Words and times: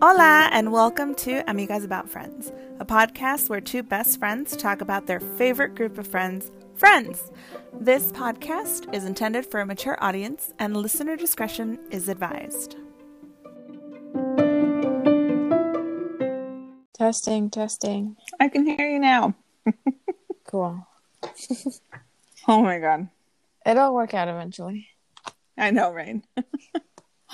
Hola, 0.00 0.48
and 0.50 0.72
welcome 0.72 1.14
to 1.16 1.42
Amigas 1.42 1.84
About 1.84 2.08
Friends, 2.08 2.50
a 2.80 2.86
podcast 2.86 3.50
where 3.50 3.60
two 3.60 3.82
best 3.82 4.18
friends 4.18 4.56
talk 4.56 4.80
about 4.80 5.06
their 5.06 5.20
favorite 5.20 5.74
group 5.74 5.98
of 5.98 6.06
friends, 6.06 6.50
friends. 6.74 7.30
This 7.78 8.12
podcast 8.12 8.94
is 8.94 9.04
intended 9.04 9.44
for 9.44 9.60
a 9.60 9.66
mature 9.66 10.02
audience, 10.02 10.54
and 10.58 10.74
listener 10.74 11.16
discretion 11.16 11.78
is 11.90 12.08
advised. 12.08 12.76
Testing, 16.94 17.50
testing. 17.50 18.16
I 18.40 18.48
can 18.48 18.64
hear 18.64 18.88
you 18.88 18.98
now. 18.98 19.34
Cool. 20.44 20.86
Oh 22.48 22.62
my 22.62 22.78
god. 22.78 23.10
It'll 23.68 23.92
work 23.92 24.14
out 24.14 24.28
eventually. 24.28 24.88
I 25.58 25.70
know, 25.72 25.92
right? 25.92 26.24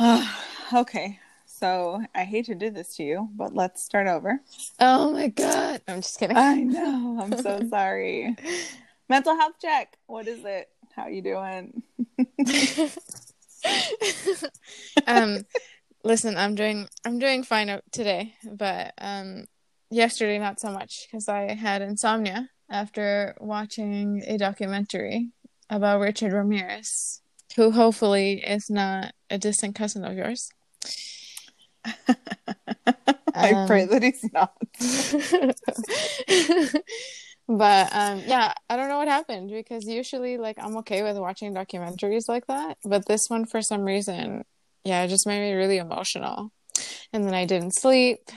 okay, 0.75 1.21
so 1.47 2.03
I 2.13 2.25
hate 2.25 2.47
to 2.47 2.57
do 2.57 2.71
this 2.71 2.97
to 2.97 3.05
you, 3.05 3.29
but 3.37 3.55
let's 3.55 3.85
start 3.85 4.09
over. 4.09 4.41
Oh 4.81 5.13
my 5.13 5.29
god. 5.29 5.83
I'm 5.87 6.01
just 6.01 6.19
kidding. 6.19 6.37
I 6.37 6.57
know. 6.57 7.21
I'm 7.23 7.41
so 7.41 7.61
sorry. 7.71 8.35
Mental 9.09 9.37
health 9.37 9.55
check. 9.63 9.97
What 10.07 10.27
is 10.27 10.45
it? 10.45 10.71
How 10.97 11.03
are 11.03 11.11
you 11.11 11.23
doing? 11.23 11.85
um 15.07 15.45
listen, 16.03 16.37
I'm 16.37 16.57
doing 16.57 16.89
I'm 17.05 17.21
doing 17.21 17.45
fine 17.45 17.81
today, 17.93 18.35
but 18.51 18.93
um 18.99 19.45
yesterday 19.89 20.41
not 20.41 20.59
so 20.59 20.73
much 20.73 21.07
because 21.07 21.29
I 21.29 21.55
had 21.55 21.81
insomnia 21.81 22.51
after 22.69 23.37
watching 23.39 24.25
a 24.27 24.37
documentary 24.37 25.31
about 25.77 26.01
Richard 26.01 26.33
Ramirez, 26.33 27.21
who 27.57 27.71
hopefully 27.71 28.43
is 28.47 28.71
not 28.71 29.13
a 29.31 29.39
distant 29.39 29.75
cousin 29.75 30.05
of 30.05 30.17
yours. 30.17 30.51
I 33.37 33.53
Um, 33.53 33.67
pray 33.67 33.85
that 33.87 34.03
he's 34.03 34.25
not. 34.33 34.55
but 37.47 37.95
um 37.95 38.23
yeah 38.27 38.55
i 38.71 38.77
don't 38.77 38.89
know 38.89 38.97
what 38.97 39.07
happened 39.09 39.51
because 39.51 39.87
usually 39.87 40.39
like 40.39 40.57
i'm 40.59 40.79
okay 40.79 41.03
with 41.03 41.19
watching 41.19 41.53
documentaries 41.53 42.27
like 42.27 42.47
that 42.47 42.79
but 42.85 43.05
this 43.07 43.27
one 43.29 43.45
for 43.45 43.61
some 43.61 43.83
reason 43.83 44.45
yeah 44.83 45.03
it 45.03 45.09
just 45.09 45.27
made 45.27 45.41
me 45.41 45.53
really 45.53 45.77
emotional 45.77 46.51
and 47.13 47.25
then 47.25 47.35
i 47.35 47.45
didn't 47.45 47.75
sleep 47.75 48.31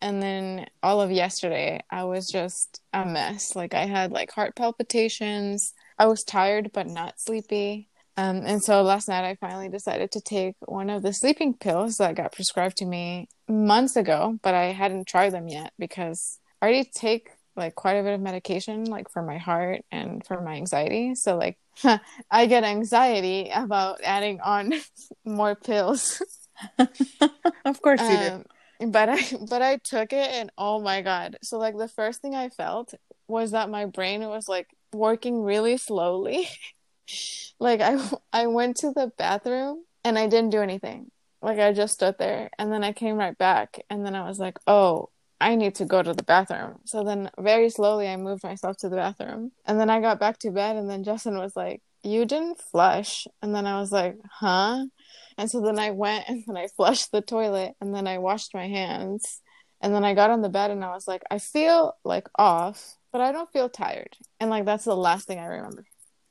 and 0.00 0.22
then 0.22 0.66
all 0.82 1.02
of 1.02 1.10
yesterday 1.10 1.82
i 1.90 2.04
was 2.04 2.28
just 2.28 2.80
a 2.94 3.04
mess 3.04 3.54
like 3.54 3.74
i 3.74 3.84
had 3.84 4.10
like 4.10 4.30
heart 4.30 4.56
palpitations 4.56 5.74
i 5.98 6.06
was 6.06 6.24
tired 6.24 6.70
but 6.72 6.86
not 6.86 7.20
sleepy. 7.20 7.88
Um, 8.18 8.42
and 8.46 8.62
so 8.62 8.82
last 8.82 9.08
night 9.08 9.24
i 9.28 9.34
finally 9.34 9.68
decided 9.68 10.10
to 10.12 10.20
take 10.20 10.54
one 10.64 10.88
of 10.90 11.02
the 11.02 11.12
sleeping 11.12 11.54
pills 11.54 11.96
that 11.96 12.14
got 12.14 12.32
prescribed 12.32 12.78
to 12.78 12.86
me 12.86 13.28
months 13.48 13.94
ago 13.96 14.38
but 14.42 14.54
i 14.54 14.66
hadn't 14.72 15.06
tried 15.06 15.30
them 15.30 15.48
yet 15.48 15.72
because 15.78 16.38
i 16.60 16.66
already 16.66 16.88
take 16.94 17.28
like 17.56 17.74
quite 17.74 17.94
a 17.94 18.02
bit 18.02 18.14
of 18.14 18.20
medication 18.20 18.84
like 18.84 19.10
for 19.10 19.22
my 19.22 19.38
heart 19.38 19.82
and 19.90 20.24
for 20.26 20.40
my 20.42 20.54
anxiety. 20.54 21.14
So 21.14 21.36
like 21.36 21.58
i 22.30 22.46
get 22.46 22.64
anxiety 22.64 23.50
about 23.54 24.00
adding 24.04 24.40
on 24.40 24.72
more 25.24 25.54
pills. 25.54 26.22
Of 27.64 27.82
course 27.82 28.00
you 28.00 28.16
do. 28.16 28.30
um, 28.80 28.90
but 28.92 29.08
i 29.08 29.20
but 29.48 29.60
i 29.62 29.76
took 29.78 30.12
it 30.12 30.30
and 30.32 30.50
oh 30.56 30.80
my 30.80 31.02
god. 31.02 31.36
So 31.42 31.58
like 31.58 31.76
the 31.76 31.88
first 31.88 32.22
thing 32.22 32.34
i 32.34 32.48
felt 32.48 32.94
was 33.28 33.50
that 33.52 33.70
my 33.70 33.86
brain 33.86 34.20
was 34.28 34.48
like 34.48 34.68
working 34.96 35.42
really 35.42 35.76
slowly 35.76 36.48
like 37.60 37.80
i 37.80 37.98
i 38.32 38.46
went 38.46 38.76
to 38.76 38.92
the 38.92 39.10
bathroom 39.18 39.84
and 40.04 40.18
i 40.18 40.26
didn't 40.26 40.50
do 40.50 40.60
anything 40.60 41.10
like 41.42 41.58
i 41.58 41.72
just 41.72 41.94
stood 41.94 42.16
there 42.18 42.50
and 42.58 42.72
then 42.72 42.82
i 42.82 42.92
came 42.92 43.16
right 43.16 43.38
back 43.38 43.80
and 43.90 44.04
then 44.04 44.14
i 44.14 44.26
was 44.26 44.38
like 44.38 44.58
oh 44.66 45.08
I 45.40 45.54
need 45.54 45.74
to 45.76 45.84
go 45.84 46.02
to 46.02 46.14
the 46.14 46.22
bathroom. 46.22 46.80
So 46.84 47.04
then 47.04 47.30
very 47.38 47.68
slowly 47.68 48.08
I 48.08 48.16
moved 48.16 48.42
myself 48.42 48.78
to 48.78 48.88
the 48.88 48.96
bathroom. 48.96 49.52
And 49.66 49.78
then 49.78 49.90
I 49.90 50.00
got 50.00 50.18
back 50.18 50.38
to 50.40 50.50
bed 50.50 50.76
and 50.76 50.88
then 50.88 51.04
Justin 51.04 51.38
was 51.38 51.54
like, 51.54 51.82
"You 52.02 52.24
didn't 52.24 52.60
flush." 52.60 53.26
And 53.42 53.54
then 53.54 53.66
I 53.66 53.78
was 53.78 53.92
like, 53.92 54.16
"Huh?" 54.30 54.86
And 55.36 55.50
so 55.50 55.60
then 55.60 55.78
I 55.78 55.90
went 55.90 56.24
and 56.28 56.42
then 56.46 56.56
I 56.56 56.68
flushed 56.68 57.12
the 57.12 57.20
toilet 57.20 57.74
and 57.80 57.94
then 57.94 58.06
I 58.06 58.18
washed 58.18 58.54
my 58.54 58.66
hands. 58.68 59.42
And 59.80 59.94
then 59.94 60.04
I 60.04 60.14
got 60.14 60.30
on 60.30 60.40
the 60.40 60.48
bed 60.48 60.70
and 60.70 60.82
I 60.84 60.94
was 60.94 61.06
like, 61.06 61.22
"I 61.30 61.38
feel 61.38 61.96
like 62.04 62.28
off, 62.36 62.96
but 63.16 63.24
I 63.24 63.32
don't 63.32 63.50
feel 63.50 63.70
tired." 63.70 64.14
And 64.40 64.50
like 64.50 64.66
that's 64.66 64.84
the 64.84 64.94
last 64.94 65.26
thing 65.26 65.38
I 65.38 65.46
remember. 65.46 65.84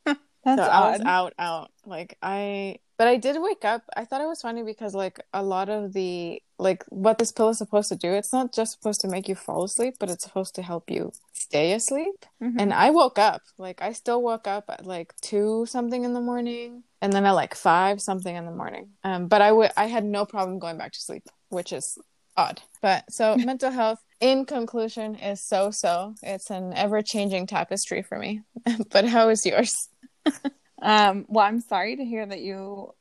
That's 0.45 0.61
so 0.61 0.69
I 0.69 0.91
was 0.91 1.01
out, 1.01 1.33
out. 1.39 1.71
Like 1.87 2.19
I, 2.21 2.77
but 2.99 3.07
I 3.07 3.17
did 3.17 3.35
wake 3.41 3.65
up. 3.65 3.81
I 3.97 4.05
thought 4.05 4.21
it 4.21 4.27
was 4.27 4.43
funny 4.43 4.61
because 4.61 4.93
like 4.93 5.19
a 5.33 5.41
lot 5.41 5.69
of 5.69 5.93
the 5.93 6.39
like 6.59 6.83
what 6.89 7.17
this 7.17 7.31
pill 7.31 7.49
is 7.49 7.57
supposed 7.57 7.89
to 7.89 7.95
do. 7.95 8.11
It's 8.13 8.31
not 8.31 8.53
just 8.53 8.73
supposed 8.73 9.01
to 9.01 9.07
make 9.07 9.27
you 9.27 9.33
fall 9.33 9.63
asleep, 9.63 9.95
but 9.99 10.11
it's 10.11 10.23
supposed 10.23 10.53
to 10.55 10.61
help 10.61 10.91
you 10.91 11.11
stay 11.33 11.73
asleep. 11.73 12.13
Mhm. 12.43 12.57
And 12.59 12.73
I 12.75 12.91
woke 12.91 13.17
up. 13.17 13.41
Like 13.57 13.81
I 13.81 13.93
still 13.93 14.21
woke 14.21 14.45
up 14.47 14.65
at 14.69 14.85
like 14.85 15.15
two 15.21 15.65
something 15.65 16.03
in 16.03 16.13
the 16.13 16.21
morning, 16.21 16.83
and 17.01 17.11
then 17.11 17.25
at 17.25 17.31
like 17.31 17.55
five 17.55 17.99
something 17.99 18.35
in 18.35 18.45
the 18.45 18.51
morning. 18.61 18.89
Um, 19.03 19.27
but 19.27 19.41
I 19.41 19.51
would 19.51 19.71
I 19.75 19.87
had 19.87 20.05
no 20.05 20.25
problem 20.25 20.59
going 20.59 20.77
back 20.77 20.91
to 20.91 21.01
sleep, 21.01 21.23
which 21.49 21.73
is 21.73 21.97
odd. 22.37 22.61
But 22.83 23.11
so 23.11 23.35
mental 23.51 23.71
health. 23.71 23.99
In 24.19 24.45
conclusion, 24.45 25.15
is 25.15 25.41
so 25.41 25.71
so. 25.71 26.15
It's 26.23 26.49
an 26.49 26.73
ever 26.73 27.01
changing 27.01 27.47
tapestry 27.47 28.01
for 28.01 28.17
me. 28.17 28.41
but 28.91 29.05
how 29.05 29.29
is 29.29 29.45
yours? 29.45 29.89
Um, 30.81 31.25
well, 31.29 31.45
I'm 31.45 31.61
sorry 31.61 31.95
to 31.95 32.05
hear 32.05 32.25
that 32.25 32.41
you 32.41 32.93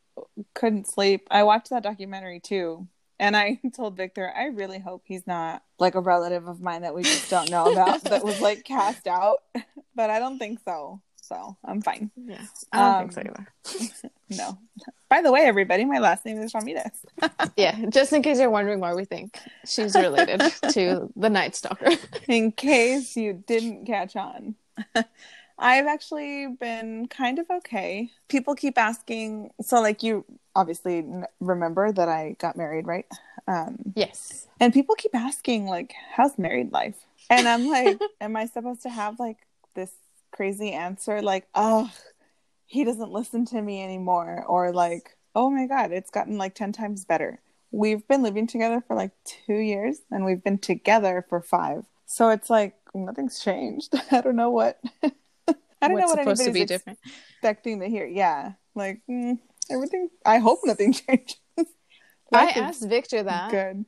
couldn't 0.54 0.86
sleep. 0.88 1.26
I 1.30 1.42
watched 1.42 1.70
that 1.70 1.82
documentary 1.82 2.40
too. 2.40 2.88
And 3.18 3.36
I 3.36 3.60
told 3.76 3.96
Victor, 3.96 4.32
I 4.34 4.46
really 4.46 4.78
hope 4.78 5.02
he's 5.04 5.26
not 5.26 5.62
like 5.78 5.94
a 5.94 6.00
relative 6.00 6.48
of 6.48 6.60
mine 6.60 6.82
that 6.82 6.94
we 6.94 7.02
just 7.02 7.30
don't 7.30 7.50
know 7.50 7.70
about 7.70 8.02
that 8.04 8.24
was 8.24 8.40
like 8.40 8.64
cast 8.64 9.06
out. 9.06 9.38
But 9.94 10.10
I 10.10 10.18
don't 10.18 10.38
think 10.38 10.60
so. 10.64 11.02
So 11.26 11.56
I'm 11.64 11.80
fine. 11.80 12.10
Yeah, 12.16 12.42
I 12.72 12.78
don't 12.78 12.94
Um, 12.94 13.08
think 13.08 13.12
so 13.12 13.20
either. 13.20 14.10
No. 14.30 14.58
By 15.08 15.22
the 15.22 15.30
way, 15.32 15.42
everybody, 15.42 15.84
my 15.84 15.98
last 15.98 16.24
name 16.24 16.40
is 16.40 16.52
Ramirez. 16.54 16.90
Yeah, 17.56 17.86
just 17.88 18.12
in 18.12 18.22
case 18.22 18.38
you're 18.40 18.50
wondering 18.50 18.80
why 18.80 18.94
we 18.94 19.04
think 19.04 19.38
she's 19.64 19.94
related 19.94 20.40
to 20.70 21.10
the 21.16 21.30
Night 21.30 21.54
Stalker. 21.54 21.90
In 22.28 22.50
case 22.52 23.16
you 23.16 23.44
didn't 23.46 23.86
catch 23.86 24.16
on. 24.16 24.54
I've 25.58 25.86
actually 25.86 26.48
been 26.48 27.06
kind 27.06 27.38
of 27.38 27.48
okay. 27.48 28.10
People 28.28 28.54
keep 28.56 28.76
asking, 28.76 29.50
so 29.62 29.80
like 29.80 30.02
you 30.02 30.24
obviously 30.56 31.04
remember 31.40 31.92
that 31.92 32.08
I 32.08 32.34
got 32.40 32.56
married, 32.56 32.86
right? 32.86 33.06
Um, 33.46 33.76
Yes. 33.94 34.48
and 34.58 34.72
people 34.74 34.96
keep 34.96 35.14
asking 35.14 35.66
like, 35.66 35.94
"How's 36.16 36.36
married 36.38 36.72
life?" 36.72 36.96
And 37.30 37.46
I'm 37.46 37.68
like, 37.68 38.00
"Am 38.20 38.34
I 38.36 38.46
supposed 38.46 38.82
to 38.82 38.90
have 38.90 39.20
like 39.20 39.38
this 39.74 39.92
crazy 40.34 40.72
answer 40.72 41.22
like, 41.22 41.46
oh, 41.54 41.90
he 42.66 42.84
doesn't 42.84 43.10
listen 43.12 43.44
to 43.46 43.62
me 43.62 43.82
anymore,' 43.82 44.44
or 44.48 44.72
like, 44.72 45.16
oh 45.34 45.50
my 45.50 45.66
god, 45.66 45.92
it's 45.92 46.10
gotten 46.10 46.38
like 46.38 46.54
ten 46.54 46.72
times 46.72 47.04
better." 47.04 47.40
We've 47.70 48.06
been 48.06 48.22
living 48.22 48.46
together 48.46 48.82
for 48.86 48.94
like 48.96 49.12
two 49.24 49.56
years, 49.56 49.98
and 50.10 50.24
we've 50.24 50.42
been 50.44 50.58
together 50.58 51.24
for 51.28 51.40
five. 51.40 51.84
So 52.06 52.30
it's 52.30 52.50
like 52.50 52.76
nothing's 52.94 53.40
changed. 53.40 53.94
I 54.10 54.20
don't 54.20 54.36
know 54.36 54.50
what. 54.50 54.80
I 55.82 55.88
don't 55.88 55.94
What's 55.94 56.02
know 56.02 56.06
what 56.14 56.18
supposed 56.20 56.38
to 56.38 56.44
anybody's 56.44 56.62
be 56.62 56.64
different. 56.66 56.98
expecting 57.04 57.80
to 57.80 57.88
hear. 57.88 58.06
Yeah, 58.06 58.52
like 58.74 59.00
mm, 59.10 59.38
everything. 59.70 60.08
I 60.24 60.38
hope 60.38 60.60
nothing 60.64 60.92
changes. 61.08 61.36
I 62.32 62.50
asked 62.50 62.82
Victor 62.88 63.22
that. 63.22 63.50
Good. 63.50 63.84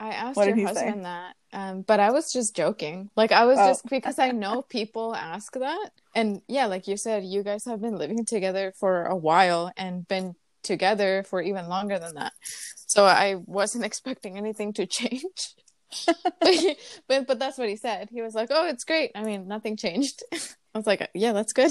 I 0.00 0.08
asked 0.10 0.36
What 0.36 0.46
your 0.48 0.56
he 0.56 0.62
say? 0.62 0.68
husband 0.74 1.04
that. 1.04 1.34
Um, 1.52 1.82
but 1.82 2.00
I 2.00 2.10
was 2.10 2.32
just 2.32 2.54
joking. 2.56 3.10
Like 3.16 3.32
I 3.32 3.44
was 3.46 3.58
Oh. 3.58 3.68
just 3.68 3.86
because 3.88 4.18
I 4.18 4.30
know 4.32 4.62
people 4.62 5.14
ask 5.14 5.52
that. 5.54 5.90
And 6.14 6.42
yeah, 6.48 6.66
like 6.66 6.88
you 6.88 6.96
said, 6.96 7.24
you 7.24 7.42
guys 7.42 7.64
have 7.66 7.80
been 7.80 7.96
living 7.96 8.24
together 8.24 8.72
for 8.78 9.04
a 9.06 9.16
while 9.16 9.72
and 9.76 10.06
been 10.08 10.34
together 10.62 11.22
for 11.28 11.40
even 11.42 11.68
longer 11.68 11.98
than 11.98 12.14
that. 12.16 12.32
So 12.86 13.04
I 13.06 13.36
wasn't 13.46 13.84
expecting 13.90 14.36
anything 14.36 14.72
to 14.74 14.86
change. 14.86 15.54
but 17.08 17.26
but 17.26 17.38
that's 17.38 17.56
what 17.58 17.68
he 17.68 17.76
said. 17.76 18.08
He 18.10 18.20
was 18.20 18.34
like, 18.34 18.48
"Oh, 18.50 18.66
it's 18.66 18.82
great. 18.84 19.12
I 19.14 19.22
mean, 19.22 19.46
nothing 19.46 19.76
changed." 19.76 20.22
I 20.32 20.78
was 20.78 20.86
like, 20.88 21.08
"Yeah, 21.14 21.32
that's 21.32 21.52
good." 21.52 21.70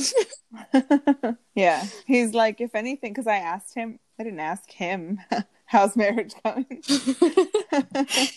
yeah, 1.56 1.86
he's 2.06 2.34
like, 2.34 2.62
if 2.62 2.74
anything, 2.76 3.12
because 3.12 3.28
I 3.28 3.38
asked 3.38 3.76
him. 3.76 4.00
I 4.20 4.24
didn't 4.24 4.40
ask 4.40 4.72
him 4.72 5.20
how's 5.74 5.96
marriage 5.98 6.34
going, 6.46 6.66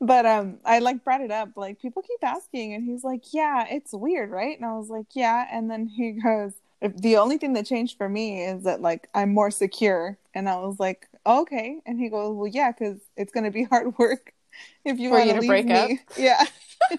but 0.00 0.26
um, 0.26 0.58
I 0.64 0.78
like 0.80 1.04
brought 1.04 1.20
it 1.20 1.30
up. 1.30 1.50
Like 1.56 1.80
people 1.80 2.02
keep 2.02 2.24
asking, 2.24 2.74
and 2.74 2.82
he's 2.84 3.04
like, 3.04 3.32
"Yeah, 3.32 3.66
it's 3.68 3.92
weird, 3.92 4.30
right?" 4.30 4.56
And 4.56 4.66
I 4.66 4.72
was 4.76 4.88
like, 4.88 5.06
"Yeah," 5.14 5.46
and 5.52 5.70
then 5.70 5.86
he 5.86 6.12
goes, 6.12 6.54
"The 6.80 7.18
only 7.18 7.38
thing 7.38 7.52
that 7.52 7.66
changed 7.66 7.98
for 7.98 8.08
me 8.08 8.42
is 8.42 8.64
that 8.64 8.80
like 8.80 9.08
I'm 9.14 9.32
more 9.32 9.50
secure," 9.50 10.18
and 10.34 10.48
I 10.48 10.56
was 10.56 10.80
like, 10.80 11.06
"Okay," 11.26 11.80
and 11.86 12.00
he 12.00 12.08
goes, 12.08 12.34
"Well, 12.34 12.48
yeah, 12.48 12.72
because 12.72 12.98
it's 13.16 13.32
gonna 13.32 13.50
be 13.52 13.64
hard 13.64 13.96
work 13.98 14.32
if 14.84 14.98
you 14.98 15.10
want 15.10 15.30
to 15.30 15.40
leave 15.40 15.48
break 15.48 15.66
me." 15.66 15.74
up? 15.74 15.90
Yeah. 16.16 16.42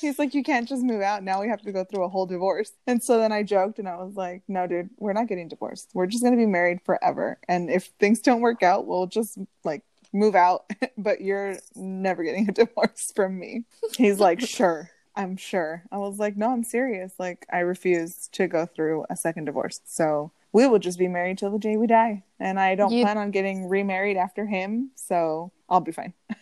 He's 0.00 0.18
like, 0.18 0.34
you 0.34 0.42
can't 0.42 0.68
just 0.68 0.82
move 0.82 1.00
out. 1.02 1.22
Now 1.22 1.40
we 1.40 1.48
have 1.48 1.62
to 1.62 1.72
go 1.72 1.84
through 1.84 2.04
a 2.04 2.08
whole 2.08 2.26
divorce. 2.26 2.72
And 2.86 3.02
so 3.02 3.18
then 3.18 3.32
I 3.32 3.42
joked 3.42 3.78
and 3.78 3.88
I 3.88 3.96
was 3.96 4.14
like, 4.14 4.42
no, 4.48 4.66
dude, 4.66 4.90
we're 4.98 5.12
not 5.12 5.26
getting 5.28 5.48
divorced. 5.48 5.90
We're 5.94 6.06
just 6.06 6.22
going 6.22 6.32
to 6.34 6.38
be 6.38 6.46
married 6.46 6.80
forever. 6.84 7.38
And 7.48 7.70
if 7.70 7.86
things 7.98 8.20
don't 8.20 8.40
work 8.40 8.62
out, 8.62 8.86
we'll 8.86 9.06
just 9.06 9.38
like 9.64 9.82
move 10.12 10.34
out, 10.34 10.70
but 10.98 11.20
you're 11.20 11.56
never 11.74 12.22
getting 12.24 12.48
a 12.48 12.52
divorce 12.52 13.12
from 13.14 13.38
me. 13.38 13.64
He's 13.96 14.20
like, 14.20 14.40
sure. 14.46 14.90
I'm 15.14 15.36
sure. 15.38 15.82
I 15.90 15.96
was 15.96 16.18
like, 16.18 16.36
no, 16.36 16.50
I'm 16.50 16.62
serious. 16.62 17.14
Like, 17.18 17.46
I 17.50 17.60
refuse 17.60 18.28
to 18.32 18.46
go 18.48 18.66
through 18.66 19.06
a 19.08 19.16
second 19.16 19.46
divorce. 19.46 19.80
So 19.86 20.30
we 20.52 20.66
will 20.66 20.78
just 20.78 20.98
be 20.98 21.08
married 21.08 21.38
till 21.38 21.50
the 21.50 21.58
day 21.58 21.76
we 21.78 21.86
die. 21.86 22.22
And 22.38 22.60
I 22.60 22.74
don't 22.74 22.92
You- 22.92 23.02
plan 23.04 23.16
on 23.16 23.30
getting 23.30 23.68
remarried 23.68 24.18
after 24.18 24.44
him. 24.46 24.90
So 24.94 25.52
I'll 25.68 25.80
be 25.80 25.92
fine. 25.92 26.12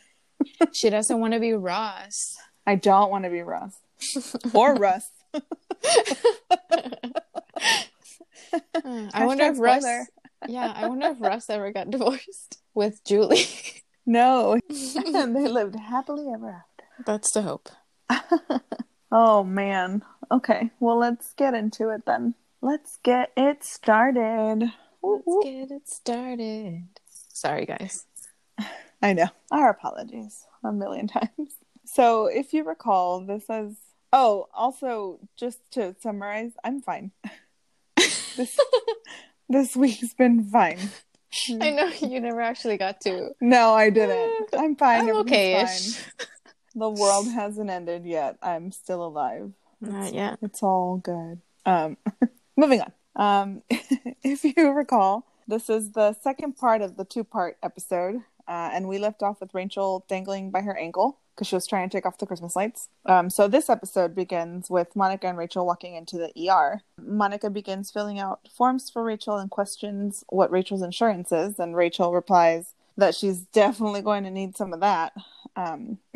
She 0.72 0.90
doesn't 0.90 1.20
want 1.20 1.32
to 1.32 1.40
be 1.40 1.52
Ross. 1.54 2.36
I 2.66 2.76
don't 2.76 3.10
want 3.10 3.24
to 3.24 3.30
be 3.30 3.42
Russ 3.42 3.76
or 4.54 4.74
Russ. 4.74 5.10
I 8.84 9.26
wonder 9.26 9.44
if 9.44 9.58
Russ. 9.58 9.84
Yeah, 10.46 10.72
I 10.74 10.88
wonder 10.88 11.08
if 11.08 11.20
Russ 11.20 11.48
ever 11.50 11.72
got 11.72 11.90
divorced 11.90 12.58
with 12.74 13.04
Julie. 13.04 13.46
No. 14.06 14.58
and 14.96 15.34
they 15.34 15.48
lived 15.48 15.76
happily 15.76 16.26
ever 16.32 16.50
after. 16.50 16.84
That's 17.06 17.30
the 17.30 17.42
hope. 17.42 17.68
Oh, 19.16 19.44
man. 19.44 20.02
Okay. 20.32 20.70
Well, 20.80 20.98
let's 20.98 21.34
get 21.34 21.54
into 21.54 21.90
it 21.90 22.04
then. 22.04 22.34
Let's 22.60 22.96
get 23.04 23.30
it 23.36 23.62
started. 23.62 24.72
Let's 25.04 25.22
whoop. 25.24 25.44
get 25.44 25.70
it 25.70 25.88
started. 25.88 26.88
Sorry, 27.32 27.64
guys. 27.64 28.06
I 29.00 29.12
know. 29.12 29.28
Our 29.52 29.70
apologies 29.70 30.46
a 30.64 30.72
million 30.72 31.06
times. 31.06 31.54
So, 31.84 32.26
if 32.26 32.52
you 32.52 32.64
recall, 32.64 33.20
this 33.20 33.44
is. 33.48 33.76
Oh, 34.12 34.46
also, 34.54 35.18
just 35.36 35.58
to 35.72 35.96
summarize, 36.00 36.52
I'm 36.62 36.80
fine. 36.80 37.10
this, 37.96 38.58
this 39.48 39.76
week's 39.76 40.14
been 40.14 40.44
fine. 40.44 40.78
I 41.60 41.70
know 41.70 41.90
you 42.00 42.20
never 42.20 42.40
actually 42.40 42.76
got 42.76 43.00
to. 43.02 43.30
No, 43.40 43.74
I 43.74 43.90
didn't. 43.90 44.50
I'm 44.56 44.76
fine. 44.76 45.08
I'm 45.08 45.16
okay-ish. 45.16 46.00
The 46.76 46.90
world 46.90 47.28
hasn't 47.28 47.70
ended 47.70 48.04
yet. 48.04 48.36
I'm 48.42 48.70
still 48.70 49.04
alive. 49.04 49.52
Not 49.80 50.14
yet. 50.14 50.38
It's 50.42 50.62
all 50.62 50.98
good. 50.98 51.40
Um, 51.66 51.96
moving 52.56 52.82
on. 52.82 52.92
Um, 53.16 53.62
if 54.22 54.44
you 54.44 54.70
recall, 54.70 55.26
this 55.46 55.68
is 55.68 55.92
the 55.92 56.14
second 56.14 56.56
part 56.56 56.82
of 56.82 56.96
the 56.96 57.04
two-part 57.04 57.58
episode, 57.62 58.22
uh, 58.48 58.70
and 58.72 58.88
we 58.88 58.98
left 58.98 59.22
off 59.22 59.40
with 59.40 59.54
Rachel 59.54 60.04
dangling 60.08 60.50
by 60.50 60.62
her 60.62 60.76
ankle 60.76 61.20
because 61.34 61.48
she 61.48 61.54
was 61.54 61.66
trying 61.66 61.88
to 61.88 61.96
take 61.96 62.06
off 62.06 62.18
the 62.18 62.26
Christmas 62.26 62.54
lights. 62.54 62.88
Um, 63.06 63.28
so 63.30 63.48
this 63.48 63.68
episode 63.68 64.14
begins 64.14 64.70
with 64.70 64.94
Monica 64.94 65.26
and 65.26 65.36
Rachel 65.38 65.66
walking 65.66 65.94
into 65.94 66.16
the 66.16 66.48
ER. 66.48 66.82
Monica 67.00 67.50
begins 67.50 67.90
filling 67.90 68.18
out 68.18 68.48
forms 68.56 68.88
for 68.90 69.02
Rachel 69.02 69.36
and 69.36 69.50
questions 69.50 70.24
what 70.28 70.50
Rachel's 70.50 70.82
insurance 70.82 71.32
is, 71.32 71.58
and 71.58 71.76
Rachel 71.76 72.12
replies 72.12 72.74
that 72.96 73.14
she's 73.14 73.40
definitely 73.52 74.02
going 74.02 74.24
to 74.24 74.30
need 74.30 74.56
some 74.56 74.72
of 74.72 74.80
that. 74.80 75.12
Um, 75.56 75.98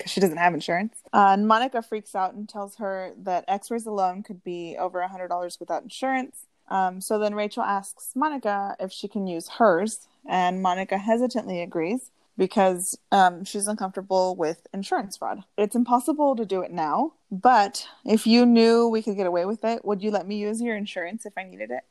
because 0.00 0.12
she 0.12 0.20
doesn't 0.20 0.38
have 0.38 0.54
insurance. 0.54 0.96
Uh, 1.12 1.32
and 1.32 1.46
Monica 1.46 1.82
freaks 1.82 2.14
out 2.14 2.32
and 2.32 2.48
tells 2.48 2.76
her 2.76 3.12
that 3.18 3.44
X-rays 3.46 3.84
alone 3.84 4.22
could 4.22 4.42
be 4.42 4.74
over 4.78 5.00
a 5.00 5.08
hundred 5.08 5.28
dollars 5.28 5.60
without 5.60 5.82
insurance. 5.82 6.46
Um, 6.68 7.02
so 7.02 7.18
then 7.18 7.34
Rachel 7.34 7.62
asks 7.62 8.12
Monica 8.14 8.76
if 8.80 8.92
she 8.92 9.08
can 9.08 9.26
use 9.26 9.48
hers, 9.58 10.06
and 10.26 10.62
Monica 10.62 10.96
hesitantly 10.96 11.60
agrees 11.60 12.10
because 12.40 12.98
um, 13.12 13.44
she's 13.44 13.66
uncomfortable 13.66 14.34
with 14.34 14.66
insurance 14.72 15.18
fraud. 15.18 15.44
It's 15.58 15.76
impossible 15.76 16.36
to 16.36 16.46
do 16.46 16.62
it 16.62 16.70
now, 16.70 17.12
but 17.30 17.86
if 18.06 18.26
you 18.26 18.46
knew 18.46 18.88
we 18.88 19.02
could 19.02 19.16
get 19.16 19.26
away 19.26 19.44
with 19.44 19.62
it, 19.62 19.84
would 19.84 20.02
you 20.02 20.10
let 20.10 20.26
me 20.26 20.38
use 20.38 20.58
your 20.58 20.74
insurance 20.74 21.26
if 21.26 21.34
I 21.36 21.44
needed 21.44 21.70
it? 21.70 21.82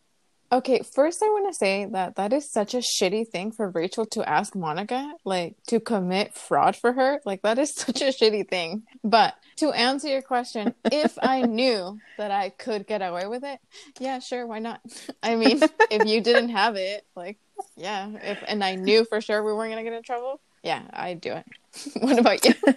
Okay, 0.52 0.80
first 0.80 1.22
I 1.22 1.28
want 1.28 1.48
to 1.48 1.54
say 1.54 1.86
that 1.86 2.16
that 2.16 2.34
is 2.34 2.52
such 2.52 2.74
a 2.74 2.80
shitty 2.80 3.28
thing 3.28 3.52
for 3.52 3.70
Rachel 3.70 4.08
to 4.08 4.28
ask 4.28 4.56
Monica, 4.56 5.14
like 5.24 5.58
to 5.68 5.80
commit 5.80 6.34
fraud 6.34 6.76
for 6.76 6.94
her. 6.94 7.22
Like 7.26 7.44
that 7.44 7.60
is 7.60 7.72
such 7.76 8.02
a 8.02 8.06
shitty 8.06 8.50
thing. 8.50 8.82
But 9.04 9.36
to 9.58 9.72
answer 9.72 10.08
your 10.08 10.24
question, 10.24 10.74
if 10.86 11.20
I 11.22 11.42
knew 11.44 12.00
that 12.18 12.32
I 12.32 12.50
could 12.50 12.88
get 12.88 13.04
away 13.04 13.28
with 13.28 13.44
it, 13.44 13.60
yeah, 14.00 14.18
sure, 14.18 14.48
why 14.48 14.58
not? 14.58 14.82
I 15.22 15.36
mean, 15.36 15.62
if 15.92 16.08
you 16.08 16.22
didn't 16.22 16.50
have 16.50 16.76
it, 16.76 17.06
like, 17.16 17.38
yeah, 17.76 18.10
if 18.24 18.44
and 18.48 18.64
I 18.64 18.76
knew 18.76 19.06
for 19.06 19.22
sure 19.22 19.44
we 19.44 19.54
weren't 19.54 19.72
gonna 19.72 19.84
get 19.84 19.94
in 19.94 20.04
trouble, 20.04 20.40
yeah, 20.64 20.84
I'd 20.94 21.22
do 21.22 21.34
it. 21.34 21.46
what 22.02 22.20
about 22.20 22.46
you? 22.46 22.54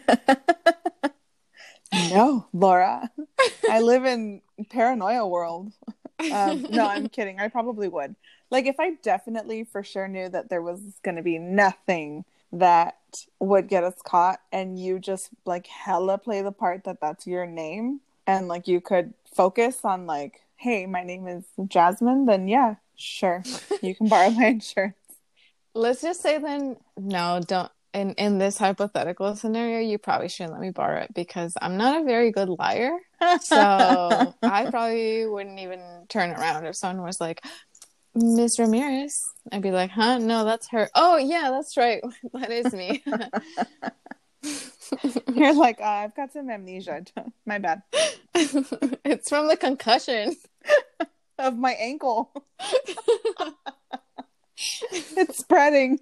No, 2.10 2.46
Laura. 2.52 3.10
I 3.68 3.80
live 3.80 4.04
in 4.04 4.40
paranoia 4.70 5.26
world. 5.26 5.72
Um, 6.32 6.66
no, 6.70 6.86
I'm 6.86 7.08
kidding. 7.08 7.38
I 7.38 7.48
probably 7.48 7.88
would. 7.88 8.16
Like 8.50 8.66
if 8.66 8.76
I 8.78 8.94
definitely 9.02 9.64
for 9.64 9.82
sure 9.82 10.08
knew 10.08 10.28
that 10.28 10.48
there 10.48 10.62
was 10.62 10.80
going 11.02 11.16
to 11.16 11.22
be 11.22 11.38
nothing 11.38 12.24
that 12.52 13.24
would 13.40 13.68
get 13.68 13.84
us 13.84 13.94
caught 14.04 14.40
and 14.52 14.78
you 14.78 14.98
just 14.98 15.30
like 15.46 15.66
hella 15.66 16.18
play 16.18 16.42
the 16.42 16.52
part 16.52 16.84
that 16.84 17.00
that's 17.00 17.26
your 17.26 17.46
name 17.46 18.00
and 18.26 18.46
like 18.46 18.68
you 18.68 18.78
could 18.78 19.14
focus 19.34 19.80
on 19.84 20.06
like 20.06 20.42
hey 20.56 20.84
my 20.84 21.02
name 21.02 21.26
is 21.26 21.44
jasmine 21.66 22.26
then 22.26 22.46
yeah 22.48 22.74
sure 22.96 23.42
you 23.82 23.94
can 23.94 24.08
borrow 24.08 24.30
my 24.30 24.46
insurance 24.46 24.96
Let's 25.74 26.02
just 26.02 26.20
say 26.20 26.38
then, 26.38 26.76
no, 26.96 27.40
don't. 27.46 27.70
In 27.94 28.12
in 28.14 28.38
this 28.38 28.56
hypothetical 28.56 29.36
scenario, 29.36 29.80
you 29.80 29.98
probably 29.98 30.28
shouldn't 30.28 30.52
let 30.52 30.62
me 30.62 30.70
borrow 30.70 31.02
it 31.02 31.12
because 31.14 31.54
I'm 31.60 31.76
not 31.76 32.00
a 32.00 32.04
very 32.04 32.30
good 32.30 32.48
liar. 32.48 32.96
So 33.40 34.34
I 34.42 34.66
probably 34.70 35.26
wouldn't 35.26 35.58
even 35.58 35.80
turn 36.08 36.30
around 36.30 36.64
if 36.64 36.74
someone 36.74 37.04
was 37.04 37.20
like, 37.20 37.44
Miss 38.14 38.58
Ramirez. 38.58 39.22
I'd 39.50 39.62
be 39.62 39.72
like, 39.72 39.90
huh? 39.90 40.18
No, 40.18 40.44
that's 40.44 40.68
her. 40.70 40.88
Oh, 40.94 41.18
yeah, 41.18 41.50
that's 41.50 41.76
right. 41.76 42.02
That 42.32 42.50
is 42.50 42.72
me. 42.72 43.02
you're 45.32 45.54
like 45.54 45.80
uh, 45.80 45.84
i've 45.84 46.14
got 46.14 46.32
some 46.32 46.50
amnesia 46.50 47.04
my 47.46 47.58
bad 47.58 47.82
it's 48.34 49.28
from 49.28 49.48
the 49.48 49.56
concussion. 49.56 50.36
Of 51.38 51.56
my 51.56 51.72
ankle. 51.72 52.32
It's 54.92 55.38
spreading. 55.38 55.98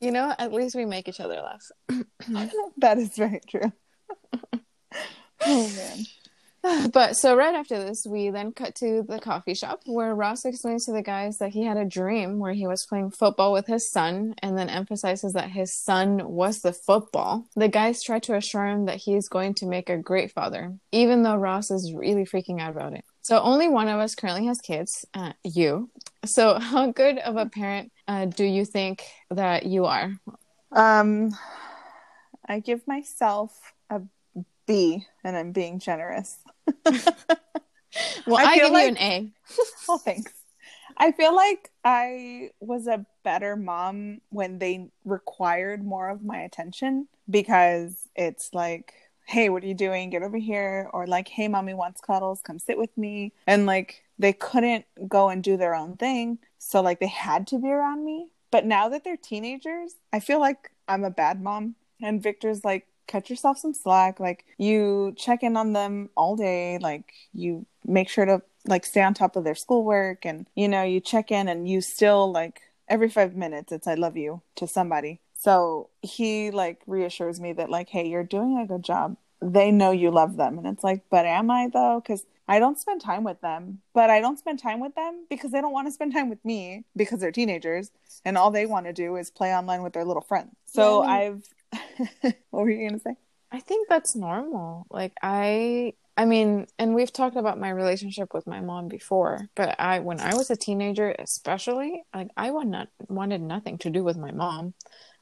You 0.00 0.12
know, 0.12 0.34
at 0.38 0.52
least 0.52 0.74
we 0.74 0.84
make 0.84 1.08
each 1.08 1.20
other 1.20 1.40
laugh. 1.40 1.70
that 2.78 2.98
is 2.98 3.16
very 3.16 3.40
true. 3.48 3.72
Oh 5.40 5.68
man 5.76 6.04
But 6.92 7.16
so 7.16 7.36
right 7.36 7.54
after 7.54 7.78
this, 7.78 8.04
we 8.08 8.30
then 8.30 8.52
cut 8.52 8.74
to 8.76 9.04
the 9.08 9.18
coffee 9.18 9.54
shop 9.54 9.82
where 9.86 10.14
Ross 10.14 10.44
explains 10.44 10.86
to 10.86 10.92
the 10.92 11.02
guys 11.02 11.38
that 11.38 11.50
he 11.50 11.64
had 11.64 11.76
a 11.76 11.84
dream 11.84 12.38
where 12.38 12.52
he 12.52 12.66
was 12.66 12.86
playing 12.88 13.10
football 13.10 13.52
with 13.52 13.66
his 13.66 13.90
son 13.90 14.34
and 14.42 14.58
then 14.58 14.68
emphasizes 14.68 15.32
that 15.34 15.50
his 15.50 15.74
son 15.74 16.28
was 16.28 16.60
the 16.60 16.72
football. 16.72 17.46
The 17.54 17.68
guys 17.68 18.02
try 18.02 18.18
to 18.20 18.36
assure 18.36 18.66
him 18.66 18.86
that 18.86 18.96
he 18.96 19.14
is 19.14 19.28
going 19.28 19.54
to 19.54 19.66
make 19.66 19.88
a 19.88 19.96
great 19.96 20.32
father, 20.32 20.74
even 20.92 21.22
though 21.22 21.36
Ross 21.36 21.70
is 21.70 21.92
really 21.94 22.24
freaking 22.24 22.60
out 22.60 22.70
about 22.70 22.94
it. 22.94 23.04
So 23.22 23.40
only 23.40 23.68
one 23.68 23.88
of 23.88 24.00
us 24.00 24.14
currently 24.14 24.46
has 24.46 24.60
kids, 24.60 25.04
uh, 25.14 25.34
you. 25.44 25.90
So 26.24 26.58
how 26.58 26.90
good 26.90 27.18
of 27.18 27.36
a 27.36 27.46
parent 27.46 27.92
uh, 28.06 28.26
do 28.26 28.44
you 28.44 28.64
think 28.64 29.04
that 29.30 29.66
you 29.66 29.84
are? 29.84 30.12
Um, 30.72 31.36
I 32.46 32.60
give 32.60 32.86
myself 32.86 33.74
a 33.90 34.00
B, 34.66 35.04
and 35.24 35.36
I'm 35.36 35.52
being 35.52 35.78
generous. 35.78 36.38
Well, 38.26 38.36
I 38.36 38.50
I, 38.52 38.54
give 38.56 38.70
like- 38.70 38.82
you 38.84 38.88
an 38.90 38.98
A. 38.98 39.32
Well, 39.56 39.66
oh, 39.88 39.98
thanks. 39.98 40.32
I 40.96 41.12
feel 41.12 41.34
like 41.34 41.70
I 41.84 42.50
was 42.60 42.86
a 42.86 43.06
better 43.22 43.56
mom 43.56 44.20
when 44.30 44.58
they 44.58 44.90
required 45.04 45.84
more 45.84 46.08
of 46.08 46.22
my 46.24 46.38
attention 46.40 47.06
because 47.30 48.08
it's 48.16 48.52
like, 48.52 48.92
hey, 49.26 49.48
what 49.48 49.62
are 49.62 49.66
you 49.66 49.74
doing? 49.74 50.10
Get 50.10 50.22
over 50.22 50.38
here. 50.38 50.90
Or 50.92 51.06
like, 51.06 51.28
hey, 51.28 51.46
mommy 51.48 51.72
wants 51.74 52.00
cuddles. 52.00 52.40
Come 52.42 52.58
sit 52.58 52.78
with 52.78 52.96
me. 52.98 53.32
And 53.46 53.64
like, 53.64 54.02
they 54.18 54.32
couldn't 54.32 54.86
go 55.06 55.28
and 55.28 55.42
do 55.42 55.56
their 55.56 55.74
own 55.74 55.96
thing. 55.96 56.38
So 56.58 56.80
like, 56.80 56.98
they 56.98 57.06
had 57.06 57.46
to 57.48 57.58
be 57.58 57.68
around 57.68 58.04
me. 58.04 58.28
But 58.50 58.66
now 58.66 58.88
that 58.88 59.04
they're 59.04 59.16
teenagers, 59.16 59.94
I 60.12 60.20
feel 60.20 60.40
like 60.40 60.70
I'm 60.88 61.04
a 61.04 61.10
bad 61.10 61.40
mom. 61.42 61.76
And 62.02 62.22
Victor's 62.22 62.64
like, 62.64 62.86
cut 63.08 63.28
yourself 63.30 63.58
some 63.58 63.74
slack. 63.74 64.20
Like, 64.20 64.44
you 64.58 65.14
check 65.16 65.42
in 65.42 65.56
on 65.56 65.72
them 65.72 66.10
all 66.16 66.36
day. 66.36 66.78
Like, 66.78 67.12
you 67.32 67.66
make 67.84 68.08
sure 68.08 68.26
to 68.26 68.42
like 68.66 68.84
stay 68.84 69.02
on 69.02 69.14
top 69.14 69.34
of 69.36 69.44
their 69.44 69.54
schoolwork 69.54 70.24
and 70.24 70.46
you 70.54 70.68
know 70.68 70.82
you 70.82 71.00
check 71.00 71.30
in 71.30 71.48
and 71.48 71.68
you 71.68 71.80
still 71.80 72.30
like 72.30 72.60
every 72.88 73.08
five 73.08 73.34
minutes 73.34 73.72
it's 73.72 73.86
i 73.86 73.94
love 73.94 74.16
you 74.16 74.42
to 74.54 74.66
somebody 74.66 75.20
so 75.34 75.88
he 76.02 76.50
like 76.50 76.80
reassures 76.86 77.40
me 77.40 77.52
that 77.52 77.70
like 77.70 77.88
hey 77.88 78.06
you're 78.06 78.24
doing 78.24 78.58
a 78.58 78.66
good 78.66 78.82
job 78.82 79.16
they 79.40 79.70
know 79.70 79.90
you 79.90 80.10
love 80.10 80.36
them 80.36 80.58
and 80.58 80.66
it's 80.66 80.84
like 80.84 81.02
but 81.10 81.24
am 81.24 81.50
i 81.50 81.68
though 81.72 82.00
because 82.00 82.24
i 82.48 82.58
don't 82.58 82.78
spend 82.78 83.00
time 83.00 83.24
with 83.24 83.40
them 83.40 83.80
but 83.94 84.10
i 84.10 84.20
don't 84.20 84.38
spend 84.38 84.58
time 84.58 84.80
with 84.80 84.94
them 84.94 85.26
because 85.30 85.52
they 85.52 85.60
don't 85.60 85.72
want 85.72 85.86
to 85.86 85.92
spend 85.92 86.12
time 86.12 86.28
with 86.28 86.44
me 86.44 86.84
because 86.96 87.20
they're 87.20 87.32
teenagers 87.32 87.90
and 88.24 88.36
all 88.36 88.50
they 88.50 88.66
want 88.66 88.86
to 88.86 88.92
do 88.92 89.16
is 89.16 89.30
play 89.30 89.54
online 89.54 89.82
with 89.82 89.92
their 89.92 90.04
little 90.04 90.22
friends 90.22 90.50
so 90.66 91.02
Yeah, 91.02 91.10
I 91.10 91.24
i've 91.26 91.42
what 92.20 92.34
were 92.52 92.70
you 92.70 92.88
gonna 92.88 93.00
say? 93.00 93.14
I 93.50 93.60
think 93.60 93.88
that's 93.88 94.14
normal. 94.14 94.86
Like 94.90 95.12
I 95.22 95.94
I 96.16 96.24
mean, 96.24 96.66
and 96.78 96.94
we've 96.94 97.12
talked 97.12 97.36
about 97.36 97.60
my 97.60 97.70
relationship 97.70 98.34
with 98.34 98.46
my 98.46 98.60
mom 98.60 98.88
before, 98.88 99.48
but 99.54 99.78
I 99.78 100.00
when 100.00 100.20
I 100.20 100.34
was 100.34 100.50
a 100.50 100.56
teenager 100.56 101.14
especially, 101.18 102.02
like 102.14 102.28
I 102.36 102.50
would 102.50 102.66
not 102.68 102.88
wanted 103.08 103.40
nothing 103.40 103.78
to 103.78 103.90
do 103.90 104.02
with 104.02 104.16
my 104.16 104.32
mom. 104.32 104.74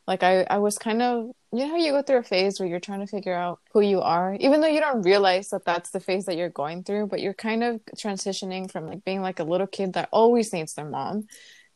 Like 0.06 0.22
I 0.22 0.42
I 0.44 0.58
was 0.58 0.78
kind 0.78 1.02
of 1.02 1.30
you 1.52 1.66
know 1.68 1.76
you 1.76 1.92
go 1.92 2.02
through 2.02 2.18
a 2.18 2.22
phase 2.22 2.58
where 2.58 2.68
you're 2.68 2.80
trying 2.80 3.00
to 3.00 3.06
figure 3.06 3.34
out 3.34 3.60
who 3.72 3.80
you 3.80 4.00
are, 4.00 4.34
even 4.40 4.60
though 4.60 4.68
you 4.68 4.80
don't 4.80 5.02
realize 5.02 5.50
that 5.50 5.64
that's 5.64 5.90
the 5.90 6.00
phase 6.00 6.26
that 6.26 6.36
you're 6.36 6.48
going 6.50 6.82
through, 6.84 7.08
but 7.08 7.20
you're 7.20 7.34
kind 7.34 7.62
of 7.62 7.80
transitioning 7.96 8.70
from 8.70 8.86
like 8.86 9.04
being 9.04 9.20
like 9.22 9.40
a 9.40 9.44
little 9.44 9.66
kid 9.66 9.94
that 9.94 10.08
always 10.12 10.52
needs 10.52 10.74
their 10.74 10.88
mom 10.88 11.26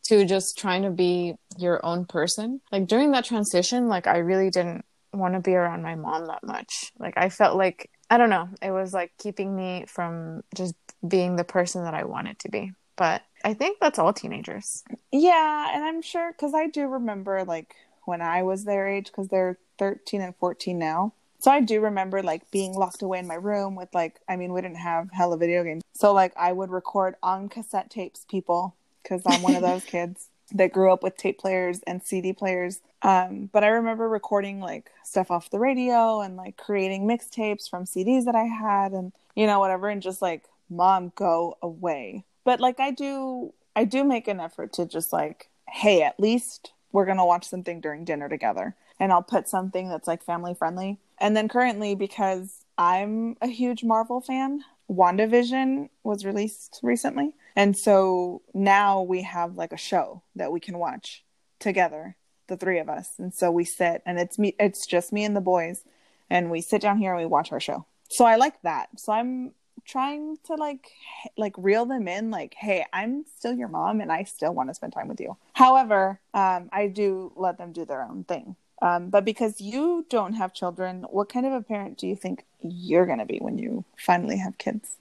to 0.04 0.24
just 0.24 0.58
trying 0.58 0.82
to 0.82 0.90
be 0.90 1.34
your 1.58 1.84
own 1.84 2.04
person. 2.04 2.60
Like 2.72 2.86
during 2.86 3.12
that 3.12 3.24
transition, 3.24 3.88
like 3.88 4.06
I 4.06 4.18
really 4.18 4.50
didn't 4.50 4.84
want 5.12 5.34
to 5.34 5.40
be 5.40 5.54
around 5.54 5.82
my 5.82 5.94
mom 5.94 6.26
that 6.26 6.44
much. 6.44 6.92
Like 6.98 7.14
I 7.16 7.28
felt 7.28 7.56
like 7.56 7.90
I 8.08 8.18
don't 8.18 8.30
know, 8.30 8.48
it 8.60 8.70
was 8.70 8.92
like 8.92 9.12
keeping 9.18 9.54
me 9.54 9.84
from 9.86 10.42
just 10.54 10.74
being 11.06 11.36
the 11.36 11.44
person 11.44 11.84
that 11.84 11.94
I 11.94 12.04
wanted 12.04 12.38
to 12.40 12.48
be. 12.48 12.72
But 12.96 13.22
I 13.44 13.54
think 13.54 13.78
that's 13.80 13.98
all 13.98 14.12
teenagers. 14.12 14.84
Yeah, 15.12 15.74
and 15.74 15.84
I'm 15.84 16.02
sure 16.02 16.32
because 16.32 16.54
I 16.54 16.66
do 16.66 16.86
remember 16.86 17.44
like 17.44 17.74
when 18.04 18.20
I 18.20 18.42
was 18.42 18.64
their 18.64 18.88
age 18.88 19.06
because 19.06 19.28
they're 19.28 19.58
13 19.78 20.20
and 20.20 20.36
14 20.36 20.78
now. 20.78 21.14
So 21.38 21.50
I 21.50 21.60
do 21.60 21.80
remember 21.80 22.22
like 22.22 22.50
being 22.50 22.74
locked 22.74 23.00
away 23.00 23.18
in 23.18 23.26
my 23.26 23.36
room 23.36 23.74
with 23.74 23.88
like 23.94 24.20
I 24.28 24.36
mean 24.36 24.52
we 24.52 24.60
didn't 24.60 24.76
have 24.76 25.10
hella 25.12 25.38
video 25.38 25.64
games. 25.64 25.82
So 25.94 26.12
like 26.12 26.32
I 26.36 26.52
would 26.52 26.70
record 26.70 27.14
on 27.22 27.48
cassette 27.48 27.90
tapes 27.90 28.26
people 28.28 28.76
because 29.02 29.22
I'm 29.26 29.42
one 29.42 29.54
of 29.54 29.62
those 29.62 29.84
kids 29.86 30.28
that 30.52 30.72
grew 30.72 30.92
up 30.92 31.02
with 31.02 31.16
tape 31.16 31.38
players 31.38 31.80
and 31.86 32.02
CD 32.02 32.32
players. 32.32 32.80
Um, 33.02 33.48
but 33.52 33.64
I 33.64 33.68
remember 33.68 34.08
recording 34.08 34.60
like 34.60 34.90
stuff 35.04 35.30
off 35.30 35.50
the 35.50 35.58
radio 35.58 36.20
and 36.20 36.36
like 36.36 36.56
creating 36.56 37.06
mixtapes 37.06 37.68
from 37.68 37.84
CDs 37.84 38.24
that 38.24 38.34
I 38.34 38.44
had 38.44 38.92
and 38.92 39.12
you 39.34 39.46
know 39.46 39.60
whatever 39.60 39.88
and 39.88 40.02
just 40.02 40.20
like 40.20 40.44
mom 40.68 41.12
go 41.14 41.56
away. 41.62 42.24
But 42.44 42.60
like 42.60 42.80
I 42.80 42.90
do 42.90 43.52
I 43.76 43.84
do 43.84 44.04
make 44.04 44.28
an 44.28 44.40
effort 44.40 44.72
to 44.74 44.86
just 44.86 45.12
like 45.12 45.48
hey, 45.70 46.02
at 46.02 46.18
least 46.18 46.72
we're 46.92 47.04
going 47.04 47.16
to 47.16 47.24
watch 47.24 47.48
something 47.48 47.80
during 47.80 48.04
dinner 48.04 48.28
together 48.28 48.74
and 48.98 49.12
I'll 49.12 49.22
put 49.22 49.48
something 49.48 49.88
that's 49.88 50.08
like 50.08 50.22
family 50.22 50.54
friendly. 50.54 50.98
And 51.18 51.36
then 51.36 51.48
currently 51.48 51.94
because 51.94 52.64
I'm 52.76 53.36
a 53.40 53.46
huge 53.46 53.84
Marvel 53.84 54.20
fan, 54.20 54.64
WandaVision 54.90 55.88
was 56.02 56.24
released 56.24 56.80
recently. 56.82 57.32
And 57.56 57.76
so 57.76 58.42
now 58.54 59.02
we 59.02 59.22
have 59.22 59.56
like 59.56 59.72
a 59.72 59.78
show 59.78 60.22
that 60.36 60.52
we 60.52 60.60
can 60.60 60.78
watch 60.78 61.24
together, 61.58 62.16
the 62.48 62.56
three 62.56 62.78
of 62.78 62.88
us. 62.88 63.10
And 63.18 63.32
so 63.32 63.50
we 63.50 63.64
sit 63.64 64.02
and 64.06 64.18
it's 64.18 64.38
me 64.38 64.54
it's 64.58 64.86
just 64.86 65.12
me 65.12 65.24
and 65.24 65.36
the 65.36 65.40
boys 65.40 65.82
and 66.28 66.50
we 66.50 66.60
sit 66.60 66.82
down 66.82 66.98
here 66.98 67.12
and 67.12 67.20
we 67.20 67.26
watch 67.26 67.52
our 67.52 67.60
show. 67.60 67.86
So 68.08 68.24
I 68.24 68.36
like 68.36 68.60
that. 68.62 68.88
So 68.98 69.12
I'm 69.12 69.52
trying 69.84 70.36
to 70.44 70.54
like 70.54 70.90
like 71.36 71.54
reel 71.56 71.86
them 71.86 72.06
in 72.06 72.30
like 72.30 72.54
hey 72.54 72.84
i'm 72.92 73.24
still 73.36 73.52
your 73.52 73.68
mom 73.68 74.00
and 74.00 74.12
i 74.12 74.22
still 74.22 74.52
want 74.52 74.68
to 74.68 74.74
spend 74.74 74.92
time 74.92 75.08
with 75.08 75.20
you 75.20 75.36
however 75.54 76.20
um, 76.34 76.68
i 76.72 76.86
do 76.86 77.32
let 77.36 77.58
them 77.58 77.72
do 77.72 77.84
their 77.84 78.02
own 78.02 78.24
thing 78.24 78.56
um, 78.82 79.10
but 79.10 79.24
because 79.24 79.60
you 79.60 80.06
don't 80.08 80.34
have 80.34 80.54
children 80.54 81.04
what 81.10 81.28
kind 81.28 81.46
of 81.46 81.52
a 81.52 81.62
parent 81.62 81.98
do 81.98 82.06
you 82.06 82.14
think 82.16 82.44
you're 82.60 83.06
going 83.06 83.18
to 83.18 83.24
be 83.24 83.38
when 83.38 83.58
you 83.58 83.84
finally 83.96 84.38
have 84.38 84.58
kids 84.58 84.96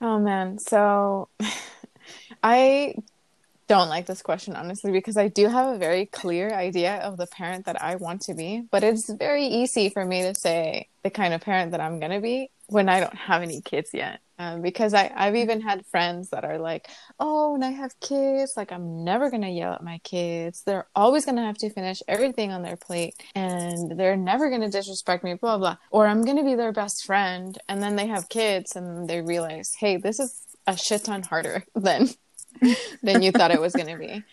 oh 0.00 0.18
man 0.18 0.58
so 0.58 1.28
I 2.42 2.94
don't 3.70 3.88
like 3.88 4.06
this 4.06 4.22
question 4.22 4.56
honestly 4.56 4.90
because 4.90 5.16
I 5.16 5.28
do 5.28 5.46
have 5.46 5.74
a 5.74 5.78
very 5.78 6.06
clear 6.06 6.50
idea 6.52 6.96
of 6.96 7.16
the 7.16 7.26
parent 7.28 7.66
that 7.66 7.80
I 7.80 7.94
want 7.94 8.22
to 8.22 8.34
be, 8.34 8.64
but 8.68 8.82
it's 8.82 9.08
very 9.08 9.44
easy 9.46 9.90
for 9.90 10.04
me 10.04 10.22
to 10.22 10.34
say 10.34 10.88
the 11.04 11.10
kind 11.10 11.32
of 11.32 11.40
parent 11.40 11.70
that 11.70 11.80
I'm 11.80 12.00
going 12.00 12.10
to 12.10 12.20
be 12.20 12.50
when 12.66 12.88
I 12.88 12.98
don't 12.98 13.14
have 13.14 13.42
any 13.42 13.60
kids 13.60 13.90
yet. 13.94 14.20
Um, 14.40 14.62
because 14.62 14.94
I, 14.94 15.12
I've 15.14 15.36
even 15.36 15.60
had 15.60 15.84
friends 15.84 16.30
that 16.30 16.46
are 16.46 16.58
like, 16.58 16.88
oh, 17.18 17.52
when 17.52 17.62
I 17.62 17.72
have 17.72 18.00
kids, 18.00 18.54
like 18.56 18.72
I'm 18.72 19.04
never 19.04 19.28
going 19.28 19.42
to 19.42 19.50
yell 19.50 19.74
at 19.74 19.84
my 19.84 19.98
kids. 19.98 20.62
They're 20.64 20.86
always 20.96 21.26
going 21.26 21.36
to 21.36 21.42
have 21.42 21.58
to 21.58 21.68
finish 21.68 22.02
everything 22.08 22.50
on 22.50 22.62
their 22.62 22.78
plate 22.78 23.16
and 23.34 24.00
they're 24.00 24.16
never 24.16 24.48
going 24.48 24.62
to 24.62 24.70
disrespect 24.70 25.24
me, 25.24 25.34
blah, 25.34 25.58
blah. 25.58 25.76
Or 25.90 26.06
I'm 26.06 26.24
going 26.24 26.38
to 26.38 26.42
be 26.42 26.54
their 26.54 26.72
best 26.72 27.04
friend. 27.04 27.58
And 27.68 27.82
then 27.82 27.96
they 27.96 28.06
have 28.06 28.30
kids 28.30 28.76
and 28.76 29.06
they 29.06 29.20
realize, 29.20 29.74
hey, 29.78 29.98
this 29.98 30.18
is 30.18 30.40
a 30.66 30.74
shit 30.74 31.04
ton 31.04 31.22
harder 31.22 31.66
than 31.74 32.08
than 33.02 33.20
you 33.20 33.32
thought 33.32 33.50
it 33.50 33.60
was 33.60 33.74
going 33.74 33.88
to 33.88 33.98
be. 33.98 34.24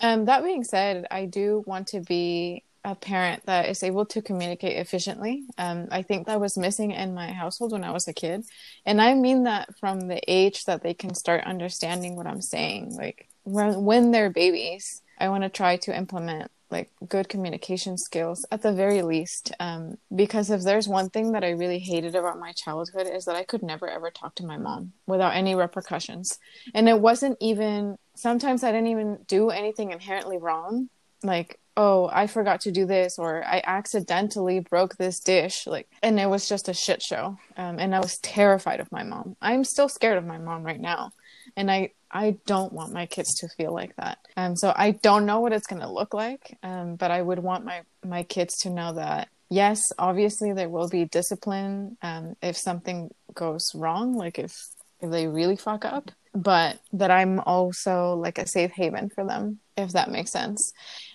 Um, 0.00 0.26
that 0.26 0.44
being 0.44 0.62
said, 0.62 1.06
I 1.10 1.24
do 1.24 1.64
want 1.66 1.88
to 1.88 2.00
be 2.02 2.62
a 2.86 2.94
parent 2.94 3.44
that 3.46 3.68
is 3.68 3.82
able 3.82 4.06
to 4.06 4.22
communicate 4.22 4.76
efficiently. 4.76 5.42
Um, 5.58 5.88
I 5.90 6.02
think 6.02 6.28
that 6.28 6.40
was 6.40 6.56
missing 6.56 6.92
in 6.92 7.14
my 7.14 7.32
household 7.32 7.72
when 7.72 7.82
I 7.82 7.90
was 7.90 8.06
a 8.06 8.12
kid. 8.12 8.44
And 8.86 9.02
I 9.02 9.14
mean 9.14 9.42
that 9.42 9.76
from 9.80 10.06
the 10.06 10.20
age 10.28 10.66
that 10.66 10.84
they 10.84 10.94
can 10.94 11.12
start 11.12 11.42
understanding 11.44 12.14
what 12.14 12.28
I'm 12.28 12.40
saying. 12.40 12.94
Like 12.94 13.28
when, 13.42 13.84
when 13.84 14.12
they're 14.12 14.30
babies, 14.30 15.02
I 15.18 15.30
want 15.30 15.42
to 15.42 15.48
try 15.48 15.78
to 15.78 15.96
implement 15.96 16.48
like 16.70 16.92
good 17.08 17.28
communication 17.28 17.98
skills 17.98 18.46
at 18.52 18.62
the 18.62 18.72
very 18.72 19.02
least 19.02 19.52
um, 19.58 19.98
because 20.14 20.50
if 20.50 20.62
there's 20.62 20.88
one 20.88 21.08
thing 21.08 21.30
that 21.30 21.44
i 21.44 21.50
really 21.50 21.78
hated 21.78 22.16
about 22.16 22.40
my 22.40 22.50
childhood 22.50 23.06
is 23.06 23.24
that 23.24 23.36
i 23.36 23.44
could 23.44 23.62
never 23.62 23.88
ever 23.88 24.10
talk 24.10 24.34
to 24.34 24.44
my 24.44 24.56
mom 24.56 24.92
without 25.06 25.36
any 25.36 25.54
repercussions 25.54 26.40
and 26.74 26.88
it 26.88 27.00
wasn't 27.00 27.38
even 27.40 27.96
sometimes 28.16 28.64
i 28.64 28.72
didn't 28.72 28.88
even 28.88 29.16
do 29.28 29.50
anything 29.50 29.92
inherently 29.92 30.38
wrong 30.38 30.88
like 31.22 31.60
oh 31.76 32.08
i 32.12 32.26
forgot 32.26 32.60
to 32.60 32.72
do 32.72 32.86
this 32.86 33.18
or 33.18 33.44
i 33.44 33.62
accidentally 33.64 34.60
broke 34.60 34.96
this 34.96 35.20
dish 35.20 35.66
like 35.66 35.88
and 36.02 36.18
it 36.18 36.28
was 36.28 36.48
just 36.48 36.68
a 36.68 36.74
shit 36.74 37.02
show 37.02 37.38
um, 37.56 37.78
and 37.78 37.94
i 37.94 37.98
was 37.98 38.18
terrified 38.18 38.80
of 38.80 38.90
my 38.92 39.02
mom 39.02 39.36
i'm 39.40 39.64
still 39.64 39.88
scared 39.88 40.18
of 40.18 40.26
my 40.26 40.38
mom 40.38 40.62
right 40.62 40.80
now 40.80 41.10
and 41.56 41.70
i 41.70 41.90
I 42.08 42.38
don't 42.46 42.72
want 42.72 42.92
my 42.92 43.04
kids 43.06 43.34
to 43.40 43.48
feel 43.48 43.74
like 43.74 43.94
that. 43.96 44.18
Um, 44.36 44.56
so 44.56 44.72
I 44.74 44.92
don't 44.92 45.26
know 45.26 45.40
what 45.40 45.52
it's 45.52 45.66
going 45.66 45.82
to 45.82 45.90
look 45.90 46.14
like, 46.14 46.56
um, 46.62 46.94
but 46.94 47.10
I 47.10 47.20
would 47.20 47.40
want 47.40 47.64
my 47.64 47.82
my 48.04 48.22
kids 48.22 48.56
to 48.58 48.70
know 48.70 48.94
that 48.94 49.28
yes, 49.48 49.92
obviously 49.98 50.52
there 50.52 50.68
will 50.68 50.88
be 50.88 51.04
discipline 51.04 51.96
um, 52.02 52.36
if 52.42 52.56
something 52.56 53.10
goes 53.34 53.70
wrong, 53.74 54.14
like 54.14 54.38
if 54.38 54.54
if 55.00 55.10
they 55.10 55.26
really 55.26 55.56
fuck 55.56 55.84
up, 55.84 56.10
but 56.34 56.78
that 56.92 57.10
I'm 57.10 57.40
also 57.40 58.14
like 58.14 58.38
a 58.38 58.46
safe 58.46 58.72
haven 58.72 59.10
for 59.10 59.24
them, 59.26 59.60
if 59.76 59.92
that 59.92 60.10
makes 60.10 60.32
sense. 60.32 60.72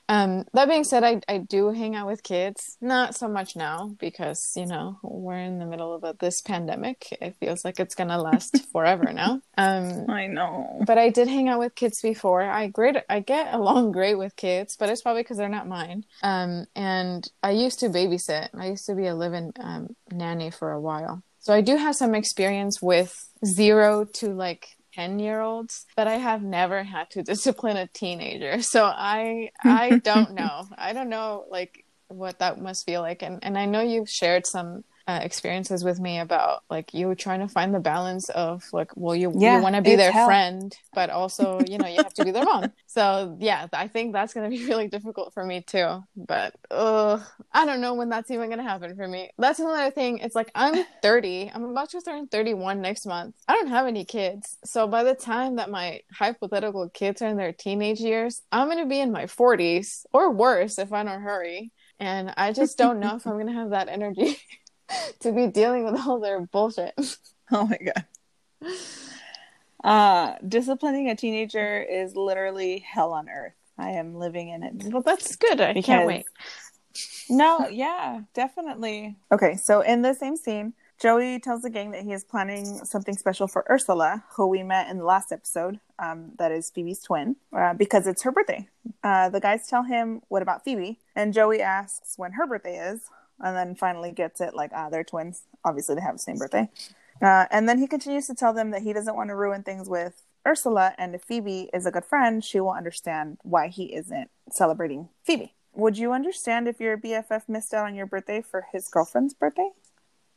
Um, 0.10 0.46
that 0.54 0.68
being 0.68 0.84
said, 0.84 1.04
I, 1.04 1.22
I 1.28 1.38
do 1.38 1.70
hang 1.70 1.96
out 1.96 2.08
with 2.08 2.24
kids, 2.24 2.78
not 2.82 3.16
so 3.16 3.28
much 3.28 3.56
now 3.56 3.96
because, 4.00 4.54
you 4.56 4.66
know, 4.66 5.00
we're 5.04 5.38
in 5.38 5.60
the 5.60 5.66
middle 5.66 5.94
of 5.94 6.04
a, 6.04 6.16
this 6.20 6.42
pandemic. 6.42 7.08
It 7.22 7.36
feels 7.40 7.64
like 7.64 7.80
it's 7.80 7.96
going 7.96 8.10
to 8.10 8.22
last 8.22 8.66
forever 8.72 9.12
now. 9.14 9.42
Um, 9.58 10.10
I 10.10 10.28
know. 10.28 10.84
But 10.86 10.98
I 10.98 11.10
did 11.10 11.28
hang 11.28 11.48
out 11.48 11.60
with 11.60 11.76
kids 11.76 12.02
before. 12.02 12.42
I 12.42 12.68
great, 12.68 12.98
I 13.10 13.22
get 13.22 13.54
along 13.54 13.92
great 13.94 14.16
with 14.18 14.36
kids, 14.36 14.76
but 14.78 14.90
it's 14.90 15.02
probably 15.02 15.24
because 15.24 15.38
they're 15.38 15.50
not 15.50 15.68
mine. 15.68 16.06
Um, 16.24 16.66
and 16.76 17.30
I 17.42 17.52
used 17.52 17.80
to 17.80 17.90
babysit. 17.90 18.50
I 18.54 18.68
used 18.68 18.86
to 18.88 18.96
be 18.96 19.08
a 19.08 19.16
live-in 19.16 19.54
um, 19.60 19.96
nanny 20.12 20.52
for 20.52 20.72
a 20.72 20.82
while. 20.82 21.24
So 21.40 21.54
I 21.54 21.62
do 21.62 21.76
have 21.76 21.96
some 21.96 22.14
experience 22.14 22.82
with 22.82 23.28
zero 23.44 24.06
to 24.06 24.28
like 24.34 24.78
10 24.94 25.20
year 25.20 25.42
olds 25.42 25.86
but 25.96 26.08
i 26.08 26.16
have 26.16 26.42
never 26.42 26.84
had 26.84 27.10
to 27.10 27.24
discipline 27.32 27.78
a 27.78 27.88
teenager. 27.88 28.62
So 28.62 28.86
i 28.86 29.52
i 29.64 29.98
don't 30.04 30.34
know. 30.34 30.68
I 30.78 30.94
don't 30.94 31.10
know 31.10 31.46
like 31.50 31.86
what 32.08 32.40
that 32.40 32.60
must 32.62 32.86
feel 32.86 33.02
like. 33.02 33.24
And 33.24 33.40
and 33.44 33.58
i 33.58 33.66
know 33.66 33.82
you've 33.82 34.10
shared 34.10 34.46
some 34.46 34.84
uh, 35.12 35.20
experiences 35.24 35.84
with 35.84 36.00
me 36.00 36.20
about 36.20 36.64
like 36.70 36.94
you 36.94 37.14
trying 37.16 37.42
to 37.42 37.48
find 37.48 37.74
the 37.74 37.80
balance 37.80 38.30
of 38.30 38.64
like 38.72 38.92
well 38.96 39.16
you 39.16 39.34
yeah, 39.38 39.58
you 39.58 39.64
want 39.64 39.76
to 39.76 39.82
be 39.82 39.96
their 39.96 40.12
hell. 40.12 40.26
friend 40.26 40.78
but 40.94 41.10
also 41.10 41.60
you 41.68 41.78
know 41.78 41.88
you 41.88 42.02
have 42.02 42.14
to 42.14 42.24
be 42.24 42.32
their 42.32 42.46
mom 42.46 42.72
so 42.88 43.36
yeah 43.40 43.68
i 43.74 43.88
think 43.88 44.14
that's 44.14 44.34
going 44.34 44.50
to 44.50 44.58
be 44.58 44.66
really 44.72 44.88
difficult 44.88 45.34
for 45.34 45.44
me 45.44 45.62
too. 45.62 46.02
But 46.16 46.56
uh 46.70 47.20
i 47.52 47.66
don't 47.66 47.82
know 47.82 47.94
when 47.96 48.10
that's 48.10 48.32
even 48.32 48.48
going 48.48 48.60
to 48.60 48.64
happen 48.64 48.96
for 48.96 49.08
me. 49.08 49.32
That's 49.38 49.60
another 49.60 49.92
thing. 49.92 50.20
It's 50.20 50.36
like 50.36 50.52
i'm 50.56 50.86
30 51.02 51.52
i'm 51.54 51.64
about 51.64 51.90
to 51.90 52.02
turn 52.02 52.28
31 52.28 52.82
next 52.82 53.06
month. 53.06 53.36
I 53.48 53.54
don't 53.54 53.68
have 53.68 53.88
any 53.88 54.06
kids. 54.06 54.58
So 54.64 54.88
by 54.88 55.04
the 55.04 55.16
time 55.16 55.58
that 55.58 55.70
my 55.70 56.02
hypothetical 56.14 56.90
kids 56.90 57.22
are 57.22 57.28
in 57.28 57.38
their 57.38 57.54
teenage 57.54 58.00
years 58.00 58.42
i'm 58.52 58.68
going 58.68 58.80
to 58.80 58.86
be 58.86 59.00
in 59.00 59.12
my 59.12 59.26
40s 59.26 60.06
or 60.14 60.32
worse 60.32 60.78
if 60.80 60.94
i 60.94 61.04
don't 61.04 61.22
hurry. 61.22 61.72
And 62.00 62.34
I 62.36 62.52
just 62.52 62.80
don't 62.80 63.00
know 63.00 63.16
if 63.18 63.28
I'm 63.28 63.38
gonna 63.38 63.54
have 63.54 63.70
that 63.70 63.88
energy 63.88 64.36
to 65.20 65.32
be 65.32 65.48
dealing 65.48 65.86
with 65.86 66.00
all 66.06 66.20
their 66.20 66.40
bullshit. 66.42 66.94
Oh 67.54 67.68
my 67.68 67.78
god. 67.84 68.06
Uh, 69.84 70.36
disciplining 70.48 71.10
a 71.10 71.18
teenager 71.18 71.82
is 71.82 72.16
literally 72.16 72.80
hell 72.80 73.12
on 73.12 73.28
earth. 73.28 73.56
I 73.78 73.90
am 73.90 74.16
living 74.16 74.48
in 74.48 74.64
it. 74.64 74.74
Well, 74.86 75.02
that's 75.02 75.36
good. 75.36 75.60
I 75.60 75.74
because... 75.74 75.86
can't 75.86 76.08
wait. 76.08 76.26
no, 77.30 77.68
yeah, 77.68 78.22
definitely. 78.34 79.18
Okay, 79.34 79.58
so 79.58 79.82
in 79.82 80.02
the 80.02 80.14
same 80.14 80.38
scene, 80.38 80.74
Joey 81.02 81.40
tells 81.40 81.64
the 81.64 81.72
gang 81.72 81.90
that 81.92 82.04
he 82.04 82.14
is 82.14 82.24
planning 82.24 82.64
something 82.86 83.18
special 83.18 83.48
for 83.48 83.66
Ursula, 83.70 84.24
who 84.36 84.46
we 84.46 84.62
met 84.62 84.88
in 84.90 85.00
the 85.00 85.04
last 85.04 85.32
episode. 85.32 85.80
Um, 85.98 86.34
that 86.38 86.52
is 86.52 86.70
Phoebe's 86.70 87.00
twin, 87.00 87.38
uh, 87.52 87.74
because 87.74 88.06
it's 88.06 88.22
her 88.22 88.32
birthday. 88.32 88.68
Uh, 89.04 89.30
the 89.30 89.40
guys 89.40 89.68
tell 89.68 89.82
him, 89.82 90.22
"What 90.28 90.44
about 90.44 90.64
Phoebe?" 90.64 91.00
And 91.16 91.34
Joey 91.34 91.60
asks 91.60 92.14
when 92.18 92.34
her 92.34 92.46
birthday 92.46 92.78
is, 92.78 93.10
and 93.44 93.56
then 93.56 93.76
finally 93.76 94.12
gets 94.12 94.42
it 94.42 94.54
like, 94.54 94.72
"Ah, 94.74 94.90
they're 94.90 95.04
twins. 95.04 95.44
Obviously, 95.64 95.96
they 95.96 96.02
have 96.02 96.16
the 96.16 96.20
same 96.20 96.38
birthday." 96.38 96.70
Uh, 97.22 97.46
and 97.52 97.70
then 97.70 97.78
he 97.78 97.88
continues 97.88 98.28
to 98.28 98.34
tell 98.34 98.54
them 98.54 98.72
that 98.72 98.82
he 98.82 98.94
doesn't 98.94 99.16
want 99.16 99.30
to 99.30 99.36
ruin 99.36 99.64
things 99.64 99.88
with 99.88 100.24
Ursula, 100.48 100.96
and 100.98 101.14
if 101.14 101.24
Phoebe 101.24 101.70
is 101.74 101.86
a 101.86 101.92
good 101.92 102.06
friend, 102.06 102.44
she 102.44 102.60
will 102.60 102.72
understand 102.72 103.38
why 103.44 103.68
he 103.68 103.94
isn't 103.94 104.32
celebrating 104.50 105.10
Phoebe. 105.24 105.54
Would 105.74 105.98
you 105.98 106.12
understand 106.12 106.68
if 106.68 106.80
your 106.80 106.98
BFF 106.98 107.48
missed 107.48 107.74
out 107.74 107.86
on 107.86 107.96
your 107.96 108.06
birthday 108.06 108.42
for 108.42 108.66
his 108.72 108.88
girlfriend's 108.88 109.34
birthday? 109.34 109.70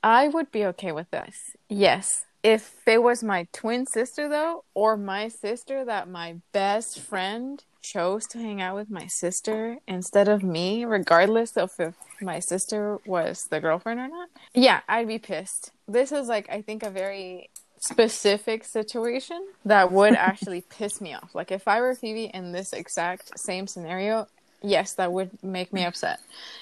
I 0.03 0.29
would 0.29 0.53
be 0.53 0.65
okay 0.67 0.93
with 0.93 1.11
this. 1.11 1.57
Yes. 1.69 2.27
If 2.43 2.87
it 2.87 3.03
was 3.03 3.25
my 3.25 3.49
twin 3.53 3.87
sister, 3.87 4.29
though, 4.29 4.65
or 4.75 4.97
my 4.97 5.29
sister 5.29 5.85
that 5.87 6.09
my 6.09 6.37
best 6.53 7.01
friend 7.01 7.65
chose 7.85 8.27
to 8.27 8.39
hang 8.39 8.61
out 8.63 8.75
with 8.75 8.91
my 8.91 9.07
sister 9.07 9.79
instead 9.87 10.27
of 10.27 10.43
me, 10.43 10.85
regardless 10.85 11.57
of 11.57 11.71
if 11.79 11.95
my 12.21 12.41
sister 12.41 12.99
was 13.07 13.45
the 13.51 13.61
girlfriend 13.61 14.01
or 14.01 14.09
not, 14.09 14.31
yeah, 14.55 14.81
I'd 14.89 15.07
be 15.07 15.19
pissed. 15.19 15.71
This 15.87 16.11
is 16.11 16.27
like, 16.27 16.49
I 16.51 16.63
think, 16.63 16.83
a 16.83 16.91
very 16.91 17.51
specific 17.79 18.65
situation 18.65 19.47
that 19.65 19.93
would 19.93 20.15
actually 20.31 20.63
piss 20.63 21.01
me 21.01 21.15
off. 21.15 21.35
Like, 21.35 21.53
if 21.53 21.69
I 21.69 21.81
were 21.81 21.95
Phoebe 21.95 22.31
in 22.33 22.53
this 22.53 22.73
exact 22.73 23.39
same 23.39 23.67
scenario, 23.67 24.27
yes, 24.63 24.95
that 24.95 25.13
would 25.13 25.43
make 25.43 25.73
me 25.73 25.85
upset. 25.85 26.21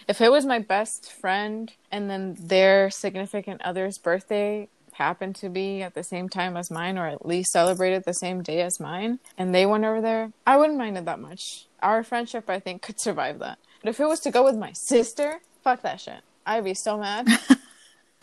If 0.09 0.21
it 0.21 0.33
was 0.33 0.45
my 0.45 0.59
best 0.59 1.13
friend 1.13 1.73
and 1.93 2.11
then 2.11 2.37
their 2.39 2.91
significant 2.91 3.63
other's 3.63 3.99
birthday 3.99 4.69
happened 4.93 5.37
to 5.37 5.49
be 5.49 5.83
at 5.83 5.95
the 5.95 6.05
same 6.05 6.29
time 6.29 6.57
as 6.57 6.71
mine, 6.71 6.99
or 6.99 7.07
at 7.07 7.27
least 7.27 7.53
celebrated 7.53 8.05
the 8.05 8.15
same 8.15 8.43
day 8.43 8.61
as 8.63 8.81
mine, 8.81 9.19
and 9.37 9.55
they 9.55 9.67
went 9.67 9.85
over 9.85 10.01
there, 10.01 10.33
I 10.47 10.57
wouldn't 10.57 10.79
mind 10.79 10.99
it 10.99 11.05
that 11.07 11.19
much. 11.19 11.67
Our 11.83 12.03
friendship, 12.03 12.49
I 12.49 12.61
think, 12.61 12.83
could 12.83 13.01
survive 13.01 13.39
that. 13.41 13.59
But 13.83 13.91
if 13.91 14.01
it 14.01 14.07
was 14.07 14.21
to 14.21 14.31
go 14.31 14.45
with 14.45 14.57
my 14.57 14.73
sister, 14.73 15.41
fuck 15.63 15.83
that 15.83 16.01
shit. 16.01 16.21
I'd 16.47 16.65
be 16.65 16.75
so 16.75 16.99
mad. 16.99 17.29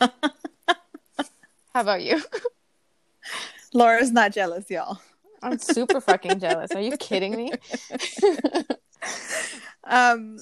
How 0.00 0.10
about 1.74 2.02
you? 2.02 2.22
Laura's 3.72 4.10
not 4.10 4.32
jealous, 4.32 4.68
y'all. 4.70 5.00
I'm 5.42 5.58
super 5.58 6.00
fucking 6.00 6.40
jealous. 6.40 6.70
Are 6.72 6.80
you 6.80 6.96
kidding 6.96 7.36
me? 7.36 7.52
um 9.84 10.38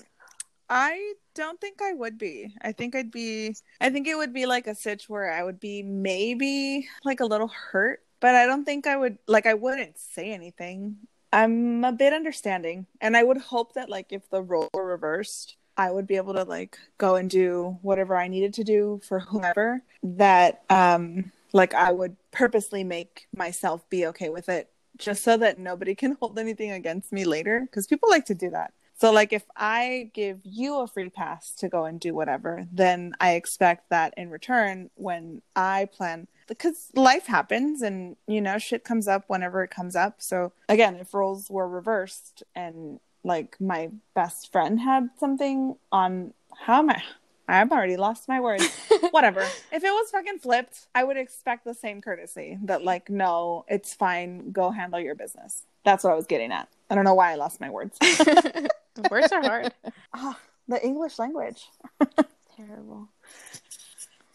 I 0.70 1.14
don't 1.34 1.60
think 1.60 1.80
I 1.80 1.92
would 1.92 2.18
be. 2.18 2.54
I 2.60 2.72
think 2.72 2.94
I'd 2.94 3.10
be 3.10 3.54
I 3.80 3.90
think 3.90 4.06
it 4.06 4.16
would 4.16 4.32
be 4.32 4.46
like 4.46 4.66
a 4.66 4.75
sitch 4.75 5.08
where 5.08 5.32
I 5.32 5.42
would 5.42 5.60
be 5.60 5.82
maybe 5.82 6.88
like 7.04 7.20
a 7.20 7.26
little 7.26 7.48
hurt, 7.48 8.02
but 8.20 8.34
I 8.34 8.46
don't 8.46 8.64
think 8.64 8.87
I 8.87 8.96
would 8.96 9.18
like 9.26 9.46
I 9.46 9.54
wouldn't 9.54 9.98
say 9.98 10.32
anything. 10.32 10.96
I'm 11.32 11.84
a 11.84 11.92
bit 11.92 12.12
understanding 12.12 12.87
and 13.00 13.16
I 13.16 13.22
would 13.22 13.38
hope 13.38 13.75
that 13.75 13.88
like 13.88 14.12
if 14.12 14.28
the 14.30 14.42
role 14.42 14.68
were 14.75 14.84
reversed, 14.84 15.56
I 15.76 15.90
would 15.90 16.06
be 16.06 16.16
able 16.16 16.34
to 16.34 16.44
like 16.44 16.78
go 16.98 17.14
and 17.16 17.30
do 17.30 17.78
whatever 17.82 18.16
I 18.16 18.28
needed 18.28 18.54
to 18.54 18.64
do 18.64 19.00
for 19.06 19.20
whomever 19.20 19.82
that 20.02 20.64
um 20.70 21.32
like 21.52 21.72
I 21.75 21.92
would 21.92 22.16
purposely 22.30 22.84
make 22.84 23.26
myself 23.34 23.88
be 23.88 24.06
okay 24.08 24.28
with 24.28 24.48
it 24.48 24.70
just 24.98 25.22
so 25.22 25.37
that 25.38 25.58
nobody 25.58 25.94
can 25.94 26.12
hold 26.20 26.38
anything 26.38 26.72
against 26.72 27.12
me 27.12 27.25
later 27.25 27.60
because 27.60 27.87
people 27.87 28.10
like 28.10 28.26
to 28.26 28.34
do 28.34 28.50
that. 28.50 28.72
So 28.98 29.12
like 29.12 29.32
if 29.32 29.44
I 29.56 30.10
give 30.12 30.40
you 30.42 30.80
a 30.80 30.88
free 30.88 31.08
pass 31.08 31.52
to 31.56 31.68
go 31.68 31.84
and 31.84 32.00
do 32.00 32.14
whatever, 32.14 32.66
then 32.72 33.14
I 33.20 33.34
expect 33.34 33.90
that 33.90 34.12
in 34.16 34.28
return 34.28 34.90
when 34.96 35.42
I 35.54 35.88
plan 35.92 36.26
because 36.48 36.90
life 36.94 37.26
happens 37.26 37.82
and 37.82 38.16
you 38.26 38.40
know 38.40 38.58
shit 38.58 38.82
comes 38.82 39.06
up 39.06 39.24
whenever 39.28 39.62
it 39.62 39.70
comes 39.70 39.94
up. 39.94 40.16
So 40.18 40.52
again, 40.68 40.96
if 40.96 41.14
roles 41.14 41.48
were 41.48 41.68
reversed 41.68 42.42
and 42.56 42.98
like 43.22 43.56
my 43.60 43.90
best 44.14 44.50
friend 44.50 44.80
had 44.80 45.10
something 45.18 45.76
on 45.92 46.34
how 46.66 46.80
am 46.80 46.90
I 46.90 47.02
I've 47.48 47.72
already 47.72 47.96
lost 47.96 48.28
my 48.28 48.40
words. 48.40 48.68
Whatever. 49.10 49.40
If 49.40 49.82
it 49.82 49.90
was 49.90 50.10
fucking 50.10 50.40
flipped, 50.40 50.86
I 50.94 51.02
would 51.02 51.16
expect 51.16 51.64
the 51.64 51.72
same 51.72 52.02
courtesy 52.02 52.58
that, 52.64 52.84
like, 52.84 53.08
no, 53.08 53.64
it's 53.68 53.94
fine. 53.94 54.52
Go 54.52 54.70
handle 54.70 55.00
your 55.00 55.14
business. 55.14 55.62
That's 55.82 56.04
what 56.04 56.12
I 56.12 56.16
was 56.16 56.26
getting 56.26 56.52
at. 56.52 56.68
I 56.90 56.94
don't 56.94 57.04
know 57.04 57.14
why 57.14 57.32
I 57.32 57.36
lost 57.36 57.58
my 57.58 57.70
words. 57.70 57.96
words 59.11 59.32
are 59.32 59.42
hard. 59.42 59.72
Ah, 60.14 60.38
the 60.66 60.84
English 60.84 61.18
language. 61.18 61.68
Terrible. 62.56 63.08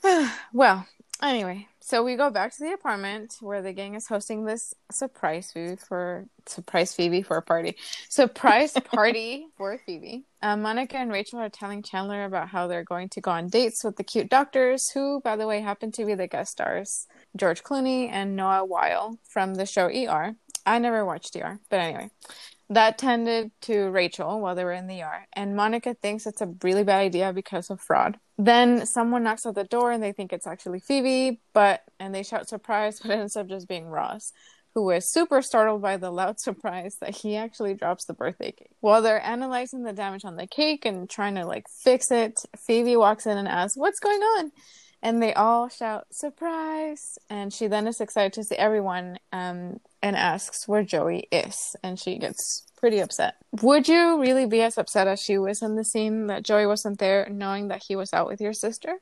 well, 0.54 0.86
anyway, 1.22 1.68
so 1.80 2.04
we 2.04 2.16
go 2.16 2.30
back 2.30 2.54
to 2.54 2.60
the 2.60 2.74
apartment 2.74 3.38
where 3.42 3.62
the 3.62 3.74
gang 3.74 3.96
is 3.96 4.08
hosting 4.08 4.46
this 4.46 4.74
surprise 4.90 5.52
food 5.52 5.80
for 5.80 6.26
surprise 6.46 6.94
Phoebe 6.94 7.22
for 7.22 7.38
a 7.38 7.42
party. 7.42 7.76
Surprise 8.08 8.74
party 8.86 9.48
for 9.58 9.78
Phoebe. 9.86 10.24
Uh, 10.42 10.56
Monica 10.56 10.98
and 10.98 11.12
Rachel 11.12 11.40
are 11.40 11.50
telling 11.50 11.84
Chandler 11.84 12.24
about 12.24 12.48
how 12.48 12.68
they're 12.68 12.84
going 12.84 13.10
to 13.10 13.22
go 13.22 13.32
on 13.32 13.50
dates 13.50 13.84
with 13.84 13.98
the 13.98 14.04
cute 14.04 14.30
doctors, 14.30 14.90
who, 14.92 15.22
by 15.22 15.36
the 15.36 15.46
way, 15.46 15.60
happen 15.60 15.92
to 15.94 16.06
be 16.06 16.16
the 16.16 16.28
guest 16.28 16.54
stars 16.54 17.08
George 17.36 17.64
Clooney 17.64 18.10
and 18.10 18.36
Noah 18.36 18.64
Wyle 18.64 19.20
from 19.24 19.56
the 19.56 19.66
show 19.66 19.88
ER. 19.88 20.36
I 20.66 20.80
never 20.80 21.04
watched 21.04 21.36
ER, 21.36 21.60
but 21.70 21.80
anyway. 21.80 22.10
That 22.74 22.98
tended 22.98 23.52
to 23.62 23.92
Rachel 23.92 24.42
while 24.42 24.56
they 24.56 24.64
were 24.64 24.72
in 24.72 24.88
the 24.88 24.96
yard, 24.96 25.26
and 25.34 25.56
Monica 25.56 25.94
thinks 25.94 26.26
it's 26.26 26.42
a 26.42 26.52
really 26.64 26.84
bad 26.84 27.02
idea 27.02 27.32
because 27.32 27.70
of 27.70 27.80
fraud. 27.80 28.18
Then 28.40 28.88
someone 28.88 29.24
knocks 29.24 29.46
at 29.46 29.54
the 29.54 29.64
door 29.64 29.92
and 29.92 30.02
they 30.02 30.12
think 30.12 30.34
it's 30.34 30.48
actually 30.48 30.80
Phoebe, 30.80 31.40
but 31.54 31.84
and 32.00 32.16
they 32.16 32.24
shout 32.24 32.50
surprise, 32.50 33.00
but 33.04 33.12
it 33.12 33.20
ends 33.20 33.38
up 33.38 33.48
just 33.48 33.68
being 33.68 33.86
Ross, 33.86 34.34
who 34.74 34.90
is 34.90 35.08
super 35.08 35.44
startled 35.44 35.84
by 35.84 35.98
the 35.98 36.10
loud 36.10 36.40
surprise 36.48 36.98
that 37.00 37.16
he 37.16 37.36
actually 37.36 37.76
drops 37.76 38.06
the 38.06 38.14
birthday 38.16 38.52
cake. 38.52 38.72
While 38.80 39.04
they're 39.04 39.24
analyzing 39.24 39.84
the 39.84 39.94
damage 39.94 40.26
on 40.26 40.36
the 40.36 40.48
cake 40.48 40.84
and 40.84 41.08
trying 41.08 41.36
to 41.36 41.46
like 41.46 41.68
fix 41.70 42.10
it, 42.10 42.44
Phoebe 42.58 42.98
walks 42.98 43.28
in 43.28 43.38
and 43.38 43.48
asks, 43.48 43.78
"What's 43.78 44.00
going 44.00 44.22
on?" 44.22 44.52
And 45.04 45.22
they 45.22 45.36
all 45.36 45.70
shout 45.70 46.08
surprise, 46.12 47.20
and 47.30 47.54
she 47.54 47.68
then 47.68 47.86
is 47.86 48.02
excited 48.02 48.34
to 48.34 48.44
see 48.44 48.56
everyone. 48.56 49.20
Um, 49.32 49.80
and 50.04 50.18
asks 50.18 50.68
where 50.68 50.84
Joey 50.84 51.30
is, 51.32 51.78
and 51.82 51.98
she 51.98 52.18
gets 52.18 52.64
pretty 52.76 53.00
upset. 53.00 53.36
Would 53.62 53.88
you 53.88 54.20
really 54.20 54.46
be 54.46 54.62
as 54.62 54.78
upset 54.78 55.08
as 55.08 55.22
she 55.22 55.38
was 55.38 55.62
in 55.62 55.76
the 55.76 55.86
scene 55.86 56.28
that 56.28 56.44
Joey 56.44 56.68
wasn't 56.68 57.00
there, 57.00 57.28
knowing 57.32 57.70
that 57.70 57.84
he 57.88 57.96
was 57.96 58.14
out 58.14 58.28
with 58.28 58.42
your 58.42 58.52
sister? 58.52 59.00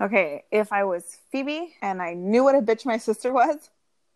Okay, 0.00 0.44
if 0.52 0.72
I 0.72 0.84
was 0.84 1.18
Phoebe 1.30 1.74
and 1.82 2.00
I 2.00 2.14
knew 2.14 2.44
what 2.44 2.54
a 2.54 2.62
bitch 2.62 2.86
my 2.86 2.96
sister 2.96 3.32
was, 3.32 3.70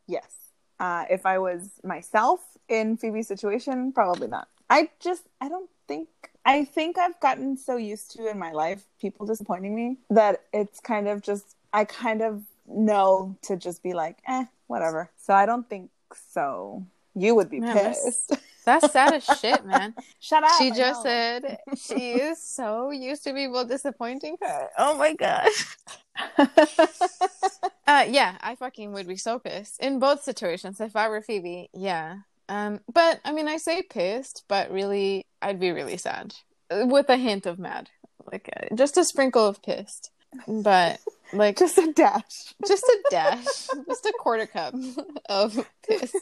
yes. 0.07 0.31
Uh, 0.79 1.05
if 1.11 1.27
I 1.27 1.39
was 1.39 1.73
myself 1.83 2.41
in 2.69 2.97
Phoebe's 2.97 3.27
situation, 3.27 3.93
probably 3.93 4.29
not. 4.29 4.47
I 4.71 4.91
just, 5.01 5.25
I 5.41 5.49
don't 5.49 5.69
think, 5.89 6.09
I 6.45 6.65
think 6.65 6.97
I've 6.97 7.19
gotten 7.19 7.57
so 7.57 7.77
used 7.77 8.13
to 8.13 8.31
in 8.31 8.39
my 8.39 8.53
life 8.53 8.85
people 9.01 9.27
disappointing 9.27 9.75
me 9.75 9.99
that 10.11 10.43
it's 10.53 10.79
kind 10.79 11.09
of 11.09 11.23
just, 11.23 11.57
I 11.73 11.85
kind 11.85 12.23
of 12.23 12.45
know 12.67 13.37
to 13.43 13.57
just 13.57 13.83
be 13.83 13.93
like, 13.93 14.19
eh, 14.29 14.45
whatever. 14.69 15.11
So 15.21 15.35
I 15.35 15.45
don't 15.45 15.69
think 15.69 15.91
so. 16.31 16.87
You 17.15 17.35
would 17.37 17.49
be 17.49 17.61
man, 17.61 17.77
pissed. 17.77 18.31
That's, 18.31 18.43
that's 18.65 18.93
sad 18.93 19.15
as 19.15 19.25
shit, 19.41 19.65
man. 19.65 19.95
Shut 20.21 20.43
up. 20.43 20.51
She 20.59 20.71
just 20.73 21.03
said 21.03 21.59
she 21.77 21.95
is 22.15 22.43
so 22.43 22.91
used 22.91 23.25
to 23.25 23.33
people 23.33 23.65
disappointing 23.65 24.37
her. 24.43 24.69
Oh 24.79 24.97
my 24.97 25.15
gosh. 25.15 25.77
uh, 26.39 28.05
yeah, 28.09 28.37
I 28.41 28.57
fucking 28.59 28.93
would 28.93 29.07
be 29.07 29.17
so 29.17 29.39
pissed 29.39 29.81
in 29.81 29.99
both 29.99 30.23
situations. 30.23 30.81
If 30.81 30.97
I 30.97 31.09
were 31.09 31.23
Phoebe, 31.23 31.71
yeah. 31.73 32.19
Um, 32.49 32.81
but 32.93 33.21
I 33.25 33.33
mean, 33.33 33.49
I 33.49 33.57
say 33.59 33.83
pissed, 33.83 34.45
but 34.49 34.71
really, 34.71 35.25
I'd 35.41 35.61
be 35.61 35.71
really 35.71 35.97
sad 35.97 36.35
with 36.71 37.09
a 37.09 37.17
hint 37.17 37.47
of 37.47 37.59
mad, 37.59 37.91
like 38.31 38.51
uh, 38.57 38.75
just 38.75 38.97
a 38.97 39.05
sprinkle 39.05 39.47
of 39.47 39.63
pissed. 39.63 40.11
But 40.49 41.01
like 41.33 41.59
just 41.59 41.79
a 41.79 41.93
dash. 41.93 42.55
Just 42.67 42.85
a 42.85 42.99
dash. 43.11 43.45
just 43.45 44.07
a 44.07 44.13
quarter 44.19 44.47
cup 44.47 44.75
of 45.29 45.55
piss. 45.87 46.13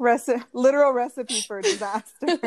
Reci- 0.00 0.44
literal 0.52 0.92
recipe 0.92 1.40
for 1.40 1.60
disaster. 1.60 2.38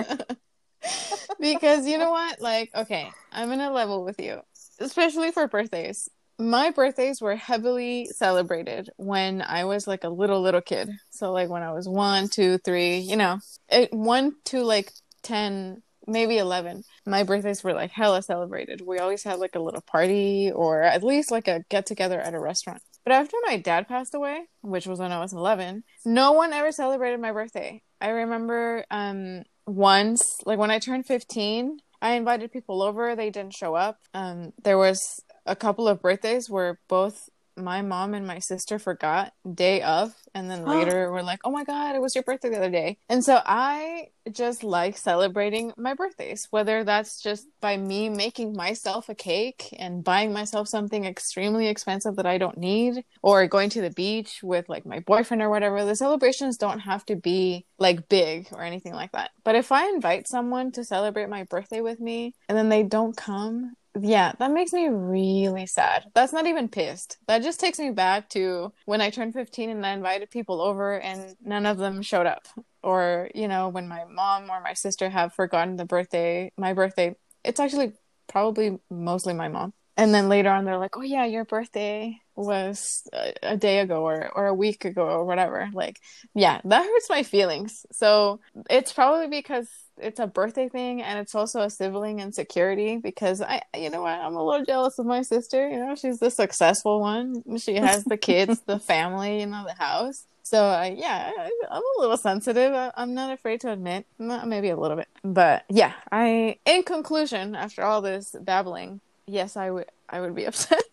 because 1.39 1.87
you 1.87 1.97
know 1.97 2.11
what? 2.11 2.41
Like, 2.41 2.71
okay, 2.75 3.09
I'm 3.31 3.51
in 3.51 3.61
a 3.61 3.71
level 3.71 4.03
with 4.03 4.19
you. 4.19 4.41
Especially 4.79 5.31
for 5.31 5.47
birthdays. 5.47 6.09
My 6.39 6.69
birthdays 6.69 7.19
were 7.19 7.35
heavily 7.35 8.05
celebrated 8.05 8.91
when 8.97 9.41
I 9.41 9.65
was 9.65 9.87
like 9.87 10.03
a 10.03 10.09
little 10.09 10.41
little 10.41 10.61
kid. 10.61 10.91
So 11.09 11.31
like 11.31 11.49
when 11.49 11.63
I 11.63 11.71
was 11.71 11.89
one, 11.89 12.29
two, 12.29 12.59
three, 12.59 12.97
you 12.97 13.15
know, 13.15 13.39
it, 13.69 13.91
one 13.91 14.35
to 14.45 14.61
like 14.63 14.91
ten 15.23 15.81
maybe 16.07 16.37
11 16.37 16.83
my 17.07 17.23
birthdays 17.23 17.63
were 17.63 17.73
like 17.73 17.91
hella 17.91 18.21
celebrated. 18.21 18.81
We 18.81 18.99
always 18.99 19.23
had 19.23 19.39
like 19.39 19.55
a 19.55 19.59
little 19.59 19.81
party 19.81 20.51
or 20.53 20.81
at 20.81 21.03
least 21.03 21.31
like 21.31 21.47
a 21.47 21.63
get 21.69 21.85
together 21.85 22.19
at 22.19 22.33
a 22.33 22.39
restaurant. 22.39 22.81
But 23.03 23.13
after 23.13 23.37
my 23.45 23.57
dad 23.57 23.87
passed 23.87 24.13
away 24.13 24.41
which 24.61 24.85
was 24.85 24.99
when 24.99 25.13
i 25.13 25.19
was 25.19 25.31
11 25.31 25.83
no 26.05 26.33
one 26.33 26.51
ever 26.53 26.71
celebrated 26.71 27.19
my 27.19 27.31
birthday. 27.31 27.81
I 28.01 28.09
remember 28.09 28.85
um 28.91 29.43
once 29.65 30.39
like 30.45 30.59
when 30.59 30.71
i 30.71 30.79
turned 30.79 31.05
15 31.05 31.79
i 32.01 32.11
invited 32.11 32.51
people 32.51 32.83
over. 32.83 33.15
They 33.15 33.29
didn't 33.29 33.55
show 33.55 33.75
up. 33.75 33.99
Um 34.13 34.53
there 34.63 34.77
was 34.77 35.21
a 35.45 35.55
couple 35.55 35.87
of 35.87 36.01
birthdays 36.01 36.49
where 36.49 36.79
both 36.89 37.29
my 37.57 37.81
mom 37.81 38.13
and 38.13 38.25
my 38.25 38.39
sister 38.39 38.79
forgot 38.79 39.33
day 39.53 39.81
of 39.81 40.13
and 40.33 40.49
then 40.49 40.65
later 40.65 41.11
we're 41.11 41.21
like 41.21 41.39
oh 41.43 41.51
my 41.51 41.63
god 41.63 41.95
it 41.95 42.01
was 42.01 42.15
your 42.15 42.23
birthday 42.23 42.49
the 42.49 42.57
other 42.57 42.69
day. 42.69 42.97
And 43.09 43.23
so 43.23 43.41
i 43.45 44.09
just 44.31 44.63
like 44.63 44.97
celebrating 44.97 45.71
my 45.77 45.93
birthdays 45.93 46.47
whether 46.51 46.83
that's 46.83 47.21
just 47.21 47.47
by 47.61 47.77
me 47.77 48.09
making 48.09 48.53
myself 48.53 49.07
a 49.07 49.15
cake 49.15 49.73
and 49.79 50.03
buying 50.03 50.33
myself 50.33 50.67
something 50.67 51.05
extremely 51.05 51.67
expensive 51.67 52.17
that 52.17 52.25
i 52.25 52.37
don't 52.37 52.57
need 52.57 53.05
or 53.21 53.47
going 53.47 53.69
to 53.69 53.81
the 53.81 53.89
beach 53.89 54.41
with 54.43 54.67
like 54.67 54.85
my 54.85 54.99
boyfriend 54.99 55.41
or 55.41 55.49
whatever 55.49 55.85
the 55.85 55.95
celebrations 55.95 56.57
don't 56.57 56.79
have 56.79 57.05
to 57.05 57.15
be 57.15 57.65
like 57.79 58.09
big 58.09 58.47
or 58.51 58.63
anything 58.63 58.93
like 58.93 59.11
that. 59.11 59.31
But 59.43 59.55
if 59.55 59.71
i 59.71 59.87
invite 59.87 60.27
someone 60.27 60.71
to 60.73 60.83
celebrate 60.83 61.29
my 61.29 61.43
birthday 61.43 61.81
with 61.81 61.99
me 61.99 62.33
and 62.49 62.57
then 62.57 62.69
they 62.69 62.83
don't 62.83 63.15
come 63.15 63.75
yeah, 64.01 64.33
that 64.39 64.51
makes 64.51 64.73
me 64.73 64.87
really 64.87 65.65
sad. 65.65 66.05
That's 66.13 66.33
not 66.33 66.47
even 66.47 66.69
pissed. 66.69 67.17
That 67.27 67.43
just 67.43 67.59
takes 67.59 67.79
me 67.79 67.91
back 67.91 68.29
to 68.29 68.73
when 68.85 69.01
I 69.01 69.09
turned 69.09 69.33
15 69.33 69.69
and 69.69 69.85
I 69.85 69.91
invited 69.91 70.29
people 70.29 70.61
over 70.61 70.99
and 70.99 71.35
none 71.43 71.65
of 71.65 71.77
them 71.77 72.01
showed 72.01 72.25
up. 72.25 72.47
Or, 72.83 73.29
you 73.35 73.47
know, 73.47 73.69
when 73.69 73.87
my 73.87 74.05
mom 74.05 74.49
or 74.49 74.61
my 74.61 74.73
sister 74.73 75.09
have 75.09 75.33
forgotten 75.33 75.75
the 75.75 75.85
birthday, 75.85 76.51
my 76.57 76.73
birthday. 76.73 77.15
It's 77.43 77.59
actually 77.59 77.93
probably 78.27 78.79
mostly 78.89 79.33
my 79.33 79.47
mom. 79.47 79.73
And 79.97 80.13
then 80.13 80.29
later 80.29 80.49
on, 80.49 80.63
they're 80.63 80.77
like, 80.77 80.95
oh, 80.95 81.01
yeah, 81.01 81.25
your 81.25 81.43
birthday 81.43 82.19
was 82.35 83.07
a, 83.13 83.33
a 83.41 83.57
day 83.57 83.79
ago 83.79 84.03
or, 84.03 84.29
or 84.35 84.45
a 84.45 84.53
week 84.53 84.85
ago 84.85 85.01
or 85.01 85.25
whatever. 85.25 85.67
Like, 85.73 85.99
yeah, 86.35 86.61
that 86.65 86.85
hurts 86.85 87.09
my 87.09 87.23
feelings. 87.23 87.83
So 87.91 88.39
it's 88.69 88.93
probably 88.93 89.27
because 89.27 89.67
it's 89.99 90.19
a 90.19 90.27
birthday 90.27 90.69
thing 90.69 91.01
and 91.01 91.19
it's 91.19 91.35
also 91.35 91.61
a 91.61 91.69
sibling 91.69 92.19
insecurity 92.19 92.97
because 92.97 93.41
I 93.41 93.61
you 93.75 93.89
know 93.89 94.01
what 94.01 94.19
I'm 94.19 94.35
a 94.35 94.43
little 94.43 94.65
jealous 94.65 94.99
of 94.99 95.05
my 95.05 95.21
sister 95.21 95.67
you 95.69 95.77
know 95.77 95.95
she's 95.95 96.19
the 96.19 96.31
successful 96.31 96.99
one. 96.99 97.43
She 97.57 97.75
has 97.75 98.03
the 98.03 98.17
kids 98.17 98.59
the 98.65 98.79
family 98.79 99.39
you 99.39 99.45
know 99.45 99.63
the 99.65 99.73
house. 99.73 100.25
So 100.43 100.63
uh, 100.63 100.91
yeah 100.95 101.31
I'm 101.69 101.81
a 101.81 102.01
little 102.01 102.17
sensitive. 102.17 102.73
I, 102.73 102.91
am 102.97 103.13
not 103.13 103.31
afraid 103.31 103.61
to 103.61 103.71
admit 103.71 104.05
maybe 104.19 104.69
a 104.69 104.77
little 104.77 104.97
bit 104.97 105.07
but 105.23 105.65
yeah 105.69 105.93
I 106.11 106.57
in 106.65 106.83
conclusion 106.83 107.55
after 107.55 107.83
all 107.83 108.01
this 108.01 108.35
babbling 108.39 109.01
yes 109.25 109.57
I 109.57 109.71
would 109.71 109.85
I 110.09 110.21
would 110.21 110.35
be 110.35 110.45
upset. 110.47 110.83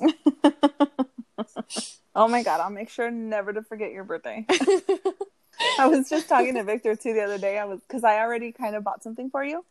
Oh 2.16 2.28
my 2.28 2.42
god 2.42 2.60
I'll 2.60 2.70
make 2.70 2.88
sure 2.88 3.10
never 3.10 3.52
to 3.52 3.62
forget 3.62 3.92
your 3.92 4.02
birthday 4.02 4.46
I 5.78 5.86
was 5.88 6.08
just 6.08 6.28
talking 6.28 6.54
to 6.54 6.64
Victor 6.64 6.96
too 6.96 7.14
the 7.14 7.22
other 7.22 7.38
day. 7.38 7.58
I 7.58 7.64
was 7.64 7.80
because 7.80 8.04
I 8.04 8.18
already 8.20 8.52
kind 8.52 8.74
of 8.76 8.84
bought 8.84 9.02
something 9.02 9.30
for 9.30 9.44
you. 9.44 9.64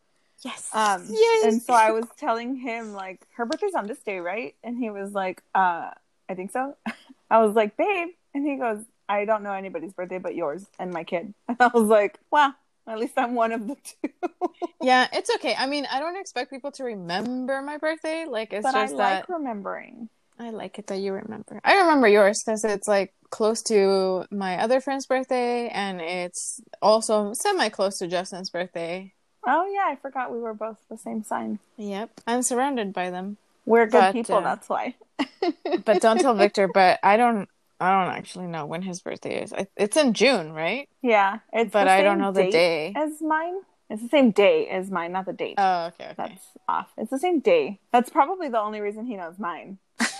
Yes. 0.44 0.70
Um. 0.74 1.06
Yes. 1.10 1.44
And 1.46 1.62
so 1.62 1.74
I 1.74 1.92
was 1.92 2.06
telling 2.18 2.56
him 2.56 2.94
like 2.94 3.22
her 3.36 3.46
birthday's 3.46 3.76
on 3.76 3.88
this 3.88 4.00
day, 4.00 4.20
right? 4.20 4.56
And 4.64 4.78
he 4.78 4.90
was 4.90 5.14
like, 5.14 5.42
"Uh, 5.54 5.92
I 6.30 6.34
think 6.36 6.52
so." 6.52 6.76
I 7.30 7.40
was 7.40 7.56
like, 7.56 7.78
"Babe," 7.78 8.10
and 8.34 8.46
he 8.46 8.56
goes, 8.58 8.84
"I 9.08 9.26
don't 9.26 9.44
know 9.44 9.54
anybody's 9.54 9.94
birthday 9.94 10.20
but 10.20 10.36
yours 10.36 10.66
and 10.80 10.92
my 10.92 11.04
kid." 11.04 11.34
And 11.48 11.58
I 11.60 11.68
was 11.68 11.88
like, 11.88 12.20
"Wow." 12.32 12.54
At 12.88 13.00
least 13.00 13.14
I'm 13.18 13.34
one 13.34 13.52
of 13.52 13.68
the 13.68 13.76
two. 13.84 14.30
yeah, 14.82 15.08
it's 15.12 15.34
okay. 15.36 15.56
I 15.58 15.66
mean, 15.66 15.88
I 15.92 16.00
don't 16.00 16.18
expect 16.18 16.52
people 16.52 16.72
to 16.74 16.84
remember 16.84 17.60
my 17.64 17.78
birthday. 17.78 18.26
Like, 18.26 18.54
it's 18.54 18.62
but 18.62 18.74
just 18.74 18.94
I 18.94 18.98
that 18.98 19.28
like 19.28 19.30
remembering. 19.30 20.10
I 20.40 20.50
like 20.50 20.80
it 20.80 20.88
that 20.88 21.00
you 21.00 21.14
remember. 21.14 21.60
I 21.64 21.82
remember 21.82 22.08
yours 22.08 22.44
because 22.44 22.64
it's 22.66 22.88
like 22.88 23.14
close 23.30 23.62
to 23.64 24.26
my 24.32 24.58
other 24.62 24.82
friend's 24.82 25.06
birthday, 25.06 25.70
and 25.70 26.02
it's 26.02 26.62
also 26.82 27.34
semi 27.34 27.70
close 27.70 27.98
to 28.00 28.08
Justin's 28.08 28.50
birthday. 28.50 29.14
Oh 29.46 29.66
yeah, 29.72 29.86
I 29.92 29.96
forgot 29.96 30.32
we 30.32 30.40
were 30.40 30.54
both 30.54 30.78
the 30.90 30.98
same 30.98 31.24
sign. 31.24 31.60
Yep, 31.78 32.22
I'm 32.28 32.42
surrounded 32.42 32.94
by 32.94 33.12
them. 33.12 33.38
We're 33.66 33.86
good 33.86 34.00
but, 34.00 34.14
people. 34.14 34.36
Uh, 34.38 34.42
that's 34.42 34.70
why. 34.70 34.96
but 35.86 36.02
don't 36.02 36.20
tell 36.20 36.36
Victor. 36.36 36.68
But 36.68 37.00
I 37.04 37.18
don't. 37.18 37.48
I 37.80 37.92
don't 37.92 38.16
actually 38.16 38.48
know 38.48 38.66
when 38.66 38.82
his 38.82 39.02
birthday 39.02 39.44
is. 39.44 39.54
It's 39.76 39.98
in 39.98 40.14
June, 40.14 40.54
right? 40.54 40.88
Yeah, 41.02 41.40
it's 41.52 41.72
but 41.72 41.88
I 41.88 42.02
don't 42.04 42.20
know 42.20 42.32
the 42.32 42.50
day 42.50 42.94
as 42.96 43.22
mine. 43.22 43.56
It's 43.90 44.02
the 44.02 44.10
same 44.10 44.32
day 44.32 44.68
as 44.68 44.90
mine, 44.90 45.12
not 45.12 45.26
the 45.26 45.34
date. 45.34 45.56
Oh, 45.58 45.88
okay, 45.88 46.06
okay. 46.06 46.14
That's 46.18 46.48
off. 46.68 46.92
It's 46.98 47.12
the 47.12 47.20
same 47.20 47.40
day. 47.40 47.80
That's 47.92 48.10
probably 48.10 48.50
the 48.50 48.60
only 48.60 48.82
reason 48.82 49.06
he 49.06 49.16
knows 49.16 49.38
mine. 49.38 49.78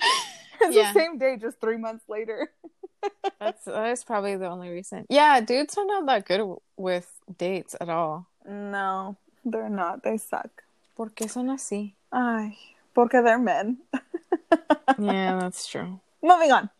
it's 0.60 0.76
yeah. 0.76 0.92
the 0.92 0.98
same 0.98 1.18
day, 1.18 1.36
just 1.36 1.60
three 1.60 1.76
months 1.76 2.04
later. 2.08 2.50
that's 3.40 3.64
that 3.64 3.90
is 3.90 4.04
probably 4.04 4.36
the 4.36 4.48
only 4.48 4.70
reason. 4.70 5.06
Yeah, 5.08 5.40
dudes 5.40 5.76
are 5.76 5.86
not 5.86 6.06
that 6.06 6.26
good 6.26 6.56
with 6.76 7.08
dates 7.38 7.76
at 7.80 7.88
all. 7.88 8.26
No, 8.46 9.16
they're 9.44 9.68
not. 9.68 10.02
They 10.02 10.18
suck. 10.18 10.62
¿Por 10.96 11.10
qué 11.10 11.28
son 11.28 11.48
así? 11.48 11.94
Ay, 12.12 12.56
porque 12.94 13.22
they're 13.22 13.38
men. 13.38 13.78
yeah, 14.98 15.38
that's 15.38 15.66
true. 15.66 16.00
Moving 16.22 16.52
on. 16.52 16.70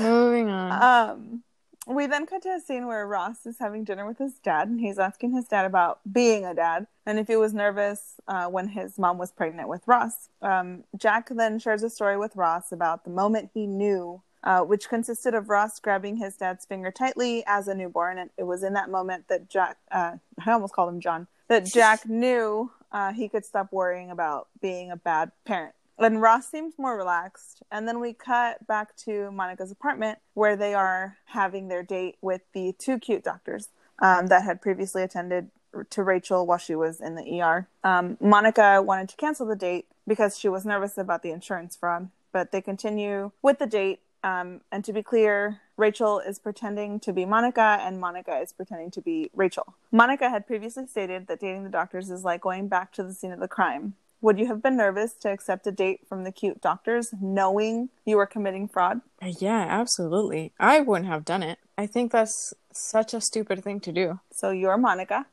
Moving 0.00 0.48
on. 0.48 0.72
Um, 0.72 1.42
we 1.86 2.06
then 2.06 2.26
cut 2.26 2.42
to 2.42 2.50
a 2.50 2.60
scene 2.60 2.86
where 2.86 3.06
Ross 3.06 3.44
is 3.44 3.58
having 3.58 3.84
dinner 3.84 4.06
with 4.06 4.18
his 4.18 4.34
dad, 4.34 4.68
and 4.68 4.80
he's 4.80 4.98
asking 4.98 5.32
his 5.32 5.46
dad 5.46 5.64
about 5.64 6.00
being 6.10 6.44
a 6.44 6.54
dad 6.54 6.86
and 7.04 7.18
if 7.18 7.26
he 7.26 7.36
was 7.36 7.52
nervous 7.52 8.20
uh, 8.28 8.46
when 8.46 8.68
his 8.68 8.98
mom 8.98 9.18
was 9.18 9.32
pregnant 9.32 9.68
with 9.68 9.86
Ross. 9.86 10.28
Um, 10.40 10.84
Jack 10.96 11.28
then 11.30 11.58
shares 11.58 11.82
a 11.82 11.90
story 11.90 12.16
with 12.16 12.36
Ross 12.36 12.70
about 12.70 13.04
the 13.04 13.10
moment 13.10 13.50
he 13.52 13.66
knew, 13.66 14.22
uh, 14.44 14.60
which 14.60 14.88
consisted 14.88 15.34
of 15.34 15.48
Ross 15.48 15.80
grabbing 15.80 16.16
his 16.16 16.36
dad's 16.36 16.64
finger 16.64 16.92
tightly 16.92 17.42
as 17.46 17.66
a 17.66 17.74
newborn, 17.74 18.18
and 18.18 18.30
it 18.36 18.44
was 18.44 18.62
in 18.62 18.74
that 18.74 18.88
moment 18.90 19.26
that 19.28 19.48
Jack, 19.50 19.78
uh, 19.90 20.16
I 20.46 20.52
almost 20.52 20.74
called 20.74 20.92
him 20.94 21.00
John, 21.00 21.26
that 21.48 21.64
Jack 21.64 22.08
knew 22.08 22.70
uh, 22.92 23.12
he 23.12 23.28
could 23.28 23.44
stop 23.44 23.72
worrying 23.72 24.10
about 24.10 24.48
being 24.60 24.90
a 24.90 24.96
bad 24.96 25.32
parent. 25.44 25.74
And 25.98 26.20
Ross 26.20 26.50
seems 26.50 26.74
more 26.78 26.96
relaxed. 26.96 27.62
And 27.70 27.86
then 27.86 28.00
we 28.00 28.12
cut 28.12 28.66
back 28.66 28.96
to 28.98 29.30
Monica's 29.30 29.70
apartment 29.70 30.18
where 30.34 30.56
they 30.56 30.74
are 30.74 31.18
having 31.26 31.68
their 31.68 31.82
date 31.82 32.16
with 32.20 32.42
the 32.52 32.74
two 32.78 32.98
cute 32.98 33.22
doctors 33.22 33.68
um, 34.00 34.26
that 34.28 34.44
had 34.44 34.60
previously 34.60 35.02
attended 35.02 35.50
to 35.90 36.02
Rachel 36.02 36.46
while 36.46 36.58
she 36.58 36.74
was 36.74 37.00
in 37.00 37.14
the 37.14 37.40
ER. 37.40 37.68
Um, 37.82 38.16
Monica 38.20 38.82
wanted 38.82 39.08
to 39.10 39.16
cancel 39.16 39.46
the 39.46 39.56
date 39.56 39.86
because 40.06 40.38
she 40.38 40.48
was 40.48 40.66
nervous 40.66 40.98
about 40.98 41.22
the 41.22 41.30
insurance 41.30 41.76
fraud, 41.76 42.10
but 42.32 42.52
they 42.52 42.60
continue 42.60 43.30
with 43.40 43.58
the 43.58 43.66
date. 43.66 44.00
Um, 44.24 44.60
and 44.70 44.84
to 44.84 44.92
be 44.92 45.02
clear, 45.02 45.60
Rachel 45.76 46.20
is 46.20 46.38
pretending 46.38 47.00
to 47.00 47.12
be 47.12 47.24
Monica 47.24 47.78
and 47.80 47.98
Monica 47.98 48.38
is 48.38 48.52
pretending 48.52 48.90
to 48.92 49.00
be 49.00 49.30
Rachel. 49.34 49.74
Monica 49.90 50.30
had 50.30 50.46
previously 50.46 50.86
stated 50.86 51.26
that 51.26 51.40
dating 51.40 51.64
the 51.64 51.70
doctors 51.70 52.10
is 52.10 52.22
like 52.22 52.40
going 52.40 52.68
back 52.68 52.92
to 52.92 53.02
the 53.02 53.14
scene 53.14 53.32
of 53.32 53.40
the 53.40 53.48
crime. 53.48 53.94
Would 54.22 54.38
you 54.38 54.46
have 54.46 54.62
been 54.62 54.76
nervous 54.76 55.14
to 55.14 55.32
accept 55.32 55.66
a 55.66 55.72
date 55.72 56.06
from 56.08 56.22
the 56.22 56.30
cute 56.30 56.60
doctors 56.60 57.12
knowing 57.20 57.88
you 58.04 58.16
were 58.16 58.26
committing 58.26 58.68
fraud? 58.68 59.00
Yeah, 59.20 59.66
absolutely. 59.68 60.52
I 60.60 60.78
wouldn't 60.78 61.08
have 61.08 61.24
done 61.24 61.42
it. 61.42 61.58
I 61.76 61.86
think 61.86 62.12
that's 62.12 62.54
such 62.72 63.14
a 63.14 63.20
stupid 63.20 63.64
thing 63.64 63.80
to 63.80 63.90
do. 63.90 64.20
So 64.32 64.50
you're 64.50 64.78
Monica. 64.78 65.26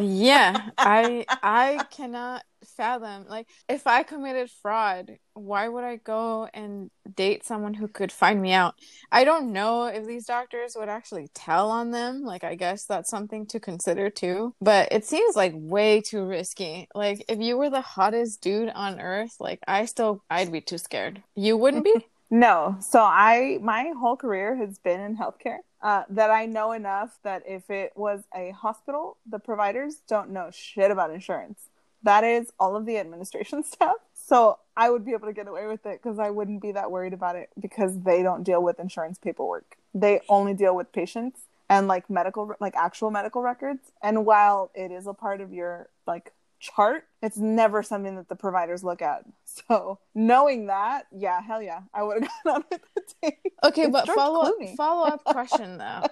Yeah, 0.00 0.70
I 0.78 1.24
I 1.42 1.84
cannot 1.90 2.42
fathom 2.76 3.26
like 3.28 3.48
if 3.68 3.86
I 3.86 4.02
committed 4.04 4.50
fraud, 4.62 5.18
why 5.34 5.68
would 5.68 5.84
I 5.84 5.96
go 5.96 6.48
and 6.54 6.90
date 7.14 7.44
someone 7.44 7.74
who 7.74 7.88
could 7.88 8.12
find 8.12 8.40
me 8.40 8.52
out? 8.52 8.74
I 9.10 9.24
don't 9.24 9.52
know 9.52 9.86
if 9.86 10.06
these 10.06 10.26
doctors 10.26 10.76
would 10.78 10.88
actually 10.88 11.28
tell 11.34 11.70
on 11.70 11.90
them. 11.90 12.22
Like 12.22 12.44
I 12.44 12.54
guess 12.54 12.84
that's 12.86 13.10
something 13.10 13.46
to 13.48 13.60
consider 13.60 14.10
too. 14.10 14.54
But 14.60 14.88
it 14.92 15.04
seems 15.04 15.36
like 15.36 15.52
way 15.54 16.00
too 16.00 16.24
risky. 16.24 16.88
Like 16.94 17.24
if 17.28 17.40
you 17.40 17.56
were 17.56 17.70
the 17.70 17.80
hottest 17.80 18.40
dude 18.40 18.70
on 18.70 19.00
earth, 19.00 19.36
like 19.40 19.60
I 19.66 19.84
still 19.86 20.22
I'd 20.30 20.52
be 20.52 20.60
too 20.60 20.78
scared. 20.78 21.22
You 21.34 21.56
wouldn't 21.56 21.84
be? 21.84 21.94
no. 22.32 22.76
So 22.80 23.02
I 23.02 23.58
my 23.60 23.92
whole 23.98 24.16
career 24.16 24.56
has 24.56 24.78
been 24.78 25.00
in 25.00 25.18
healthcare. 25.18 25.58
Uh, 25.82 26.04
that 26.08 26.30
I 26.30 26.46
know 26.46 26.72
enough 26.72 27.18
that 27.24 27.42
if 27.46 27.68
it 27.68 27.92
was 27.96 28.22
a 28.34 28.52
hospital, 28.52 29.18
the 29.28 29.38
providers 29.38 29.96
don't 30.08 30.30
know 30.30 30.48
shit 30.52 30.90
about 30.90 31.10
insurance. 31.10 31.68
That 32.04 32.24
is 32.24 32.52
all 32.58 32.74
of 32.74 32.86
the 32.86 32.98
administration 32.98 33.62
stuff. 33.74 33.96
So 34.14 34.58
I 34.76 34.88
would 34.88 35.04
be 35.04 35.12
able 35.12 35.26
to 35.26 35.34
get 35.34 35.48
away 35.48 35.66
with 35.66 35.84
it 35.84 36.00
because 36.02 36.18
I 36.18 36.30
wouldn't 36.30 36.62
be 36.62 36.72
that 36.72 36.90
worried 36.90 37.12
about 37.12 37.36
it 37.36 37.50
because 37.60 38.00
they 38.00 38.22
don't 38.22 38.44
deal 38.44 38.62
with 38.62 38.80
insurance 38.80 39.18
paperwork. 39.18 39.76
They 39.92 40.20
only 40.28 40.54
deal 40.54 40.74
with 40.74 40.90
patients 40.92 41.40
and 41.68 41.86
like 41.88 42.08
medical, 42.08 42.54
like 42.60 42.76
actual 42.76 43.10
medical 43.10 43.42
records. 43.42 43.92
And 44.02 44.24
while 44.24 44.70
it 44.74 44.90
is 44.90 45.06
a 45.06 45.12
part 45.12 45.40
of 45.42 45.52
your 45.52 45.88
like 46.06 46.32
chart, 46.62 47.04
it's 47.20 47.36
never 47.36 47.82
something 47.82 48.16
that 48.16 48.28
the 48.28 48.36
providers 48.36 48.82
look 48.82 49.02
at. 49.02 49.24
So 49.68 49.98
knowing 50.14 50.68
that, 50.68 51.04
yeah, 51.14 51.42
hell 51.42 51.60
yeah, 51.60 51.80
I 51.92 52.02
would 52.02 52.22
have 52.22 52.30
gone 52.44 52.54
on 52.54 52.64
the 52.70 52.80
date. 53.20 53.52
Okay, 53.62 53.82
it's 53.82 53.92
but 53.92 54.06
George 54.06 54.16
follow 54.16 54.46
up 54.46 54.54
follow 54.78 55.06
up 55.06 55.22
question 55.26 55.76
though, 55.76 56.06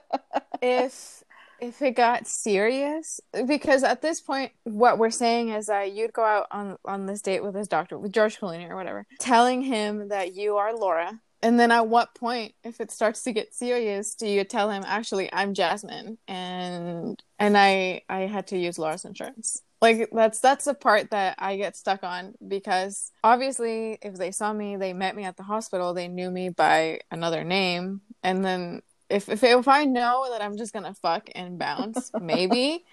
if 0.60 1.24
if 1.58 1.80
it 1.80 1.92
got 1.92 2.26
serious, 2.26 3.18
because 3.46 3.82
at 3.82 4.02
this 4.02 4.20
point, 4.20 4.52
what 4.64 4.98
we're 4.98 5.10
saying 5.10 5.48
is 5.48 5.66
that 5.66 5.92
you'd 5.92 6.12
go 6.12 6.22
out 6.22 6.48
on 6.50 6.76
on 6.84 7.06
this 7.06 7.22
date 7.22 7.42
with 7.42 7.54
this 7.54 7.66
doctor, 7.66 7.96
with 7.98 8.12
George 8.12 8.38
Clooney 8.38 8.68
or 8.68 8.76
whatever, 8.76 9.06
telling 9.18 9.62
him 9.62 10.08
that 10.08 10.34
you 10.34 10.58
are 10.58 10.74
Laura. 10.76 11.18
And 11.42 11.58
then 11.58 11.70
at 11.70 11.88
what 11.88 12.14
point, 12.14 12.52
if 12.62 12.78
it 12.82 12.90
starts 12.90 13.22
to 13.22 13.32
get 13.32 13.54
serious, 13.54 14.14
do 14.14 14.28
you 14.28 14.44
tell 14.44 14.70
him, 14.70 14.82
actually, 14.86 15.32
I'm 15.32 15.54
Jasmine 15.54 16.18
and 16.28 17.22
and 17.38 17.56
I 17.56 18.02
I 18.10 18.20
had 18.20 18.48
to 18.48 18.58
use 18.58 18.78
Laura's 18.78 19.06
insurance? 19.06 19.62
Like 19.80 20.10
that's 20.12 20.40
that's 20.40 20.66
the 20.66 20.74
part 20.74 21.10
that 21.10 21.36
I 21.38 21.56
get 21.56 21.76
stuck 21.76 22.02
on 22.02 22.34
because 22.46 23.12
obviously 23.24 23.98
if 24.02 24.14
they 24.14 24.30
saw 24.30 24.52
me, 24.52 24.76
they 24.76 24.92
met 24.92 25.16
me 25.16 25.24
at 25.24 25.36
the 25.36 25.42
hospital, 25.42 25.94
they 25.94 26.08
knew 26.08 26.30
me 26.30 26.50
by 26.50 27.00
another 27.10 27.44
name, 27.44 28.02
and 28.22 28.44
then 28.44 28.82
if 29.10 29.28
if, 29.28 29.42
if 29.42 29.68
I 29.68 29.84
know 29.84 30.26
that 30.30 30.42
I'm 30.42 30.56
just 30.56 30.72
gonna 30.72 30.94
fuck 30.94 31.28
and 31.34 31.58
bounce, 31.58 32.10
maybe. 32.20 32.84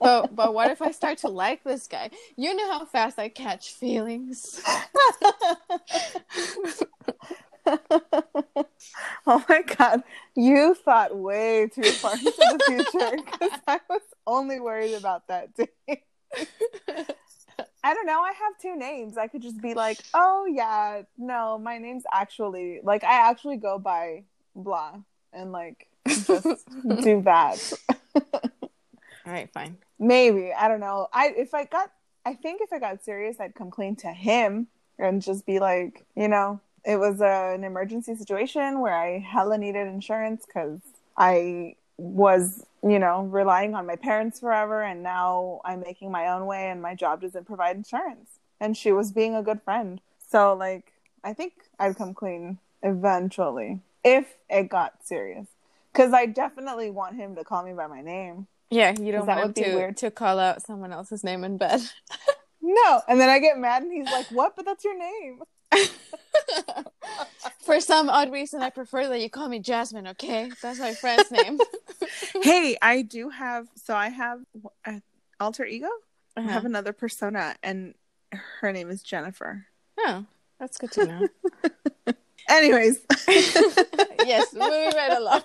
but 0.00 0.34
but 0.34 0.54
what 0.54 0.70
if 0.70 0.80
I 0.80 0.90
start 0.90 1.18
to 1.18 1.28
like 1.28 1.62
this 1.64 1.86
guy? 1.86 2.10
You 2.36 2.54
know 2.54 2.70
how 2.70 2.84
fast 2.86 3.18
I 3.18 3.28
catch 3.28 3.72
feelings. 3.72 4.60
oh 9.26 9.44
my 9.48 9.62
god, 9.62 10.02
you 10.34 10.74
thought 10.74 11.16
way 11.16 11.68
too 11.72 11.82
far 11.82 12.14
into 12.14 12.32
the 12.32 12.60
future 12.66 13.16
because 13.24 13.60
I 13.66 13.80
was 13.88 14.02
only 14.26 14.60
worried 14.60 14.94
about 14.94 15.28
that 15.28 15.54
day. 15.54 16.02
I 17.86 17.94
don't 17.94 18.06
know. 18.06 18.20
I 18.20 18.32
have 18.32 18.58
two 18.60 18.76
names. 18.76 19.16
I 19.16 19.28
could 19.28 19.42
just 19.42 19.60
be 19.62 19.74
like, 19.74 19.98
oh 20.12 20.46
yeah, 20.46 21.02
no, 21.16 21.58
my 21.58 21.78
name's 21.78 22.04
actually 22.12 22.80
like 22.82 23.04
I 23.04 23.28
actually 23.28 23.58
go 23.58 23.78
by 23.78 24.24
blah 24.54 24.96
and 25.32 25.52
like 25.52 25.86
just 26.08 26.26
do 27.02 27.22
that. 27.22 27.72
All 28.14 29.32
right, 29.32 29.48
fine. 29.52 29.76
Maybe 29.98 30.52
I 30.52 30.68
don't 30.68 30.80
know. 30.80 31.08
I 31.12 31.32
if 31.36 31.54
I 31.54 31.64
got, 31.64 31.90
I 32.24 32.34
think 32.34 32.60
if 32.60 32.72
I 32.72 32.78
got 32.78 33.04
serious, 33.04 33.38
I'd 33.40 33.54
come 33.54 33.70
clean 33.70 33.96
to 33.96 34.08
him 34.08 34.66
and 34.98 35.22
just 35.22 35.46
be 35.46 35.58
like, 35.58 36.04
you 36.16 36.28
know, 36.28 36.60
it 36.84 36.96
was 36.96 37.20
a, 37.20 37.54
an 37.54 37.64
emergency 37.64 38.14
situation 38.16 38.80
where 38.80 38.94
I 38.94 39.18
hella 39.18 39.58
needed 39.58 39.86
insurance 39.88 40.44
because 40.46 40.80
I 41.16 41.76
was, 41.98 42.64
you 42.82 42.98
know, 42.98 43.22
relying 43.22 43.74
on 43.74 43.86
my 43.86 43.96
parents 43.96 44.40
forever, 44.40 44.82
and 44.82 45.02
now 45.02 45.60
I'm 45.64 45.80
making 45.80 46.10
my 46.10 46.28
own 46.28 46.46
way, 46.46 46.70
and 46.70 46.82
my 46.82 46.94
job 46.94 47.20
doesn't 47.20 47.46
provide 47.46 47.76
insurance. 47.76 48.38
And 48.60 48.76
she 48.76 48.92
was 48.92 49.12
being 49.12 49.34
a 49.34 49.42
good 49.42 49.60
friend, 49.62 50.00
so 50.28 50.54
like 50.54 50.92
I 51.22 51.32
think 51.32 51.52
I'd 51.78 51.96
come 51.96 52.14
clean 52.14 52.58
eventually 52.82 53.80
if 54.04 54.36
it 54.48 54.68
got 54.68 55.04
serious 55.04 55.46
because 55.92 56.12
I 56.12 56.26
definitely 56.26 56.90
want 56.90 57.16
him 57.16 57.34
to 57.36 57.44
call 57.44 57.64
me 57.64 57.72
by 57.72 57.86
my 57.86 58.00
name. 58.00 58.46
Yeah, 58.70 58.94
you 58.98 59.12
don't 59.12 59.26
want 59.26 59.56
to, 59.56 59.74
weird. 59.74 59.96
to 59.98 60.10
call 60.10 60.38
out 60.38 60.62
someone 60.62 60.92
else's 60.92 61.24
name 61.24 61.44
in 61.44 61.56
bed. 61.56 61.80
no, 62.60 63.00
and 63.08 63.20
then 63.20 63.28
I 63.28 63.38
get 63.38 63.58
mad 63.58 63.82
and 63.82 63.92
he's 63.92 64.10
like, 64.10 64.26
"What? 64.26 64.56
But 64.56 64.64
that's 64.64 64.84
your 64.84 64.98
name." 64.98 65.42
For 67.60 67.80
some 67.80 68.08
odd 68.08 68.32
reason, 68.32 68.62
I 68.62 68.70
prefer 68.70 69.08
that 69.08 69.20
you 69.20 69.28
call 69.28 69.48
me 69.48 69.58
Jasmine. 69.58 70.06
Okay, 70.08 70.50
that's 70.62 70.78
my 70.78 70.94
friend's 70.94 71.30
name. 71.30 71.58
hey, 72.42 72.76
I 72.80 73.02
do 73.02 73.28
have. 73.30 73.68
So 73.74 73.94
I 73.94 74.08
have 74.08 74.40
an 74.84 75.02
alter 75.40 75.64
ego. 75.64 75.88
Uh-huh. 76.36 76.48
I 76.48 76.52
have 76.52 76.64
another 76.64 76.92
persona, 76.92 77.56
and 77.62 77.94
her 78.32 78.72
name 78.72 78.90
is 78.90 79.02
Jennifer. 79.02 79.66
Oh, 79.98 80.24
that's 80.60 80.78
good 80.78 80.92
to 80.92 81.06
know. 81.06 81.28
Anyways, 82.48 83.00
yes, 84.24 84.52
moving 84.52 84.92
right 84.94 85.12
along. 85.16 85.42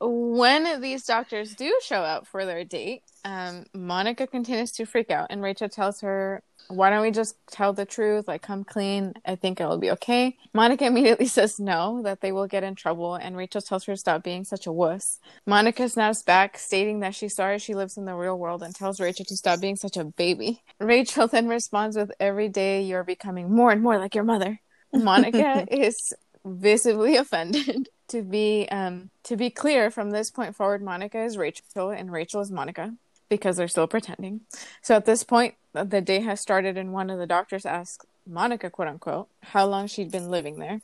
When 0.00 0.80
these 0.80 1.04
doctors 1.04 1.54
do 1.54 1.74
show 1.82 2.00
up 2.02 2.26
for 2.26 2.44
their 2.44 2.64
date, 2.64 3.02
um, 3.24 3.64
Monica 3.72 4.26
continues 4.26 4.72
to 4.72 4.84
freak 4.84 5.10
out, 5.10 5.28
and 5.30 5.42
Rachel 5.42 5.68
tells 5.68 6.00
her 6.02 6.42
why 6.68 6.90
don't 6.90 7.02
we 7.02 7.10
just 7.10 7.36
tell 7.50 7.72
the 7.72 7.84
truth? 7.84 8.26
Like, 8.26 8.42
come 8.42 8.64
clean. 8.64 9.14
I 9.24 9.36
think 9.36 9.60
it'll 9.60 9.78
be 9.78 9.90
okay. 9.92 10.36
Monica 10.52 10.84
immediately 10.86 11.26
says 11.26 11.58
no, 11.60 12.02
that 12.02 12.20
they 12.20 12.32
will 12.32 12.46
get 12.46 12.64
in 12.64 12.74
trouble, 12.74 13.14
and 13.14 13.36
Rachel 13.36 13.60
tells 13.60 13.84
her 13.84 13.94
to 13.94 13.96
stop 13.98 14.22
being 14.22 14.44
such 14.44 14.66
a 14.66 14.72
wuss. 14.72 15.18
Monica 15.46 15.88
snaps 15.88 16.22
back, 16.22 16.58
stating 16.58 17.00
that 17.00 17.14
she's 17.14 17.34
sorry 17.34 17.58
she 17.58 17.74
lives 17.74 17.96
in 17.96 18.04
the 18.04 18.14
real 18.14 18.38
world 18.38 18.62
and 18.62 18.74
tells 18.74 19.00
Rachel 19.00 19.24
to 19.26 19.36
stop 19.36 19.60
being 19.60 19.76
such 19.76 19.96
a 19.96 20.04
baby. 20.04 20.62
Rachel 20.80 21.28
then 21.28 21.48
responds 21.48 21.96
with, 21.96 22.10
Every 22.18 22.48
day 22.48 22.82
you're 22.82 23.04
becoming 23.04 23.54
more 23.54 23.70
and 23.70 23.82
more 23.82 23.98
like 23.98 24.14
your 24.14 24.24
mother. 24.24 24.60
Monica 24.92 25.66
is 25.70 26.14
visibly 26.44 27.16
offended. 27.16 27.88
To 28.08 28.22
be 28.22 28.68
um 28.70 29.10
to 29.24 29.36
be 29.36 29.50
clear, 29.50 29.90
from 29.90 30.10
this 30.10 30.30
point 30.30 30.54
forward, 30.54 30.82
Monica 30.82 31.22
is 31.22 31.36
Rachel 31.36 31.90
and 31.90 32.12
Rachel 32.12 32.40
is 32.40 32.50
Monica 32.50 32.94
because 33.28 33.56
they're 33.56 33.68
still 33.68 33.86
pretending. 33.88 34.42
So 34.82 34.94
at 34.94 35.04
this 35.04 35.24
point, 35.24 35.54
the 35.72 36.00
day 36.00 36.20
has 36.20 36.40
started, 36.40 36.76
and 36.76 36.92
one 36.92 37.10
of 37.10 37.18
the 37.18 37.26
doctors 37.26 37.66
asks 37.66 38.06
Monica, 38.26 38.70
quote 38.70 38.88
unquote, 38.88 39.28
how 39.42 39.66
long 39.66 39.86
she'd 39.86 40.10
been 40.10 40.30
living 40.30 40.58
there. 40.58 40.80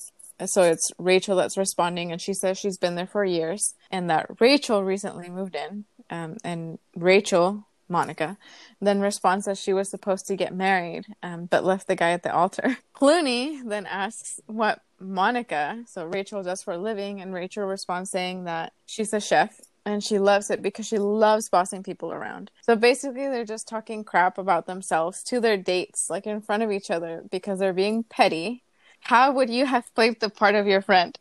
So 0.47 0.63
it's 0.63 0.91
Rachel 0.99 1.37
that's 1.37 1.57
responding, 1.57 2.11
and 2.11 2.21
she 2.21 2.35
says 2.35 2.59
she's 2.59 2.79
been 2.79 2.97
there 2.97 3.07
for 3.07 3.25
years, 3.25 3.75
and 3.91 4.11
that 4.11 4.41
Rachel 4.41 4.83
recently 4.83 5.29
moved 5.29 5.55
in. 5.55 5.85
Um, 6.11 6.37
and 6.43 6.79
Rachel, 6.97 7.69
Monica, 7.89 8.39
then 8.81 9.01
responds 9.01 9.47
that 9.47 9.59
she 9.59 9.73
was 9.73 9.89
supposed 9.89 10.27
to 10.27 10.37
get 10.37 10.55
married, 10.55 11.07
um, 11.23 11.47
but 11.47 11.65
left 11.65 11.87
the 11.87 11.97
guy 11.97 12.11
at 12.11 12.23
the 12.23 12.35
altar. 12.35 12.79
Clooney 12.95 13.61
then 13.65 13.87
asks 13.87 14.41
what 14.47 14.81
Monica, 14.99 15.85
so 15.87 16.05
Rachel, 16.05 16.43
does 16.43 16.63
for 16.63 16.75
a 16.75 16.79
living, 16.79 17.21
and 17.21 17.35
Rachel 17.35 17.65
responds 17.65 18.11
saying 18.11 18.45
that 18.45 18.73
she's 18.87 19.13
a 19.13 19.21
chef 19.21 19.61
and 19.85 20.03
she 20.03 20.19
loves 20.19 20.51
it 20.51 20.63
because 20.63 20.87
she 20.87 20.99
loves 20.99 21.49
bossing 21.49 21.83
people 21.83 22.13
around. 22.13 22.51
So 22.63 22.77
basically, 22.77 23.29
they're 23.29 23.45
just 23.45 23.69
talking 23.69 24.05
crap 24.05 24.39
about 24.39 24.67
themselves 24.67 25.23
to 25.25 25.41
their 25.41 25.57
dates, 25.57 26.09
like 26.09 26.27
in 26.27 26.41
front 26.41 26.63
of 26.63 26.71
each 26.71 26.91
other, 26.91 27.25
because 27.31 27.59
they're 27.59 27.73
being 27.73 28.05
petty. 28.05 28.63
How 29.01 29.33
would 29.33 29.51
you 29.51 29.67
have 29.67 29.93
played 29.95 30.21
the 30.21 30.31
part 30.31 30.55
of 30.55 30.67
your 30.67 30.83
friend? 30.83 31.19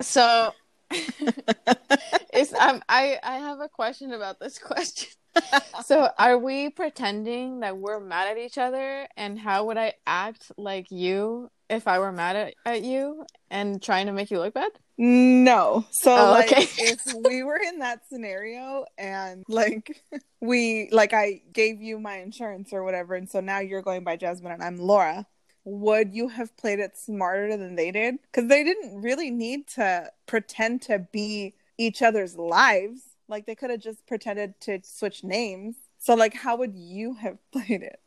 So, 0.00 0.52
it's 0.90 2.52
um, 2.54 2.82
I 2.88 3.18
I 3.22 3.36
have 3.36 3.60
a 3.60 3.68
question 3.68 4.12
about 4.12 4.40
this 4.40 4.58
question. 4.70 5.08
so, 5.84 6.08
are 6.18 6.38
we 6.38 6.70
pretending 6.70 7.60
that 7.60 7.78
we're 7.78 8.00
mad 8.00 8.28
at 8.28 8.38
each 8.38 8.58
other, 8.58 9.06
and 9.16 9.38
how 9.38 9.64
would 9.64 9.76
I 9.76 9.94
act 10.06 10.52
like 10.56 10.90
you 10.90 11.50
if 11.68 11.86
I 11.86 11.98
were 11.98 12.12
mad 12.12 12.36
at, 12.36 12.54
at 12.66 12.82
you 12.82 13.24
and 13.50 13.80
trying 13.82 14.06
to 14.06 14.12
make 14.12 14.30
you 14.30 14.38
look 14.38 14.54
bad? 14.54 14.72
No. 15.02 15.86
So 15.92 16.14
oh, 16.14 16.30
like 16.32 16.52
okay. 16.52 16.66
if 16.76 17.00
we 17.24 17.42
were 17.42 17.56
in 17.56 17.78
that 17.78 18.02
scenario 18.12 18.84
and 18.98 19.44
like 19.48 20.02
we 20.42 20.90
like 20.92 21.14
I 21.14 21.40
gave 21.54 21.80
you 21.80 21.98
my 21.98 22.18
insurance 22.18 22.70
or 22.74 22.84
whatever 22.84 23.14
and 23.14 23.26
so 23.26 23.40
now 23.40 23.60
you're 23.60 23.80
going 23.80 24.04
by 24.04 24.16
Jasmine 24.16 24.52
and 24.52 24.62
I'm 24.62 24.76
Laura, 24.76 25.26
would 25.64 26.14
you 26.14 26.28
have 26.28 26.54
played 26.58 26.80
it 26.80 26.98
smarter 26.98 27.56
than 27.56 27.76
they 27.76 27.90
did? 27.90 28.16
Cuz 28.34 28.46
they 28.46 28.62
didn't 28.62 29.00
really 29.00 29.30
need 29.30 29.68
to 29.68 30.12
pretend 30.26 30.82
to 30.82 30.98
be 30.98 31.54
each 31.78 32.02
other's 32.02 32.36
lives. 32.36 33.00
Like 33.30 33.46
they 33.46 33.54
could 33.54 33.70
have 33.70 33.80
just 33.80 34.06
pretended 34.06 34.60
to 34.62 34.80
switch 34.82 35.24
names. 35.24 35.76
So 35.98 36.14
like 36.14 36.34
how 36.34 36.56
would 36.56 36.74
you 36.74 37.14
have 37.14 37.38
played 37.52 37.82
it? 37.82 38.00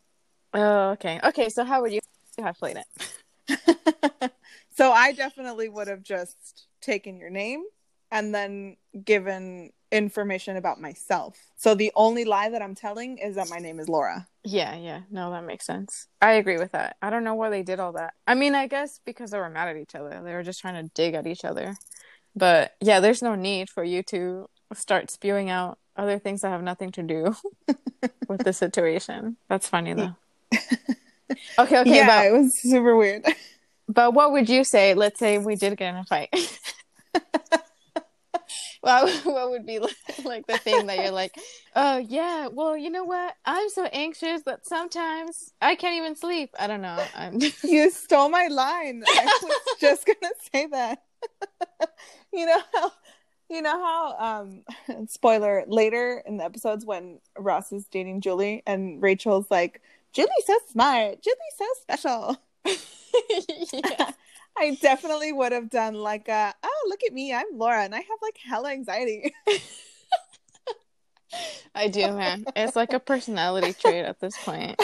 Oh, 0.54 0.92
okay. 0.92 1.20
Okay, 1.24 1.50
so 1.50 1.64
how 1.64 1.82
would 1.82 1.94
you 1.94 2.00
have 2.38 2.58
played 2.60 2.78
it? 2.78 4.32
so 4.76 4.92
I 4.92 5.14
definitely 5.14 5.68
would 5.70 5.88
have 5.88 6.04
just 6.04 6.68
taken 6.82 7.18
your 7.18 7.32
name 7.32 7.64
and 8.12 8.34
then 8.36 8.78
given 9.04 9.72
information 9.92 10.58
about 10.58 10.80
myself. 10.80 11.38
So 11.56 11.74
the 11.76 11.92
only 11.96 12.26
lie 12.26 12.50
that 12.50 12.62
I'm 12.62 12.76
telling 12.76 13.18
is 13.18 13.36
that 13.36 13.50
my 13.50 13.58
name 13.58 13.80
is 13.80 13.90
Laura. 13.90 14.28
Yeah, 14.44 14.76
yeah. 14.76 15.02
No, 15.10 15.32
that 15.32 15.46
makes 15.46 15.66
sense. 15.66 16.08
I 16.22 16.34
agree 16.34 16.58
with 16.58 16.72
that. 16.74 16.98
I 17.02 17.10
don't 17.10 17.24
know 17.24 17.36
why 17.36 17.50
they 17.50 17.64
did 17.64 17.80
all 17.80 17.94
that. 17.94 18.14
I 18.28 18.36
mean, 18.36 18.56
I 18.56 18.68
guess 18.68 19.00
because 19.06 19.32
they 19.32 19.40
were 19.40 19.50
mad 19.50 19.70
at 19.70 19.78
each 19.78 19.96
other. 19.96 20.22
They 20.24 20.34
were 20.34 20.44
just 20.44 20.62
trying 20.62 20.84
to 20.84 20.92
dig 20.94 21.14
at 21.14 21.28
each 21.28 21.46
other. 21.46 21.76
But 22.36 22.74
yeah, 22.82 23.00
there's 23.00 23.22
no 23.22 23.36
need 23.36 23.70
for 23.70 23.84
you 23.84 24.04
to 24.04 24.48
start 24.76 25.12
spewing 25.12 25.50
out 25.50 25.78
other 25.96 26.20
things 26.20 26.42
that 26.42 26.50
have 26.50 26.64
nothing 26.64 26.92
to 26.92 27.04
do 27.04 27.36
with 28.28 28.44
the 28.44 28.54
situation. 28.54 29.38
That's 29.48 29.68
funny 29.68 29.94
though. 29.94 30.16
okay, 31.60 31.80
okay. 31.80 31.96
Yeah, 31.96 32.08
but, 32.08 32.26
it 32.28 32.34
was 32.34 32.58
super 32.58 32.96
weird. 32.96 33.26
But 33.88 34.14
what 34.14 34.32
would 34.32 34.50
you 34.50 34.64
say? 34.64 34.94
Let's 34.94 35.20
say 35.20 35.38
we 35.38 35.56
did 35.56 35.78
get 35.78 35.90
in 35.90 35.98
a 35.98 36.06
fight. 36.06 36.30
well, 38.84 39.10
what 39.24 39.50
would 39.50 39.66
be 39.66 39.80
like 40.24 40.48
the 40.48 40.58
thing 40.58 40.88
that 40.88 41.00
you're 41.00 41.12
like, 41.12 41.36
oh 41.76 41.98
yeah, 41.98 42.48
well, 42.48 42.78
you 42.78 42.90
know 42.90 43.04
what? 43.04 43.36
I'm 43.46 43.70
so 43.70 43.86
anxious 43.86 44.44
that 44.44 44.66
sometimes 44.66 45.54
I 45.62 45.76
can't 45.76 45.96
even 45.96 46.16
sleep. 46.16 46.52
I 46.58 46.68
don't 46.68 46.82
know. 46.82 47.04
I'm... 47.16 47.40
you 47.64 47.90
stole 47.92 48.30
my 48.30 48.48
line. 48.48 49.04
I 49.08 49.40
was 49.44 49.56
just 49.80 50.06
gonna 50.06 50.34
say 50.52 50.68
that. 50.68 51.04
you 52.34 52.46
know 52.46 52.62
how 52.74 52.92
you 53.50 53.62
know 53.62 53.72
how 53.72 54.16
um 54.18 55.08
spoiler 55.08 55.64
later 55.68 56.24
in 56.26 56.38
the 56.38 56.44
episodes 56.44 56.86
when 56.86 57.20
Ross 57.38 57.72
is 57.72 57.86
dating 57.86 58.22
Julie 58.22 58.64
and 58.66 59.02
Rachel's 59.02 59.50
like, 59.50 59.82
Julie's 60.14 60.46
so 60.46 60.58
smart, 60.72 61.22
Julie's 61.22 61.58
so 61.58 61.66
special. 61.82 62.38
yeah. 63.74 64.12
I 64.58 64.78
definitely 64.82 65.32
would 65.32 65.52
have 65.52 65.72
done 65.72 65.96
like 65.96 66.28
a 66.28 66.54
oh 66.62 66.86
look 66.88 67.00
at 67.08 67.12
me 67.12 67.34
I'm 67.34 67.46
Laura 67.54 67.84
and 67.84 67.96
I 67.96 67.98
have 67.98 68.20
like 68.22 68.38
hella 68.38 68.70
anxiety. 68.70 69.34
I 71.74 71.88
do, 71.88 72.12
man. 72.12 72.46
It's 72.56 72.76
like 72.76 72.94
a 72.94 73.00
personality 73.00 73.74
trait 73.74 74.06
at 74.06 74.20
this 74.20 74.38
point. 74.38 74.80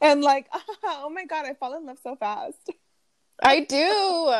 and 0.00 0.22
like, 0.22 0.46
oh 0.82 1.10
my 1.12 1.26
god, 1.26 1.44
I 1.44 1.52
fall 1.52 1.76
in 1.76 1.84
love 1.84 1.98
so 2.02 2.16
fast. 2.16 2.70
I 3.42 3.60
do. 3.60 4.32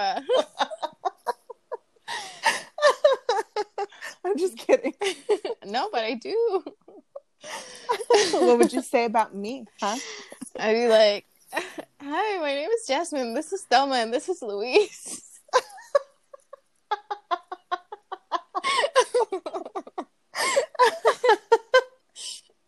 I'm 4.27 4.39
just 4.39 4.57
kidding. 4.57 4.95
no, 5.67 5.89
but 5.93 6.05
I 6.05 6.15
do. 6.15 6.65
what 8.33 8.59
would 8.59 8.73
you 8.73 8.83
say 8.83 9.05
about 9.05 9.35
me, 9.35 9.67
huh? 9.81 9.97
I'd 10.59 10.75
be 10.75 10.87
like, 10.89 11.27
"Hi, 12.01 12.39
my 12.39 12.55
name 12.55 12.71
is 12.71 12.87
Jasmine. 12.87 13.35
This 13.35 13.53
is 13.53 13.63
Thelma, 13.63 13.97
and 13.97 14.13
this 14.13 14.29
is 14.29 14.43
Louise." 14.43 15.41
oh 19.25 19.41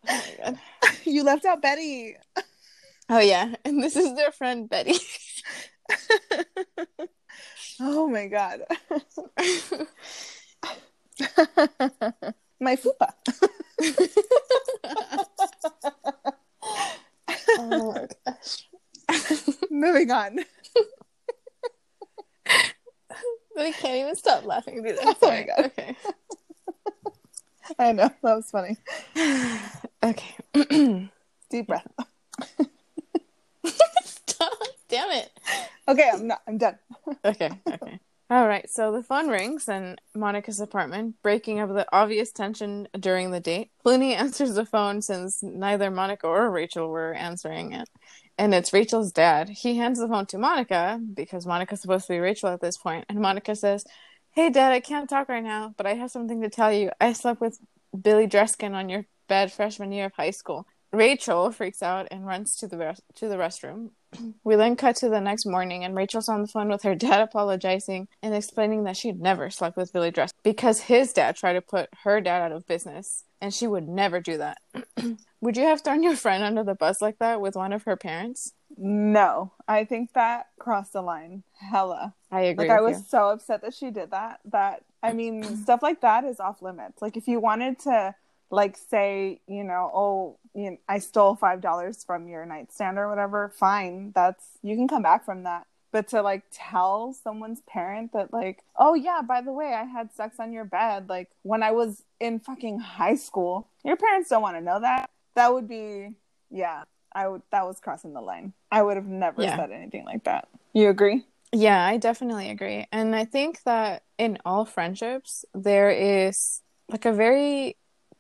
my 0.05 0.35
god. 0.43 0.59
You 1.05 1.23
left 1.23 1.45
out 1.45 1.63
Betty. 1.63 2.17
Oh 3.09 3.21
yeah, 3.21 3.55
and 3.65 3.81
this 3.83 3.95
is 3.95 4.17
their 4.17 4.33
friend 4.33 4.69
Betty. 4.69 4.99
oh 7.81 8.09
my 8.09 8.27
god. 8.27 8.63
my 12.61 12.77
fupa. 12.77 13.13
oh. 17.59 18.07
Moving 19.71 20.11
on. 20.11 20.39
I 23.57 23.71
can't 23.73 23.97
even 23.97 24.17
stop 24.17 24.45
laughing. 24.45 24.85
Oh 25.01 25.15
my 25.23 25.43
God. 25.45 25.65
Okay. 25.67 25.97
I 27.79 27.93
know 27.93 28.11
that 28.23 28.35
was 28.37 28.51
funny. 28.51 28.77
Okay. 30.05 30.35
Deep 31.49 31.67
breath. 31.67 31.87
Stop. 33.65 34.53
Damn 34.89 35.11
it. 35.13 35.31
Okay, 35.89 36.11
I'm 36.13 36.27
not. 36.27 36.43
I'm 36.47 36.59
done. 36.59 36.79
Okay. 37.25 37.51
Okay. 37.67 37.84
All 38.31 38.49
right. 38.49 38.69
So 38.71 38.91
the 38.91 39.03
phone 39.03 39.29
rings 39.29 39.69
in 39.69 39.97
Monica's 40.15 40.59
apartment, 40.59 41.17
breaking 41.23 41.61
up 41.61 41.69
the 41.69 41.87
obvious 41.93 42.33
tension 42.33 42.89
during 42.99 43.31
the 43.31 43.41
date. 43.41 43.71
Clooney 43.85 44.13
answers 44.19 44.55
the 44.55 44.65
phone 44.65 45.03
since 45.03 45.43
neither 45.43 45.91
Monica 45.91 46.27
or 46.27 46.51
Rachel 46.51 46.89
were 46.89 47.13
answering 47.13 47.73
it. 47.73 47.89
And 48.39 48.55
it's 48.55 48.73
Rachel's 48.73 49.13
dad. 49.13 49.51
He 49.51 49.77
hands 49.77 50.01
the 50.01 50.09
phone 50.09 50.27
to 50.27 50.39
Monica 50.39 51.01
because 51.15 51.47
Monica's 51.47 51.81
supposed 51.83 52.07
to 52.07 52.15
be 52.15 52.19
Rachel 52.19 52.49
at 52.49 52.61
this 52.61 52.79
point, 52.79 53.05
And 53.09 53.21
Monica 53.21 53.55
says, 53.55 53.85
Hey, 54.33 54.51
dad, 54.51 54.73
I 54.73 54.81
can't 54.81 55.09
talk 55.09 55.29
right 55.29 55.45
now, 55.45 55.75
but 55.77 55.87
I 55.87 55.95
have 55.95 56.11
something 56.11 56.43
to 56.43 56.51
tell 56.51 56.73
you. 56.73 56.91
I 57.01 57.13
slept 57.13 57.41
with 57.41 57.59
Billy 58.01 58.27
Dreskin 58.27 58.73
on 58.75 58.89
your 58.89 59.07
bed 59.29 59.53
freshman 59.53 59.93
year 59.93 60.07
of 60.07 60.15
high 60.15 60.31
school. 60.33 60.67
Rachel 60.95 61.51
freaks 61.51 61.83
out 61.83 62.09
and 62.11 62.27
runs 62.27 62.57
to 62.57 62.67
the 62.67 62.79
res- 62.79 63.01
to 63.17 63.29
the 63.29 63.37
restroom. 63.37 63.91
we 64.45 64.57
then 64.57 64.77
cut 64.77 64.97
to 64.97 65.09
the 65.09 65.21
next 65.21 65.47
morning, 65.47 65.85
and 65.85 65.95
Rachel's 65.97 66.29
on 66.29 66.43
the 66.43 66.49
phone 66.49 66.69
with 66.69 66.83
her 66.83 66.95
dad, 66.95 67.21
apologizing 67.23 68.09
and 68.23 68.35
explaining 68.35 68.85
that 68.85 68.97
she'd 68.97 69.21
never 69.21 69.51
slept 69.51 69.77
with 69.77 69.93
Billy 69.93 70.11
Dress 70.11 70.33
because 70.43 70.83
his 70.83 71.13
dad 71.13 71.37
tried 71.37 71.55
to 71.55 71.61
put 71.61 71.89
her 72.05 72.21
dad 72.21 72.43
out 72.43 72.53
of 72.53 72.67
business, 72.67 73.25
and 73.41 73.53
she 73.53 73.67
would 73.67 73.89
never 73.89 74.21
do 74.21 74.39
that. 74.39 74.59
would 75.41 75.57
you 75.57 75.65
have 75.65 75.83
thrown 75.83 76.03
your 76.03 76.17
friend 76.17 76.43
under 76.43 76.65
the 76.65 76.75
bus 76.75 77.03
like 77.03 77.19
that 77.19 77.41
with 77.41 77.57
one 77.57 77.73
of 77.73 77.85
her 77.85 77.97
parents? 77.97 78.53
No, 78.77 79.53
I 79.69 79.85
think 79.85 80.13
that 80.15 80.49
crossed 80.59 80.93
the 80.93 81.03
line. 81.03 81.45
Hella. 81.59 82.15
I 82.31 82.43
agree. 82.43 82.69
Like 82.69 82.79
I 82.79 82.81
was 82.81 82.99
you. 82.99 83.05
so 83.09 83.29
upset 83.29 83.63
that 83.63 83.75
she 83.75 83.91
did 83.91 84.11
that. 84.11 84.41
That 84.47 84.83
I 85.03 85.13
mean, 85.13 85.43
stuff 85.63 85.83
like 85.83 86.01
that 86.01 86.25
is 86.25 86.41
off 86.41 86.63
limits. 86.63 87.01
Like 87.01 87.17
if 87.17 87.29
you 87.29 87.41
wanted 87.41 87.79
to, 87.81 88.15
like 88.51 88.77
say, 88.77 89.41
you 89.47 89.65
know, 89.65 89.91
oh, 89.95 90.39
you 90.55 90.73
know, 90.73 90.77
I 90.89 90.99
stole 90.99 91.35
five 91.37 91.61
dollars 91.61 92.05
from 92.05 92.29
your 92.29 92.45
nightstand 92.47 92.99
or 92.99 93.09
whatever. 93.09 93.53
Fine, 93.59 94.13
that's 94.15 94.45
you 94.63 94.77
can 94.77 94.89
come 94.89 95.03
back 95.03 95.25
from 95.25 95.43
that. 95.45 95.67
But 95.93 96.09
to 96.09 96.23
like 96.23 96.43
tell 96.53 97.13
someone's 97.13 97.61
parent 97.69 98.13
that 98.15 98.33
like, 98.33 98.65
oh 98.77 98.95
yeah, 98.95 99.23
by 99.23 99.41
the 99.43 99.53
way, 99.53 99.73
I 99.75 99.85
had 99.85 100.13
sex 100.13 100.41
on 100.41 100.53
your 100.53 100.65
bed, 100.65 101.09
like 101.09 101.31
when 101.43 101.63
I 101.63 101.71
was 101.71 102.03
in 102.21 102.41
fucking 102.41 102.81
high 102.81 103.15
school, 103.15 103.69
your 103.85 103.97
parents 103.97 104.29
don't 104.31 104.43
want 104.43 104.57
to 104.57 104.61
know 104.61 104.81
that. 104.81 105.09
That 105.37 105.53
would 105.53 105.69
be, 105.69 106.11
yeah, 106.51 106.85
I 107.13 107.29
would. 107.29 107.43
That 107.53 107.65
was 107.67 107.79
crossing 107.81 108.13
the 108.13 108.21
line. 108.21 108.53
I 108.73 108.83
would 108.83 108.97
have 108.97 109.07
never 109.07 109.43
Yeah. 109.43 109.57
said 109.57 109.71
anything 109.71 110.05
like 110.05 110.25
that. 110.25 110.49
You 110.73 110.89
agree? 110.89 111.25
Yeah, 111.53 111.85
I 111.85 111.97
definitely 111.99 112.51
agree. 112.51 112.87
And 112.91 113.15
I 113.15 113.25
think 113.25 113.63
that 113.63 114.03
in 114.19 114.39
all 114.45 114.65
friendships, 114.65 115.45
there 115.55 115.91
is 115.91 116.61
like 116.89 117.05
a 117.05 117.13
very 117.13 117.77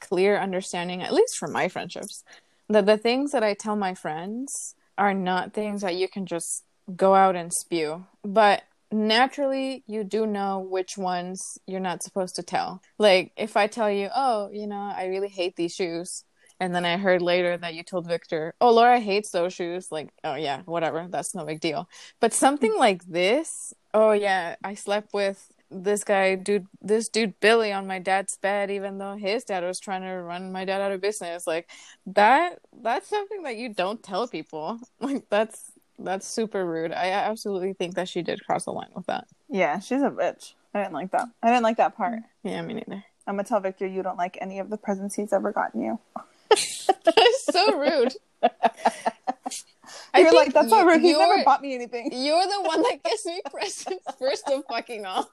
clear 0.09 0.38
understanding, 0.38 1.03
at 1.03 1.12
least 1.12 1.37
for 1.37 1.49
my 1.49 1.69
friendships, 1.69 2.25
that 2.69 2.87
the 2.87 2.99
things 2.99 3.33
that 3.33 3.43
I 3.43 3.55
tell 3.55 3.77
my 3.77 3.95
friends 3.95 4.75
are 4.97 5.14
not 5.14 5.53
things 5.53 5.83
that 5.83 5.97
you 5.97 6.09
can 6.09 6.27
just 6.27 6.64
go 6.95 7.14
out 7.14 7.37
and 7.37 7.53
spew. 7.53 8.05
But 8.23 8.62
naturally, 8.93 9.83
you 9.87 10.05
do 10.05 10.27
know 10.27 10.61
which 10.61 10.97
ones 10.97 11.59
you're 11.67 11.81
not 11.81 12.03
supposed 12.03 12.37
to 12.37 12.43
tell. 12.43 12.83
Like, 12.99 13.33
if 13.37 13.57
I 13.57 13.67
tell 13.67 13.90
you, 13.90 14.09
oh, 14.14 14.51
you 14.53 14.67
know, 14.67 14.93
I 14.97 15.07
really 15.07 15.29
hate 15.29 15.57
these 15.57 15.75
shoes. 15.75 16.25
And 16.61 16.75
then 16.75 16.85
I 16.85 16.97
heard 16.97 17.21
later 17.21 17.57
that 17.57 17.75
you 17.75 17.83
told 17.83 18.07
Victor, 18.07 18.55
oh, 18.61 18.73
Laura 18.73 19.01
hates 19.01 19.31
those 19.31 19.53
shoes. 19.53 19.88
Like, 19.90 20.11
oh, 20.23 20.37
yeah, 20.37 20.62
whatever. 20.62 21.07
That's 21.11 21.35
no 21.35 21.45
big 21.45 21.61
deal. 21.61 21.88
But 22.21 22.33
something 22.33 22.75
like 22.79 23.05
this, 23.05 23.75
oh 23.93 24.12
yeah, 24.12 24.57
I 24.62 24.75
slept 24.75 25.12
with 25.12 25.53
this 25.74 26.04
guy, 26.04 26.37
dude, 26.37 26.66
this 26.80 27.08
dude 27.08 27.38
Billy 27.40 27.72
on 27.72 27.87
my 27.87 27.98
dad's 27.98 28.37
bed, 28.37 28.70
even 28.70 28.98
though 28.98 29.16
his 29.16 29.44
dad 29.44 29.64
was 29.64 29.80
trying 29.80 30.02
to 30.02 30.14
run 30.22 30.52
my 30.52 30.64
dad 30.64 30.80
out 30.80 30.92
of 30.92 31.00
business. 31.00 31.46
Like 31.46 31.68
that, 32.06 32.60
that's 32.82 33.08
something 33.08 33.42
that 33.42 33.56
you 33.56 33.68
don't 33.68 34.02
tell 34.02 34.28
people. 34.28 34.78
Like 35.00 35.28
that's 35.28 35.72
that's 35.98 36.26
super 36.26 36.64
rude. 36.64 36.92
I 36.92 37.10
absolutely 37.10 37.72
think 37.74 37.94
that 37.96 38.08
she 38.08 38.22
did 38.22 38.44
cross 38.44 38.64
the 38.64 38.72
line 38.72 38.90
with 38.94 39.06
that. 39.06 39.26
Yeah, 39.50 39.80
she's 39.80 40.02
a 40.02 40.10
bitch. 40.10 40.54
I 40.72 40.82
didn't 40.82 40.94
like 40.94 41.10
that. 41.10 41.28
I 41.42 41.48
didn't 41.48 41.62
like 41.62 41.76
that 41.76 41.96
part. 41.96 42.20
Yeah, 42.42 42.62
me 42.62 42.74
neither. 42.74 43.04
I'm 43.26 43.37
gonna 43.37 43.44
tell 43.44 43.60
Victor 43.60 43.87
you 43.87 44.02
don't 44.02 44.16
like 44.16 44.38
any 44.40 44.58
of 44.58 44.70
the 44.70 44.76
presents 44.76 45.14
he's 45.14 45.32
ever 45.32 45.52
gotten 45.52 45.82
you. 45.82 45.98
That's 46.48 47.44
so 47.52 47.78
rude. 47.78 48.14
I 50.14 50.20
You're 50.20 50.33
like, 50.33 50.53
that's 50.53 50.70
rude. 50.72 51.00
He's 51.00 51.18
never 51.18 51.42
bought 51.44 51.61
me 51.61 51.74
anything. 51.74 52.11
You're 52.12 52.46
the 52.46 52.62
one 52.62 52.83
that 52.83 53.03
gets 53.03 53.27
me 53.27 53.40
presents 53.50 54.05
first 54.18 54.48
of 54.48 54.62
fucking 54.68 55.05
all. 55.05 55.29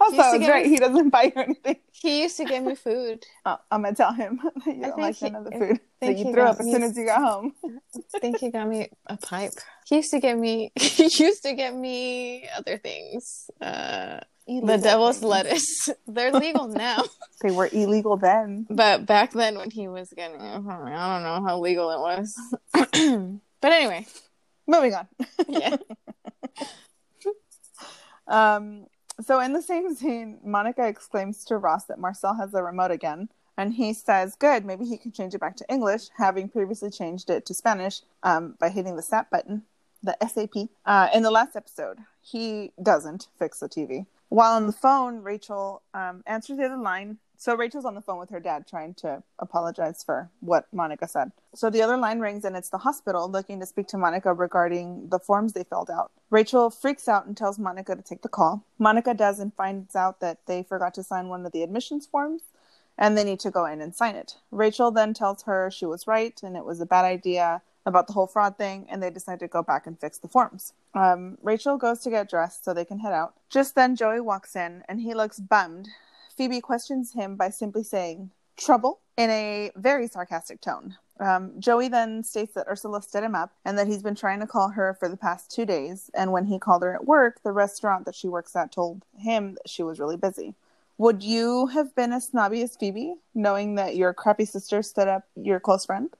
Also, 0.00 0.16
it's 0.38 0.48
right. 0.48 0.64
me- 0.64 0.70
He 0.70 0.76
doesn't 0.78 1.10
buy 1.10 1.24
you 1.24 1.32
anything. 1.42 1.76
He 1.92 2.22
used 2.22 2.36
to 2.38 2.44
give 2.44 2.62
me 2.64 2.74
food. 2.74 3.24
Oh, 3.46 3.56
I'm 3.70 3.82
gonna 3.82 3.94
tell 3.94 4.12
him 4.12 4.40
that 4.64 4.74
you 4.76 4.82
don't 4.82 4.98
like 4.98 5.16
he- 5.16 5.30
none 5.30 5.46
of 5.46 5.52
the 5.52 5.58
food 5.58 5.80
that 6.00 6.16
you 6.18 6.32
threw 6.32 6.42
up 6.42 6.58
as 6.60 6.66
soon 6.66 6.82
as 6.82 6.96
you 6.96 7.04
got 7.06 7.20
home. 7.22 7.52
I 8.14 8.18
think 8.18 8.38
he 8.38 8.50
got 8.50 8.68
me 8.68 8.88
a 9.06 9.16
pipe. 9.16 9.52
He 9.86 9.96
used 9.96 10.10
to 10.12 10.20
get 10.20 10.38
me. 10.38 10.72
He 10.76 11.04
used 11.04 11.42
to 11.44 11.52
get 11.54 11.74
me 11.74 12.48
other 12.56 12.78
things. 12.78 13.50
Uh, 13.60 14.20
the 14.46 14.78
devil's 14.78 15.18
things. 15.18 15.24
lettuce. 15.30 15.88
They're 16.06 16.32
legal 16.32 16.68
now, 16.68 17.04
They 17.42 17.50
were 17.50 17.68
illegal 17.72 18.16
then. 18.16 18.66
but 18.70 19.06
back 19.06 19.32
then 19.32 19.56
when 19.58 19.70
he 19.70 19.88
was 19.88 20.12
getting, 20.16 20.40
it, 20.40 20.42
I 20.42 20.54
don't 20.54 20.64
know 21.22 21.42
how 21.46 21.58
legal 21.58 21.90
it 21.90 21.98
was. 22.00 22.34
but 22.72 23.72
anyway, 23.72 24.06
Moving 24.66 24.94
on. 24.94 25.06
yeah. 25.46 25.76
Um, 28.26 28.86
so 29.20 29.40
in 29.40 29.52
the 29.52 29.62
same 29.62 29.94
scene, 29.94 30.38
Monica 30.44 30.86
exclaims 30.86 31.44
to 31.46 31.58
Ross 31.58 31.84
that 31.86 31.98
Marcel 31.98 32.34
has 32.34 32.50
the 32.52 32.62
remote 32.62 32.90
again, 32.90 33.28
and 33.56 33.74
he 33.74 33.92
says, 33.92 34.34
"Good, 34.36 34.64
maybe 34.64 34.86
he 34.86 34.96
can 34.96 35.12
change 35.12 35.34
it 35.34 35.40
back 35.40 35.56
to 35.56 35.66
English, 35.68 36.08
having 36.16 36.48
previously 36.48 36.90
changed 36.90 37.30
it 37.30 37.44
to 37.46 37.54
Spanish 37.54 38.00
um, 38.22 38.54
by 38.58 38.70
hitting 38.70 38.96
the 38.96 39.02
SAP 39.02 39.30
button, 39.30 39.62
the 40.02 40.16
SAP." 40.26 40.68
Uh, 40.86 41.08
in 41.14 41.22
the 41.22 41.30
last 41.30 41.54
episode, 41.54 41.98
he 42.22 42.72
doesn't 42.82 43.28
fix 43.38 43.60
the 43.60 43.68
TV. 43.68 44.06
While 44.34 44.54
on 44.54 44.66
the 44.66 44.72
phone, 44.72 45.22
Rachel 45.22 45.82
um, 45.94 46.24
answers 46.26 46.56
the 46.56 46.64
other 46.64 46.76
line. 46.76 47.18
So 47.36 47.54
Rachel's 47.54 47.84
on 47.84 47.94
the 47.94 48.00
phone 48.00 48.18
with 48.18 48.30
her 48.30 48.40
dad, 48.40 48.66
trying 48.66 48.94
to 48.94 49.22
apologize 49.38 50.02
for 50.02 50.28
what 50.40 50.66
Monica 50.72 51.06
said. 51.06 51.30
So 51.54 51.70
the 51.70 51.82
other 51.82 51.96
line 51.96 52.18
rings, 52.18 52.44
and 52.44 52.56
it's 52.56 52.68
the 52.68 52.78
hospital 52.78 53.30
looking 53.30 53.60
to 53.60 53.66
speak 53.66 53.86
to 53.88 53.96
Monica 53.96 54.32
regarding 54.32 55.08
the 55.08 55.20
forms 55.20 55.52
they 55.52 55.62
filled 55.62 55.88
out. 55.88 56.10
Rachel 56.30 56.68
freaks 56.68 57.06
out 57.06 57.26
and 57.26 57.36
tells 57.36 57.60
Monica 57.60 57.94
to 57.94 58.02
take 58.02 58.22
the 58.22 58.28
call. 58.28 58.64
Monica 58.76 59.14
does 59.14 59.38
and 59.38 59.54
finds 59.54 59.94
out 59.94 60.18
that 60.18 60.38
they 60.46 60.64
forgot 60.64 60.94
to 60.94 61.04
sign 61.04 61.28
one 61.28 61.46
of 61.46 61.52
the 61.52 61.62
admissions 61.62 62.04
forms, 62.04 62.42
and 62.98 63.16
they 63.16 63.22
need 63.22 63.38
to 63.38 63.52
go 63.52 63.66
in 63.66 63.80
and 63.80 63.94
sign 63.94 64.16
it. 64.16 64.34
Rachel 64.50 64.90
then 64.90 65.14
tells 65.14 65.44
her 65.44 65.70
she 65.70 65.86
was 65.86 66.08
right 66.08 66.42
and 66.42 66.56
it 66.56 66.64
was 66.64 66.80
a 66.80 66.86
bad 66.86 67.04
idea 67.04 67.62
about 67.86 68.06
the 68.06 68.12
whole 68.12 68.26
fraud 68.26 68.56
thing, 68.56 68.86
and 68.88 69.02
they 69.02 69.10
decide 69.10 69.40
to 69.40 69.48
go 69.48 69.62
back 69.62 69.86
and 69.86 69.98
fix 69.98 70.18
the 70.18 70.28
forms. 70.28 70.72
Um, 70.94 71.38
Rachel 71.42 71.76
goes 71.76 72.00
to 72.00 72.10
get 72.10 72.30
dressed 72.30 72.64
so 72.64 72.72
they 72.72 72.84
can 72.84 72.98
head 72.98 73.12
out. 73.12 73.34
Just 73.50 73.74
then, 73.74 73.96
Joey 73.96 74.20
walks 74.20 74.56
in 74.56 74.82
and 74.88 75.00
he 75.00 75.14
looks 75.14 75.38
bummed. 75.38 75.88
Phoebe 76.36 76.60
questions 76.60 77.12
him 77.12 77.36
by 77.36 77.50
simply 77.50 77.82
saying, 77.82 78.30
Trouble, 78.56 79.00
in 79.16 79.30
a 79.30 79.70
very 79.76 80.06
sarcastic 80.06 80.60
tone. 80.60 80.96
Um, 81.20 81.52
Joey 81.60 81.88
then 81.88 82.24
states 82.24 82.54
that 82.54 82.66
Ursula 82.68 83.00
stood 83.02 83.22
him 83.22 83.34
up 83.34 83.52
and 83.64 83.78
that 83.78 83.86
he's 83.86 84.02
been 84.02 84.14
trying 84.14 84.40
to 84.40 84.46
call 84.46 84.70
her 84.70 84.96
for 84.98 85.08
the 85.08 85.16
past 85.16 85.50
two 85.50 85.64
days. 85.64 86.10
And 86.14 86.32
when 86.32 86.46
he 86.46 86.58
called 86.58 86.82
her 86.82 86.94
at 86.94 87.06
work, 87.06 87.40
the 87.42 87.52
restaurant 87.52 88.04
that 88.06 88.14
she 88.14 88.28
works 88.28 88.56
at 88.56 88.72
told 88.72 89.04
him 89.16 89.54
that 89.54 89.68
she 89.68 89.82
was 89.82 90.00
really 90.00 90.16
busy. 90.16 90.54
Would 90.98 91.22
you 91.22 91.66
have 91.68 91.94
been 91.94 92.12
as 92.12 92.28
snobby 92.28 92.62
as 92.62 92.76
Phoebe, 92.76 93.14
knowing 93.34 93.74
that 93.76 93.96
your 93.96 94.12
crappy 94.14 94.44
sister 94.44 94.82
stood 94.82 95.08
up 95.08 95.24
your 95.34 95.58
close 95.58 95.84
friend? 95.84 96.10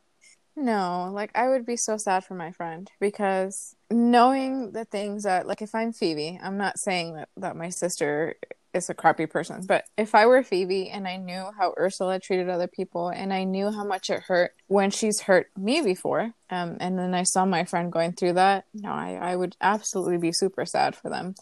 No, 0.56 1.10
like 1.12 1.30
I 1.34 1.48
would 1.48 1.66
be 1.66 1.76
so 1.76 1.96
sad 1.96 2.24
for 2.24 2.34
my 2.34 2.52
friend 2.52 2.88
because 3.00 3.74
knowing 3.90 4.72
the 4.72 4.84
things 4.84 5.24
that, 5.24 5.46
like, 5.46 5.62
if 5.62 5.74
I'm 5.74 5.92
Phoebe, 5.92 6.38
I'm 6.42 6.56
not 6.56 6.78
saying 6.78 7.14
that 7.16 7.28
that 7.36 7.56
my 7.56 7.70
sister 7.70 8.36
is 8.72 8.90
a 8.90 8.94
crappy 8.94 9.26
person. 9.26 9.64
But 9.66 9.84
if 9.96 10.14
I 10.14 10.26
were 10.26 10.42
Phoebe 10.42 10.90
and 10.90 11.06
I 11.06 11.16
knew 11.16 11.50
how 11.56 11.74
Ursula 11.78 12.18
treated 12.18 12.48
other 12.48 12.66
people 12.66 13.08
and 13.08 13.32
I 13.32 13.44
knew 13.44 13.70
how 13.70 13.84
much 13.84 14.10
it 14.10 14.22
hurt 14.24 14.52
when 14.66 14.90
she's 14.90 15.20
hurt 15.20 15.46
me 15.56 15.80
before, 15.80 16.32
um, 16.50 16.76
and 16.80 16.98
then 16.98 17.14
I 17.14 17.22
saw 17.22 17.46
my 17.46 17.64
friend 17.64 17.92
going 17.92 18.12
through 18.12 18.34
that, 18.34 18.64
no, 18.74 18.90
I, 18.90 19.18
I 19.20 19.36
would 19.36 19.56
absolutely 19.60 20.18
be 20.18 20.32
super 20.32 20.66
sad 20.66 20.96
for 20.96 21.08
them. 21.08 21.34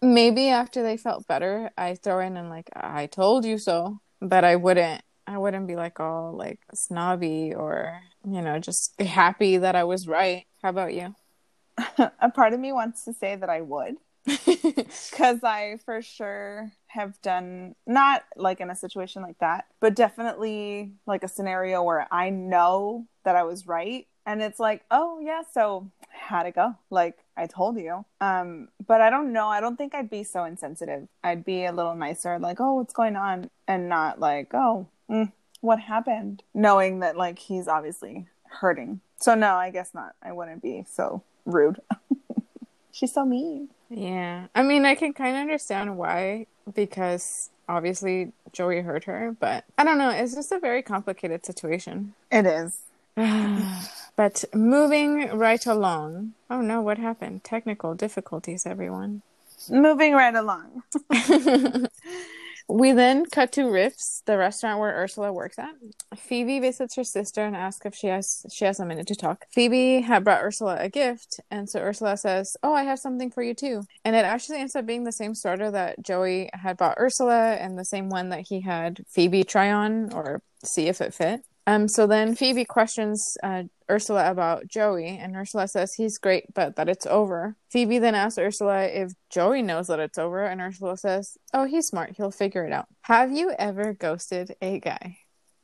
Maybe 0.00 0.48
after 0.48 0.82
they 0.82 0.96
felt 0.96 1.26
better, 1.26 1.70
I 1.76 1.94
throw 1.94 2.20
in 2.20 2.36
and 2.36 2.48
like, 2.48 2.68
I 2.74 3.06
told 3.06 3.44
you 3.44 3.58
so, 3.58 4.00
but 4.20 4.44
I 4.44 4.56
wouldn't. 4.56 5.02
I 5.26 5.38
wouldn't 5.38 5.66
be 5.66 5.76
like 5.76 6.00
all 6.00 6.32
like 6.36 6.60
snobby 6.74 7.54
or 7.54 8.00
you 8.24 8.40
know 8.40 8.58
just 8.58 9.00
happy 9.00 9.58
that 9.58 9.76
I 9.76 9.84
was 9.84 10.08
right. 10.08 10.44
How 10.62 10.70
about 10.70 10.94
you? 10.94 11.14
a 11.98 12.30
part 12.30 12.52
of 12.52 12.60
me 12.60 12.72
wants 12.72 13.04
to 13.04 13.14
say 13.14 13.36
that 13.36 13.48
I 13.48 13.60
would 13.62 13.96
because 14.24 15.42
I 15.42 15.78
for 15.84 16.02
sure 16.02 16.72
have 16.88 17.20
done 17.22 17.74
not 17.86 18.24
like 18.36 18.60
in 18.60 18.70
a 18.70 18.76
situation 18.76 19.22
like 19.22 19.38
that, 19.38 19.66
but 19.80 19.94
definitely 19.94 20.92
like 21.06 21.24
a 21.24 21.28
scenario 21.28 21.82
where 21.82 22.06
I 22.12 22.30
know 22.30 23.06
that 23.24 23.36
I 23.36 23.42
was 23.44 23.66
right 23.66 24.06
and 24.26 24.42
it's 24.42 24.60
like, 24.60 24.84
oh 24.90 25.20
yeah, 25.20 25.42
so 25.52 25.90
how'd 26.08 26.46
it 26.46 26.54
go? 26.54 26.76
Like 26.90 27.18
I 27.36 27.46
told 27.46 27.76
you. 27.78 28.04
Um, 28.20 28.68
but 28.86 29.00
I 29.00 29.10
don't 29.10 29.32
know. 29.32 29.48
I 29.48 29.60
don't 29.60 29.76
think 29.76 29.94
I'd 29.94 30.10
be 30.10 30.24
so 30.24 30.44
insensitive. 30.44 31.08
I'd 31.24 31.44
be 31.44 31.64
a 31.64 31.72
little 31.72 31.94
nicer, 31.94 32.38
like, 32.38 32.60
oh, 32.60 32.74
what's 32.74 32.92
going 32.92 33.16
on, 33.16 33.50
and 33.66 33.88
not 33.88 34.20
like, 34.20 34.54
oh, 34.54 34.86
mm, 35.12 35.32
what 35.60 35.80
happened, 35.80 36.42
knowing 36.54 37.00
that 37.00 37.16
like 37.16 37.38
he's 37.38 37.68
obviously 37.68 38.26
hurting. 38.44 39.00
So 39.16 39.34
no, 39.34 39.54
I 39.54 39.70
guess 39.70 39.94
not. 39.94 40.14
I 40.22 40.32
wouldn't 40.32 40.62
be 40.62 40.84
so 40.90 41.22
rude. 41.44 41.80
She's 42.92 43.12
so 43.12 43.24
mean. 43.24 43.68
Yeah. 43.88 44.46
I 44.54 44.62
mean, 44.62 44.84
I 44.84 44.94
can 44.94 45.12
kind 45.12 45.36
of 45.36 45.40
understand 45.40 45.96
why 45.96 46.46
because 46.74 47.50
obviously 47.68 48.32
Joey 48.52 48.80
hurt 48.80 49.04
her, 49.04 49.36
but 49.38 49.64
I 49.78 49.84
don't 49.84 49.98
know. 49.98 50.10
It's 50.10 50.34
just 50.34 50.52
a 50.52 50.58
very 50.58 50.82
complicated 50.82 51.46
situation. 51.46 52.14
It 52.30 52.46
is. 52.46 52.80
but 54.16 54.44
moving 54.54 55.28
right 55.36 55.64
along. 55.66 56.32
Oh 56.50 56.60
no, 56.60 56.80
what 56.80 56.98
happened? 56.98 57.44
Technical 57.44 57.94
difficulties, 57.94 58.66
everyone. 58.66 59.22
Moving 59.70 60.14
right 60.14 60.34
along. 60.34 60.82
We 62.68 62.92
then 62.92 63.26
cut 63.26 63.52
to 63.52 63.62
Riffs, 63.62 64.22
the 64.24 64.38
restaurant 64.38 64.80
where 64.80 64.94
Ursula 64.94 65.32
works 65.32 65.58
at. 65.58 65.74
Phoebe 66.16 66.60
visits 66.60 66.96
her 66.96 67.04
sister 67.04 67.44
and 67.44 67.56
asks 67.56 67.84
if 67.86 67.94
she 67.94 68.06
has 68.08 68.46
she 68.52 68.64
has 68.64 68.80
a 68.80 68.86
minute 68.86 69.06
to 69.08 69.14
talk. 69.14 69.46
Phoebe 69.52 70.00
had 70.00 70.24
brought 70.24 70.42
Ursula 70.42 70.76
a 70.78 70.88
gift, 70.88 71.40
and 71.50 71.68
so 71.68 71.80
Ursula 71.80 72.16
says, 72.16 72.56
"Oh, 72.62 72.72
I 72.72 72.84
have 72.84 72.98
something 72.98 73.30
for 73.30 73.42
you 73.42 73.54
too." 73.54 73.82
And 74.04 74.16
it 74.16 74.24
actually 74.24 74.58
ends 74.58 74.76
up 74.76 74.86
being 74.86 75.04
the 75.04 75.12
same 75.12 75.34
sweater 75.34 75.70
that 75.70 76.02
Joey 76.02 76.50
had 76.54 76.76
bought 76.76 76.98
Ursula, 76.98 77.54
and 77.54 77.78
the 77.78 77.84
same 77.84 78.08
one 78.08 78.28
that 78.30 78.46
he 78.48 78.60
had 78.60 79.04
Phoebe 79.08 79.44
try 79.44 79.70
on 79.70 80.12
or 80.12 80.42
see 80.64 80.88
if 80.88 81.00
it 81.00 81.14
fit. 81.14 81.44
Um, 81.66 81.86
so 81.88 82.06
then 82.06 82.34
Phoebe 82.34 82.64
questions 82.64 83.36
uh, 83.42 83.64
Ursula 83.90 84.30
about 84.30 84.66
Joey, 84.66 85.06
and 85.06 85.36
Ursula 85.36 85.68
says 85.68 85.94
he's 85.94 86.18
great, 86.18 86.52
but 86.54 86.76
that 86.76 86.88
it's 86.88 87.06
over. 87.06 87.56
Phoebe 87.70 87.98
then 87.98 88.14
asks 88.14 88.38
Ursula 88.38 88.84
if 88.84 89.12
Joey 89.30 89.62
knows 89.62 89.86
that 89.86 90.00
it's 90.00 90.18
over, 90.18 90.44
and 90.44 90.60
Ursula 90.60 90.96
says, 90.96 91.36
Oh, 91.54 91.64
he's 91.64 91.86
smart. 91.86 92.14
He'll 92.16 92.30
figure 92.30 92.64
it 92.64 92.72
out. 92.72 92.86
Have 93.02 93.32
you 93.32 93.52
ever 93.58 93.92
ghosted 93.92 94.56
a 94.60 94.80
guy? 94.80 95.18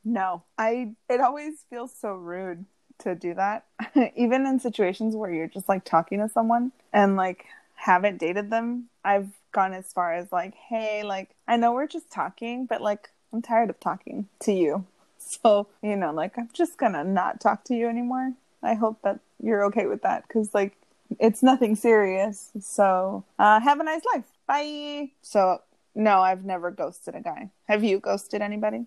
No. 0.04 0.44
I 0.56 0.92
it 1.08 1.20
always 1.20 1.54
feels 1.70 1.92
so 1.98 2.12
rude 2.14 2.64
to 3.00 3.14
do 3.14 3.34
that. 3.34 3.64
Even 4.16 4.46
in 4.46 4.60
situations 4.60 5.16
where 5.16 5.32
you're 5.32 5.48
just 5.48 5.68
like 5.68 5.84
talking 5.84 6.18
to 6.18 6.28
someone 6.28 6.72
and 6.92 7.16
like 7.16 7.46
haven't 7.74 8.18
dated 8.18 8.50
them, 8.50 8.88
I've 9.04 9.30
gone 9.52 9.72
as 9.72 9.92
far 9.92 10.12
as 10.14 10.30
like, 10.30 10.54
hey, 10.54 11.02
like 11.02 11.30
I 11.46 11.56
know 11.56 11.72
we're 11.72 11.86
just 11.86 12.10
talking, 12.10 12.66
but 12.66 12.80
like 12.80 13.10
I'm 13.32 13.42
tired 13.42 13.70
of 13.70 13.80
talking 13.80 14.28
to 14.40 14.52
you. 14.52 14.86
So, 15.42 15.68
you 15.82 15.96
know, 15.96 16.12
like 16.12 16.38
I'm 16.38 16.48
just 16.52 16.78
gonna 16.78 17.04
not 17.04 17.40
talk 17.40 17.64
to 17.64 17.74
you 17.74 17.88
anymore. 17.88 18.32
I 18.62 18.74
hope 18.74 19.02
that 19.02 19.20
you're 19.42 19.64
okay 19.66 19.86
with 19.86 20.02
that 20.02 20.26
because, 20.26 20.52
like, 20.54 20.74
it's 21.20 21.42
nothing 21.42 21.76
serious. 21.76 22.50
So, 22.60 23.24
uh, 23.38 23.60
have 23.60 23.78
a 23.80 23.84
nice 23.84 24.02
life. 24.14 24.24
Bye. 24.46 25.10
So, 25.22 25.62
no, 25.94 26.20
I've 26.20 26.44
never 26.44 26.70
ghosted 26.70 27.14
a 27.14 27.20
guy. 27.20 27.50
Have 27.68 27.84
you 27.84 28.00
ghosted 28.00 28.40
anybody? 28.42 28.86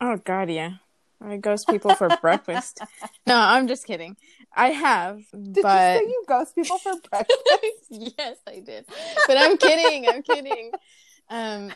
Oh, 0.00 0.16
God, 0.16 0.48
yeah. 0.50 0.74
I 1.22 1.36
ghost 1.36 1.68
people 1.68 1.94
for 1.94 2.08
breakfast. 2.22 2.80
No, 3.26 3.36
I'm 3.36 3.68
just 3.68 3.86
kidding. 3.86 4.16
I 4.56 4.68
have, 4.70 5.22
did 5.30 5.62
but 5.62 5.94
you 5.94 6.00
say 6.00 6.04
you 6.08 6.24
ghost 6.26 6.54
people 6.54 6.78
for 6.78 6.94
breakfast? 7.10 7.36
yes, 7.90 8.38
I 8.48 8.60
did. 8.60 8.86
But 9.26 9.36
I'm 9.36 9.56
kidding. 9.58 10.08
I'm 10.08 10.22
kidding. 10.22 10.72
Um, 11.28 11.70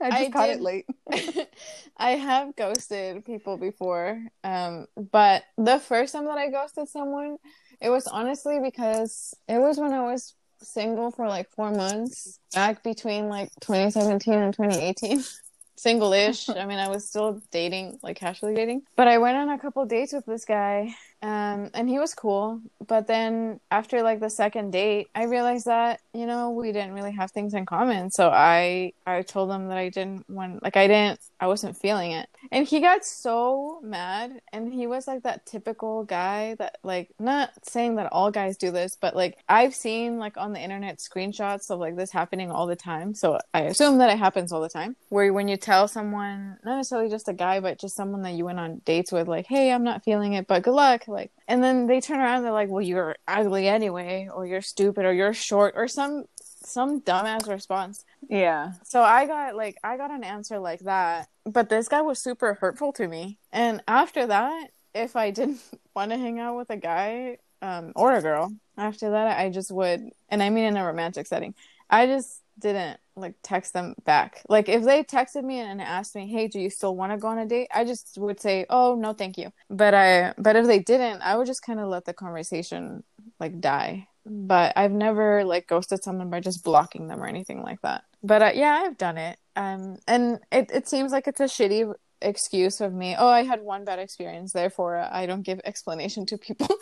I 0.00 0.10
just 0.10 0.22
I 0.22 0.30
caught 0.30 0.46
did- 0.46 0.56
it 0.58 0.62
late. 0.62 0.86
I 1.96 2.10
have 2.12 2.56
ghosted 2.56 3.24
people 3.24 3.56
before, 3.56 4.20
um, 4.42 4.86
but 4.96 5.44
the 5.58 5.78
first 5.78 6.12
time 6.12 6.24
that 6.26 6.38
I 6.38 6.50
ghosted 6.50 6.88
someone, 6.88 7.36
it 7.80 7.90
was 7.90 8.06
honestly 8.06 8.58
because 8.62 9.34
it 9.48 9.58
was 9.58 9.78
when 9.78 9.92
I 9.92 10.02
was 10.02 10.34
single 10.60 11.10
for 11.10 11.28
like 11.28 11.50
four 11.50 11.70
months, 11.70 12.38
back 12.54 12.82
between 12.82 13.28
like 13.28 13.50
2017 13.60 14.34
and 14.34 14.54
2018. 14.54 15.22
Single-ish. 15.76 16.48
I 16.50 16.66
mean, 16.66 16.78
I 16.78 16.88
was 16.88 17.06
still 17.08 17.42
dating, 17.50 17.98
like 18.02 18.16
casually 18.16 18.54
dating, 18.54 18.82
but 18.96 19.08
I 19.08 19.18
went 19.18 19.36
on 19.36 19.50
a 19.50 19.58
couple 19.58 19.84
dates 19.84 20.12
with 20.12 20.24
this 20.24 20.44
guy, 20.44 20.94
um, 21.24 21.70
and 21.72 21.88
he 21.88 21.98
was 21.98 22.12
cool. 22.14 22.60
But 22.86 23.06
then 23.06 23.58
after 23.70 24.02
like 24.02 24.20
the 24.20 24.28
second 24.28 24.72
date, 24.72 25.08
I 25.14 25.24
realized 25.24 25.64
that 25.64 26.00
you 26.12 26.26
know 26.26 26.50
we 26.50 26.70
didn't 26.70 26.92
really 26.92 27.12
have 27.12 27.30
things 27.30 27.54
in 27.54 27.64
common. 27.64 28.10
So 28.10 28.28
I 28.28 28.92
I 29.06 29.22
told 29.22 29.50
him 29.50 29.68
that 29.68 29.78
I 29.78 29.88
didn't 29.88 30.28
want 30.28 30.62
like 30.62 30.76
I 30.76 30.86
didn't 30.86 31.20
I 31.40 31.46
wasn't 31.46 31.78
feeling 31.78 32.12
it, 32.12 32.28
and 32.52 32.66
he 32.66 32.80
got 32.80 33.06
so 33.06 33.80
mad. 33.82 34.42
And 34.52 34.72
he 34.72 34.86
was 34.86 35.06
like 35.08 35.22
that 35.22 35.46
typical 35.46 36.04
guy 36.04 36.56
that 36.56 36.76
like 36.82 37.08
not 37.18 37.52
saying 37.62 37.96
that 37.96 38.12
all 38.12 38.30
guys 38.30 38.58
do 38.58 38.70
this, 38.70 38.98
but 39.00 39.16
like 39.16 39.38
I've 39.48 39.74
seen 39.74 40.18
like 40.18 40.36
on 40.36 40.52
the 40.52 40.60
internet 40.60 40.98
screenshots 40.98 41.70
of 41.70 41.78
like 41.78 41.96
this 41.96 42.10
happening 42.10 42.50
all 42.50 42.66
the 42.66 42.76
time. 42.76 43.14
So 43.14 43.38
I 43.54 43.62
assume 43.62 43.96
that 43.98 44.10
it 44.10 44.18
happens 44.18 44.52
all 44.52 44.60
the 44.60 44.68
time. 44.68 44.94
Where 45.08 45.32
when 45.32 45.48
you 45.48 45.56
tell 45.56 45.88
someone, 45.88 46.58
not 46.64 46.76
necessarily 46.76 47.08
just 47.08 47.28
a 47.28 47.32
guy, 47.32 47.60
but 47.60 47.80
just 47.80 47.96
someone 47.96 48.22
that 48.22 48.32
you 48.32 48.44
went 48.44 48.58
on 48.58 48.82
dates 48.84 49.10
with, 49.10 49.26
like, 49.28 49.46
hey, 49.46 49.72
I'm 49.72 49.84
not 49.84 50.04
feeling 50.04 50.34
it, 50.34 50.46
but 50.46 50.62
good 50.62 50.74
luck. 50.74 51.04
Like, 51.14 51.32
and 51.48 51.62
then 51.62 51.86
they 51.86 52.00
turn 52.00 52.20
around 52.20 52.36
and 52.36 52.44
they're 52.44 52.52
like, 52.52 52.68
well, 52.68 52.82
you're 52.82 53.16
ugly 53.26 53.68
anyway, 53.68 54.28
or 54.32 54.46
you're 54.46 54.60
stupid, 54.60 55.04
or 55.04 55.12
you're 55.12 55.32
short, 55.32 55.74
or 55.76 55.88
some 55.88 56.24
some 56.66 57.00
dumbass 57.00 57.48
response. 57.48 58.04
Yeah. 58.28 58.72
So 58.82 59.02
I 59.02 59.26
got 59.26 59.54
like 59.54 59.76
I 59.84 59.96
got 59.96 60.10
an 60.10 60.24
answer 60.24 60.58
like 60.58 60.80
that, 60.80 61.28
but 61.44 61.68
this 61.68 61.88
guy 61.88 62.02
was 62.02 62.18
super 62.18 62.54
hurtful 62.54 62.92
to 62.94 63.08
me. 63.08 63.38
And 63.52 63.82
after 63.86 64.26
that, 64.26 64.70
if 64.94 65.16
I 65.16 65.30
didn't 65.30 65.60
want 65.96 66.10
to 66.10 66.18
hang 66.18 66.38
out 66.40 66.56
with 66.56 66.70
a 66.70 66.76
guy 66.76 67.38
um, 67.62 67.92
or 67.94 68.14
a 68.14 68.22
girl, 68.22 68.52
after 68.76 69.10
that 69.10 69.38
I 69.38 69.50
just 69.50 69.70
would, 69.70 70.10
and 70.28 70.42
I 70.42 70.50
mean 70.50 70.64
in 70.64 70.76
a 70.76 70.84
romantic 70.84 71.26
setting, 71.26 71.54
I 71.88 72.06
just 72.06 72.42
didn't 72.58 72.98
like 73.16 73.34
text 73.42 73.72
them 73.72 73.94
back. 74.04 74.42
Like 74.48 74.68
if 74.68 74.82
they 74.84 75.04
texted 75.04 75.44
me 75.44 75.58
and 75.60 75.80
asked 75.80 76.14
me, 76.14 76.26
"Hey, 76.26 76.48
do 76.48 76.60
you 76.60 76.70
still 76.70 76.96
want 76.96 77.12
to 77.12 77.18
go 77.18 77.28
on 77.28 77.38
a 77.38 77.46
date?" 77.46 77.68
I 77.74 77.84
just 77.84 78.16
would 78.18 78.40
say, 78.40 78.66
"Oh, 78.70 78.94
no, 78.94 79.12
thank 79.12 79.38
you." 79.38 79.52
But 79.70 79.94
I 79.94 80.34
but 80.38 80.56
if 80.56 80.66
they 80.66 80.78
didn't, 80.80 81.22
I 81.22 81.36
would 81.36 81.46
just 81.46 81.62
kind 81.62 81.80
of 81.80 81.88
let 81.88 82.04
the 82.04 82.12
conversation 82.12 83.04
like 83.40 83.60
die. 83.60 84.08
But 84.26 84.72
I've 84.76 84.92
never 84.92 85.44
like 85.44 85.66
ghosted 85.68 86.02
someone 86.02 86.30
by 86.30 86.40
just 86.40 86.64
blocking 86.64 87.08
them 87.08 87.22
or 87.22 87.26
anything 87.26 87.62
like 87.62 87.80
that. 87.82 88.04
But 88.22 88.42
uh, 88.42 88.52
yeah, 88.54 88.82
I've 88.84 88.98
done 88.98 89.18
it. 89.18 89.38
Um 89.56 89.98
and 90.08 90.40
it 90.50 90.70
it 90.72 90.88
seems 90.88 91.12
like 91.12 91.28
it's 91.28 91.40
a 91.40 91.44
shitty 91.44 91.92
excuse 92.22 92.80
of 92.80 92.92
me. 92.92 93.14
Oh, 93.18 93.28
I 93.28 93.42
had 93.42 93.62
one 93.62 93.84
bad 93.84 93.98
experience, 93.98 94.52
therefore 94.52 94.96
I 94.96 95.26
don't 95.26 95.42
give 95.42 95.60
explanation 95.64 96.26
to 96.26 96.38
people. 96.38 96.68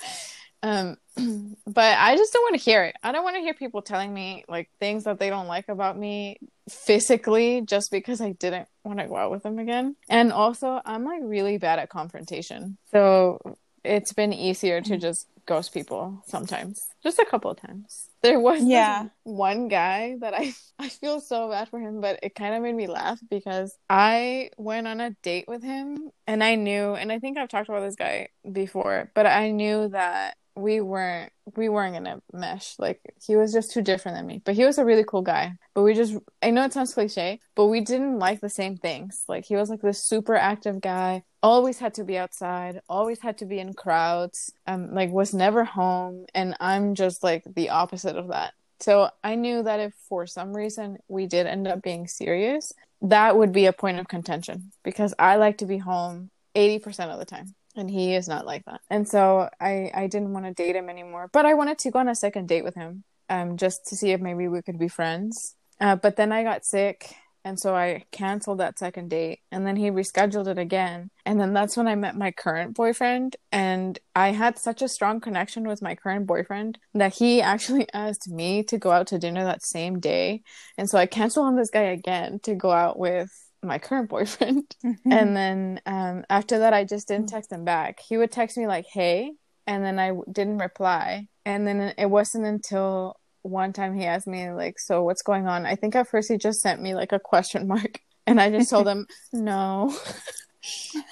Um, 0.62 0.96
but 1.66 1.98
I 1.98 2.16
just 2.16 2.32
don't 2.32 2.42
want 2.42 2.54
to 2.54 2.60
hear 2.64 2.84
it. 2.84 2.96
I 3.02 3.12
don't 3.12 3.24
want 3.24 3.36
to 3.36 3.42
hear 3.42 3.54
people 3.54 3.82
telling 3.82 4.12
me 4.12 4.44
like 4.48 4.70
things 4.80 5.04
that 5.04 5.18
they 5.18 5.28
don't 5.30 5.48
like 5.48 5.68
about 5.68 5.98
me 5.98 6.38
physically 6.68 7.62
just 7.62 7.90
because 7.90 8.20
I 8.20 8.32
didn't 8.32 8.68
want 8.84 8.98
to 8.98 9.06
go 9.08 9.16
out 9.16 9.30
with 9.30 9.42
them 9.42 9.58
again. 9.58 9.96
And 10.08 10.32
also, 10.32 10.80
I'm 10.84 11.04
like 11.04 11.20
really 11.22 11.58
bad 11.58 11.78
at 11.78 11.88
confrontation. 11.90 12.78
So 12.90 13.56
it's 13.84 14.12
been 14.12 14.32
easier 14.32 14.80
to 14.82 14.96
just 14.96 15.26
ghost 15.44 15.74
people 15.74 16.22
sometimes. 16.26 16.88
Just 17.02 17.18
a 17.18 17.24
couple 17.24 17.50
of 17.50 17.60
times. 17.60 18.08
There 18.22 18.38
was 18.38 18.62
Yeah. 18.62 19.08
one 19.24 19.66
guy 19.66 20.16
that 20.20 20.34
I 20.34 20.54
I 20.78 20.88
feel 20.88 21.20
so 21.20 21.50
bad 21.50 21.68
for 21.68 21.80
him, 21.80 22.00
but 22.00 22.20
it 22.22 22.34
kind 22.36 22.54
of 22.54 22.62
made 22.62 22.74
me 22.76 22.86
laugh 22.86 23.18
because 23.28 23.76
I 23.90 24.50
went 24.56 24.86
on 24.86 25.00
a 25.00 25.10
date 25.22 25.46
with 25.48 25.62
him 25.62 26.10
and 26.26 26.42
I 26.44 26.54
knew 26.54 26.94
and 26.94 27.10
I 27.10 27.18
think 27.18 27.36
I've 27.38 27.48
talked 27.48 27.68
about 27.68 27.80
this 27.80 27.96
guy 27.96 28.28
before, 28.50 29.10
but 29.14 29.26
I 29.26 29.50
knew 29.50 29.88
that 29.88 30.36
we 30.54 30.80
weren't 30.80 31.32
we 31.56 31.68
weren't 31.68 31.94
gonna 31.94 32.20
mesh. 32.32 32.74
Like 32.78 33.00
he 33.26 33.36
was 33.36 33.52
just 33.52 33.72
too 33.72 33.82
different 33.82 34.16
than 34.18 34.26
me. 34.26 34.42
But 34.44 34.54
he 34.54 34.64
was 34.64 34.78
a 34.78 34.84
really 34.84 35.04
cool 35.04 35.22
guy. 35.22 35.54
But 35.74 35.82
we 35.82 35.94
just 35.94 36.14
I 36.42 36.50
know 36.50 36.64
it 36.64 36.72
sounds 36.72 36.94
cliche, 36.94 37.40
but 37.54 37.66
we 37.66 37.80
didn't 37.80 38.18
like 38.18 38.40
the 38.40 38.48
same 38.50 38.76
things. 38.76 39.24
Like 39.28 39.44
he 39.46 39.56
was 39.56 39.70
like 39.70 39.80
this 39.80 40.04
super 40.04 40.34
active 40.36 40.80
guy, 40.80 41.24
always 41.42 41.78
had 41.78 41.94
to 41.94 42.04
be 42.04 42.18
outside, 42.18 42.80
always 42.88 43.20
had 43.20 43.38
to 43.38 43.46
be 43.46 43.58
in 43.58 43.74
crowds, 43.74 44.52
um, 44.66 44.94
like 44.94 45.10
was 45.10 45.34
never 45.34 45.64
home, 45.64 46.26
and 46.34 46.56
I'm 46.60 46.94
just 46.94 47.22
like 47.22 47.44
the 47.46 47.70
opposite 47.70 48.16
of 48.16 48.28
that 48.28 48.54
So 48.80 49.10
I 49.22 49.34
knew 49.36 49.62
that 49.62 49.80
if 49.80 49.94
for 50.08 50.26
some 50.26 50.54
reason 50.56 50.98
we 51.08 51.26
did 51.26 51.46
end 51.46 51.68
up 51.68 51.82
being 51.82 52.06
serious, 52.08 52.72
that 53.02 53.36
would 53.36 53.52
be 53.52 53.66
a 53.66 53.72
point 53.72 53.98
of 53.98 54.08
contention 54.08 54.72
because 54.84 55.14
I 55.18 55.36
like 55.36 55.58
to 55.58 55.66
be 55.66 55.78
home 55.78 56.30
80% 56.54 57.08
of 57.12 57.18
the 57.18 57.24
time 57.24 57.54
and 57.76 57.90
he 57.90 58.14
is 58.14 58.28
not 58.28 58.46
like 58.46 58.64
that. 58.66 58.80
And 58.90 59.08
so 59.08 59.48
I 59.60 59.90
I 59.94 60.06
didn't 60.06 60.32
want 60.32 60.46
to 60.46 60.54
date 60.54 60.76
him 60.76 60.88
anymore, 60.88 61.28
but 61.32 61.46
I 61.46 61.54
wanted 61.54 61.78
to 61.78 61.90
go 61.90 61.98
on 61.98 62.08
a 62.08 62.14
second 62.14 62.48
date 62.48 62.64
with 62.64 62.74
him 62.74 63.04
um 63.28 63.56
just 63.56 63.86
to 63.86 63.96
see 63.96 64.10
if 64.12 64.20
maybe 64.20 64.48
we 64.48 64.62
could 64.62 64.78
be 64.78 64.88
friends. 64.88 65.56
Uh, 65.80 65.96
but 65.96 66.16
then 66.16 66.32
I 66.32 66.44
got 66.44 66.64
sick 66.64 67.16
and 67.44 67.58
so 67.58 67.74
I 67.74 68.04
canceled 68.12 68.58
that 68.58 68.78
second 68.78 69.10
date 69.10 69.40
and 69.50 69.66
then 69.66 69.76
he 69.76 69.90
rescheduled 69.90 70.46
it 70.46 70.58
again. 70.58 71.10
And 71.26 71.40
then 71.40 71.52
that's 71.52 71.76
when 71.76 71.88
I 71.88 71.96
met 71.96 72.16
my 72.16 72.30
current 72.30 72.74
boyfriend. 72.74 73.36
And 73.50 73.98
I 74.14 74.28
had 74.28 74.58
such 74.58 74.80
a 74.80 74.88
strong 74.88 75.20
connection 75.20 75.66
with 75.66 75.82
my 75.82 75.94
current 75.94 76.26
boyfriend 76.26 76.78
that 76.94 77.14
he 77.14 77.42
actually 77.42 77.88
asked 77.94 78.28
me 78.28 78.62
to 78.64 78.78
go 78.78 78.92
out 78.92 79.08
to 79.08 79.18
dinner 79.18 79.44
that 79.44 79.64
same 79.64 79.98
day. 79.98 80.42
And 80.78 80.88
so 80.88 80.98
I 80.98 81.06
canceled 81.06 81.46
on 81.46 81.56
this 81.56 81.70
guy 81.70 81.82
again 81.82 82.38
to 82.44 82.54
go 82.54 82.70
out 82.70 82.98
with 82.98 83.41
my 83.62 83.78
current 83.78 84.08
boyfriend. 84.08 84.64
Mm-hmm. 84.84 85.12
And 85.18 85.36
then 85.36 85.80
um, 85.86 86.24
after 86.28 86.58
that, 86.60 86.72
I 86.74 86.84
just 86.84 87.08
didn't 87.08 87.28
text 87.28 87.52
him 87.52 87.64
back. 87.64 88.00
He 88.00 88.16
would 88.16 88.30
text 88.32 88.56
me 88.56 88.66
like, 88.66 88.86
hey. 88.86 89.32
And 89.66 89.84
then 89.84 89.98
I 89.98 90.08
w- 90.08 90.24
didn't 90.30 90.58
reply. 90.58 91.28
And 91.44 91.66
then 91.66 91.94
it 91.96 92.06
wasn't 92.06 92.44
until 92.46 93.16
one 93.42 93.72
time 93.72 93.96
he 93.96 94.04
asked 94.04 94.28
me 94.28 94.52
like 94.52 94.78
so 94.78 95.02
what's 95.02 95.22
going 95.22 95.48
on 95.48 95.66
i 95.66 95.74
think 95.74 95.96
at 95.96 96.06
first 96.06 96.30
he 96.30 96.38
just 96.38 96.60
sent 96.60 96.80
me 96.80 96.94
like 96.94 97.10
a 97.10 97.18
question 97.18 97.66
mark 97.66 98.00
and 98.28 98.40
i 98.40 98.48
just 98.48 98.70
told 98.70 98.86
him 98.86 99.04
no 99.32 99.92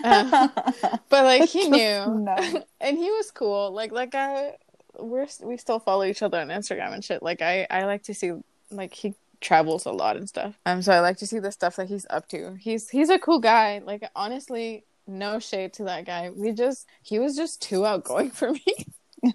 Uh, 0.04 0.46
but 1.08 1.24
like 1.24 1.48
he 1.48 1.68
knew 1.68 2.06
no. 2.06 2.36
and 2.80 2.96
he 2.96 3.10
was 3.10 3.32
cool 3.32 3.72
like 3.72 3.90
like 3.90 4.14
i 4.14 4.52
we're 4.96 5.26
we 5.42 5.56
still 5.56 5.80
follow 5.80 6.04
each 6.04 6.22
other 6.22 6.38
on 6.38 6.46
instagram 6.48 6.94
and 6.94 7.04
shit 7.04 7.20
like 7.20 7.42
i 7.42 7.66
i 7.68 7.84
like 7.84 8.04
to 8.04 8.14
see 8.14 8.30
like 8.70 8.94
he 8.94 9.12
travels 9.40 9.86
a 9.86 9.92
lot 9.92 10.16
and 10.16 10.28
stuff. 10.28 10.58
Um 10.66 10.82
so 10.82 10.92
i 10.92 11.00
like 11.00 11.16
to 11.18 11.26
see 11.26 11.38
the 11.38 11.52
stuff 11.52 11.76
that 11.76 11.88
he's 11.88 12.06
up 12.10 12.28
to. 12.28 12.56
He's 12.60 12.88
he's 12.88 13.10
a 13.10 13.18
cool 13.18 13.40
guy. 13.40 13.80
Like 13.84 14.08
honestly 14.14 14.84
no 15.06 15.38
shade 15.38 15.72
to 15.74 15.84
that 15.84 16.06
guy. 16.06 16.30
We 16.30 16.52
just 16.52 16.86
he 17.02 17.18
was 17.18 17.36
just 17.36 17.62
too 17.62 17.86
outgoing 17.86 18.30
for 18.30 18.52
me 18.52 18.64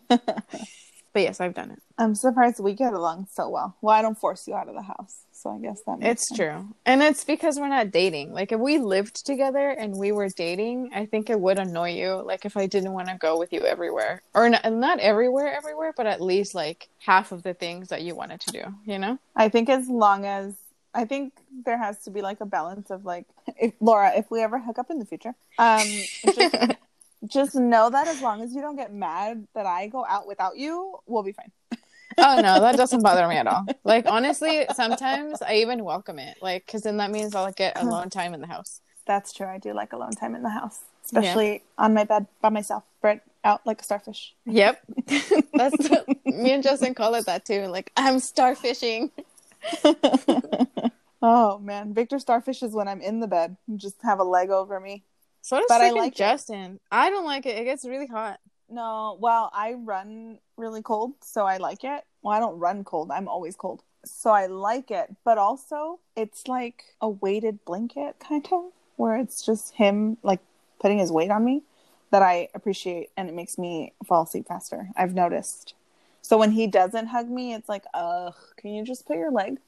but 1.15 1.23
yes 1.23 1.39
i've 1.41 1.55
done 1.55 1.71
it 1.71 1.79
I'm 1.97 2.13
surprised 2.13 2.59
we 2.59 2.73
get 2.73 2.91
along 2.91 3.27
so 3.31 3.47
well. 3.47 3.77
Well, 3.81 3.95
I 3.95 4.01
don't 4.01 4.19
force 4.19 4.49
you 4.49 4.53
out 4.53 4.67
of 4.67 4.75
the 4.75 4.81
house, 4.81 5.15
so 5.31 5.49
I 5.49 5.59
guess 5.59 5.79
that 5.87 5.97
makes 5.99 6.11
It's 6.11 6.27
sense. 6.27 6.37
true. 6.37 6.67
And 6.85 7.01
it's 7.01 7.23
because 7.23 7.57
we're 7.57 7.69
not 7.69 7.91
dating. 7.91 8.33
Like 8.33 8.51
if 8.51 8.59
we 8.59 8.79
lived 8.79 9.25
together 9.25 9.69
and 9.69 9.95
we 9.97 10.11
were 10.11 10.27
dating, 10.27 10.89
I 10.93 11.05
think 11.05 11.29
it 11.29 11.39
would 11.39 11.57
annoy 11.57 11.91
you. 11.93 12.21
Like 12.21 12.43
if 12.43 12.57
I 12.57 12.65
didn't 12.67 12.91
want 12.91 13.07
to 13.07 13.15
go 13.17 13.39
with 13.39 13.53
you 13.53 13.61
everywhere. 13.61 14.21
Or 14.33 14.49
not, 14.49 14.69
not 14.73 14.99
everywhere 14.99 15.47
everywhere, 15.55 15.93
but 15.95 16.05
at 16.05 16.19
least 16.19 16.53
like 16.53 16.89
half 16.99 17.31
of 17.31 17.43
the 17.43 17.53
things 17.53 17.87
that 17.87 18.01
you 18.01 18.13
wanted 18.13 18.41
to 18.41 18.51
do, 18.51 18.63
you 18.85 18.99
know? 18.99 19.17
I 19.33 19.47
think 19.47 19.69
as 19.69 19.87
long 19.87 20.25
as 20.25 20.53
I 20.93 21.05
think 21.05 21.31
there 21.65 21.77
has 21.77 21.97
to 21.99 22.09
be 22.11 22.21
like 22.21 22.41
a 22.41 22.45
balance 22.45 22.91
of 22.91 23.05
like 23.05 23.25
if 23.57 23.71
Laura, 23.79 24.11
if 24.17 24.29
we 24.29 24.41
ever 24.41 24.59
hook 24.59 24.79
up 24.79 24.91
in 24.91 24.99
the 24.99 25.05
future, 25.05 25.33
um 25.57 25.87
just, 26.25 26.55
just 27.27 27.55
know 27.55 27.89
that 27.89 28.07
as 28.07 28.21
long 28.21 28.41
as 28.41 28.53
you 28.53 28.61
don't 28.61 28.75
get 28.75 28.93
mad 28.93 29.47
that 29.55 29.65
I 29.65 29.87
go 29.87 30.05
out 30.05 30.27
without 30.27 30.57
you, 30.57 30.99
we'll 31.05 31.23
be 31.23 31.31
fine. 31.31 31.51
oh 32.17 32.41
no, 32.41 32.59
that 32.59 32.77
doesn't 32.77 33.01
bother 33.01 33.27
me 33.27 33.35
at 33.37 33.47
all. 33.47 33.65
Like 33.83 34.05
honestly, 34.07 34.65
sometimes 34.73 35.41
I 35.41 35.55
even 35.55 35.83
welcome 35.83 36.19
it. 36.19 36.37
Like 36.41 36.65
cuz 36.67 36.81
then 36.81 36.97
that 36.97 37.11
means 37.11 37.35
I'll 37.35 37.51
get 37.51 37.81
alone 37.81 38.09
time 38.09 38.33
in 38.33 38.41
the 38.41 38.47
house. 38.47 38.81
That's 39.05 39.31
true. 39.33 39.47
I 39.47 39.57
do 39.59 39.73
like 39.73 39.93
alone 39.93 40.11
time 40.11 40.33
in 40.35 40.41
the 40.43 40.49
house, 40.49 40.79
especially 41.05 41.63
on 41.77 41.93
my 41.93 42.03
bed 42.03 42.27
by 42.41 42.49
myself, 42.49 42.83
spread 42.97 43.21
out 43.43 43.61
like 43.65 43.81
a 43.81 43.83
starfish. 43.83 44.33
Yep. 44.45 44.81
That's 45.53 45.89
me 46.25 46.51
and 46.51 46.63
Justin 46.63 46.95
call 46.95 47.13
it 47.15 47.25
that 47.27 47.45
too. 47.45 47.67
Like 47.67 47.91
I'm 47.95 48.15
starfishing. 48.15 49.11
oh 51.21 51.59
man, 51.59 51.93
Victor 51.93 52.19
starfish 52.19 52.63
is 52.63 52.73
when 52.73 52.87
I'm 52.87 53.01
in 53.01 53.19
the 53.19 53.27
bed, 53.27 53.57
and 53.67 53.79
just 53.79 53.97
have 54.03 54.19
a 54.19 54.23
leg 54.23 54.49
over 54.49 54.79
me. 54.79 55.03
So 55.45 55.57
does 55.57 55.67
But 55.69 55.81
I 55.81 55.91
like 55.91 56.13
it. 56.13 56.17
Justin. 56.17 56.79
I 56.91 57.11
don't 57.11 57.23
like 57.23 57.45
it. 57.45 57.55
It 57.55 57.65
gets 57.65 57.85
really 57.85 58.07
hot. 58.07 58.39
No, 58.67 59.15
well, 59.19 59.51
I 59.53 59.73
run 59.73 60.39
really 60.57 60.81
cold, 60.81 61.13
so 61.21 61.45
I 61.45 61.57
like 61.57 61.83
it. 61.83 62.03
Well, 62.23 62.33
I 62.33 62.39
don't 62.39 62.57
run 62.57 62.83
cold. 62.83 63.11
I'm 63.11 63.27
always 63.27 63.55
cold. 63.55 63.83
So 64.03 64.31
I 64.31 64.47
like 64.47 64.89
it, 64.89 65.15
but 65.23 65.37
also 65.37 65.99
it's 66.15 66.47
like 66.47 66.85
a 66.99 67.09
weighted 67.09 67.63
blanket 67.63 68.15
kind 68.19 68.43
of 68.51 68.71
where 68.95 69.17
it's 69.17 69.45
just 69.45 69.75
him 69.75 70.17
like 70.23 70.39
putting 70.81 70.97
his 70.97 71.11
weight 71.11 71.29
on 71.29 71.45
me 71.45 71.61
that 72.09 72.23
I 72.23 72.49
appreciate 72.55 73.11
and 73.15 73.29
it 73.29 73.35
makes 73.35 73.59
me 73.59 73.93
fall 74.03 74.23
asleep 74.23 74.47
faster. 74.47 74.89
I've 74.97 75.13
noticed. 75.13 75.75
So 76.23 76.39
when 76.39 76.53
he 76.53 76.65
doesn't 76.65 77.05
hug 77.05 77.29
me, 77.29 77.53
it's 77.53 77.69
like, 77.69 77.83
"Ugh, 77.93 78.33
can 78.57 78.71
you 78.71 78.83
just 78.83 79.05
put 79.05 79.17
your 79.17 79.29
leg?" 79.31 79.59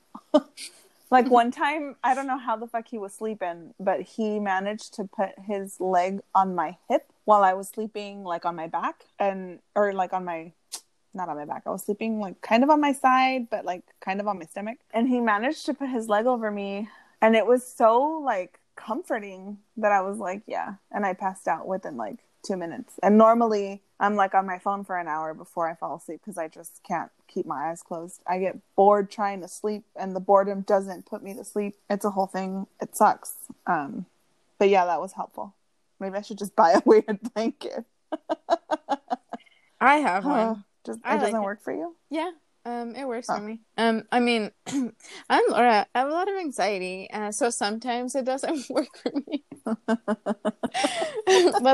Like 1.10 1.30
one 1.30 1.52
time, 1.52 1.96
I 2.04 2.14
don't 2.14 2.28
know 2.28 2.38
how 2.38 2.58
the 2.58 2.68
fuck 2.68 2.88
he 2.88 2.98
was 2.98 3.14
sleeping, 3.14 3.74
but 3.80 4.02
he 4.02 4.40
managed 4.40 4.94
to 4.96 5.06
put 5.06 5.30
his 5.46 5.80
leg 5.80 6.22
on 6.36 6.56
my 6.56 6.78
hip 6.90 7.12
while 7.26 7.44
I 7.44 7.54
was 7.54 7.70
sleeping 7.70 8.24
like 8.24 8.46
on 8.46 8.56
my 8.56 8.68
back 8.68 9.04
and 9.20 9.60
or 9.76 9.94
like 9.94 10.14
on 10.14 10.26
my 10.26 10.52
not 11.14 11.30
on 11.30 11.38
my 11.38 11.46
back. 11.46 11.64
I 11.66 11.72
was 11.72 11.84
sleeping 11.84 12.20
like 12.20 12.42
kind 12.42 12.64
of 12.64 12.70
on 12.70 12.80
my 12.80 12.94
side, 12.94 13.50
but 13.50 13.66
like 13.66 13.84
kind 14.00 14.20
of 14.20 14.28
on 14.28 14.38
my 14.38 14.46
stomach. 14.46 14.78
And 14.94 15.08
he 15.08 15.20
managed 15.20 15.66
to 15.66 15.74
put 15.74 15.90
his 15.90 16.08
leg 16.08 16.26
over 16.26 16.52
me 16.52 16.90
and 17.22 17.36
it 17.36 17.46
was 17.46 17.66
so 17.66 18.22
like 18.24 18.60
comforting 18.76 19.58
that 19.78 19.92
I 19.92 20.02
was 20.02 20.18
like, 20.18 20.44
yeah. 20.46 20.76
And 20.92 21.06
I 21.06 21.14
passed 21.14 21.48
out 21.48 21.68
within 21.68 21.98
like 21.98 22.18
2 22.46 22.56
minutes. 22.56 23.00
And 23.02 23.18
normally 23.18 23.82
I'm 24.00 24.16
like 24.16 24.34
on 24.34 24.46
my 24.46 24.60
phone 24.60 24.84
for 24.84 24.98
an 24.98 25.08
hour 25.08 25.34
before 25.34 25.68
I 25.68 25.76
fall 25.76 25.96
asleep 25.96 26.22
because 26.24 26.38
I 26.38 26.48
just 26.48 26.82
can't 26.84 27.12
keep 27.28 27.46
my 27.46 27.70
eyes 27.70 27.82
closed. 27.82 28.22
I 28.28 28.40
get 28.40 28.58
bored 28.76 29.12
trying 29.12 29.42
to 29.42 29.48
sleep 29.48 29.84
and 29.96 30.16
the 30.16 30.20
boredom 30.20 30.62
doesn't 30.62 31.06
put 31.06 31.24
me 31.24 31.34
to 31.36 31.44
sleep. 31.44 31.76
It's 31.90 32.06
a 32.06 32.12
whole 32.12 32.28
thing. 32.28 32.68
It 32.82 32.96
sucks. 32.96 33.36
Um 33.66 34.06
but 34.60 34.70
yeah, 34.70 34.86
that 34.86 35.00
was 35.02 35.14
helpful. 35.14 35.54
Maybe 36.00 36.16
I 36.16 36.22
should 36.22 36.38
just 36.38 36.56
buy 36.56 36.72
a 36.74 36.82
weighted 36.86 37.20
blanket. 37.34 37.86
I 39.80 39.98
have 39.98 40.26
one. 40.26 40.64
Just, 40.86 41.00
I 41.04 41.12
it 41.12 41.16
like 41.16 41.22
doesn't 41.26 41.42
it. 41.42 41.44
work 41.44 41.62
for 41.62 41.74
you? 41.74 41.96
Yeah. 42.10 42.32
Um, 42.68 42.96
it 42.96 43.08
works 43.08 43.28
for 43.28 43.40
me. 43.40 43.62
Um, 43.78 44.04
I 44.12 44.20
mean, 44.20 44.52
I'm 45.30 45.44
Laura. 45.50 45.88
I 45.96 46.00
have 46.00 46.10
a 46.10 46.12
lot 46.12 46.28
of 46.28 46.36
anxiety, 46.36 47.10
uh, 47.12 47.32
so 47.32 47.50
sometimes 47.50 48.14
it 48.14 48.26
doesn't 48.26 48.70
work 48.78 48.90
for 49.02 49.14
me. 49.26 49.46
but 49.66 49.80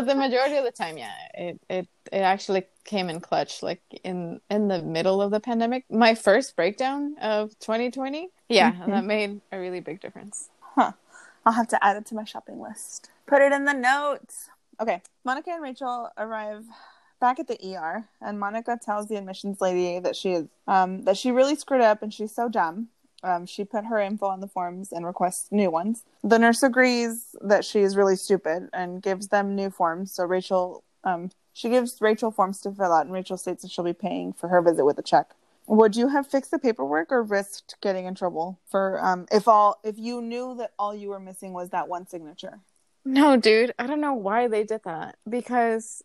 the 0.05 0.13
majority 0.15 0.57
of 0.57 0.65
the 0.65 0.71
time, 0.71 0.99
yeah, 0.99 1.13
it 1.33 1.59
it 1.67 1.87
it 2.11 2.19
actually 2.19 2.65
came 2.85 3.09
in 3.09 3.21
clutch. 3.21 3.63
Like 3.63 3.81
in 4.03 4.39
in 4.51 4.67
the 4.67 4.83
middle 4.83 5.19
of 5.19 5.31
the 5.31 5.39
pandemic, 5.39 5.85
my 5.89 6.13
first 6.13 6.55
breakdown 6.55 7.15
of 7.19 7.57
2020. 7.57 8.29
Yeah, 8.49 8.73
Mhm. 8.73 8.85
that 8.87 9.03
made 9.03 9.41
a 9.51 9.59
really 9.59 9.79
big 9.79 9.99
difference. 9.99 10.49
Huh. 10.75 10.91
I'll 11.43 11.53
have 11.53 11.69
to 11.69 11.83
add 11.83 11.97
it 11.97 12.05
to 12.07 12.15
my 12.15 12.23
shopping 12.23 12.61
list. 12.61 13.09
Put 13.25 13.41
it 13.41 13.51
in 13.51 13.65
the 13.65 13.73
notes. 13.73 14.49
Okay. 14.79 15.01
Monica 15.25 15.49
and 15.51 15.63
Rachel 15.63 16.09
arrive 16.17 16.65
back 17.23 17.39
at 17.39 17.47
the 17.47 17.57
ER, 17.77 18.03
and 18.19 18.37
Monica 18.37 18.77
tells 18.77 19.07
the 19.07 19.15
admissions 19.15 19.61
lady 19.61 19.97
that 19.97 20.13
she 20.13 20.33
is 20.33 20.45
um, 20.67 21.03
that 21.03 21.15
she 21.15 21.31
really 21.31 21.55
screwed 21.55 21.79
up 21.79 22.03
and 22.03 22.13
she's 22.13 22.35
so 22.35 22.49
dumb. 22.49 22.89
Um, 23.23 23.45
she 23.45 23.63
put 23.63 23.85
her 23.85 23.97
info 23.97 24.25
on 24.25 24.41
the 24.41 24.49
forms 24.49 24.91
and 24.91 25.05
requests 25.05 25.49
new 25.49 25.71
ones. 25.71 26.03
The 26.21 26.37
nurse 26.37 26.61
agrees 26.63 27.33
that 27.41 27.63
she 27.63 27.79
is 27.79 27.95
really 27.95 28.17
stupid 28.17 28.67
and 28.73 29.01
gives 29.01 29.29
them 29.29 29.55
new 29.55 29.69
forms. 29.69 30.13
So 30.13 30.25
Rachel, 30.25 30.83
um, 31.05 31.31
she 31.53 31.69
gives 31.69 32.01
Rachel 32.01 32.29
forms 32.29 32.59
to 32.59 32.71
fill 32.73 32.91
out, 32.91 33.05
and 33.05 33.13
Rachel 33.13 33.37
states 33.37 33.61
that 33.61 33.71
she'll 33.71 33.85
be 33.85 33.93
paying 33.93 34.33
for 34.33 34.49
her 34.49 34.61
visit 34.61 34.83
with 34.83 34.97
a 34.97 35.01
check. 35.01 35.27
Would 35.67 35.95
you 35.95 36.09
have 36.09 36.27
fixed 36.27 36.51
the 36.51 36.59
paperwork 36.59 37.09
or 37.09 37.23
risked 37.23 37.77
getting 37.81 38.05
in 38.05 38.15
trouble 38.15 38.59
for 38.69 38.99
um, 39.01 39.27
if 39.31 39.47
all 39.47 39.79
if 39.85 39.97
you 39.97 40.21
knew 40.21 40.55
that 40.57 40.71
all 40.77 40.93
you 40.93 41.07
were 41.07 41.21
missing 41.21 41.53
was 41.53 41.69
that 41.69 41.87
one 41.87 42.05
signature? 42.05 42.59
No, 43.05 43.37
dude, 43.37 43.73
I 43.79 43.87
don't 43.87 44.01
know 44.01 44.13
why 44.13 44.49
they 44.49 44.65
did 44.65 44.83
that 44.83 45.15
because 45.29 46.03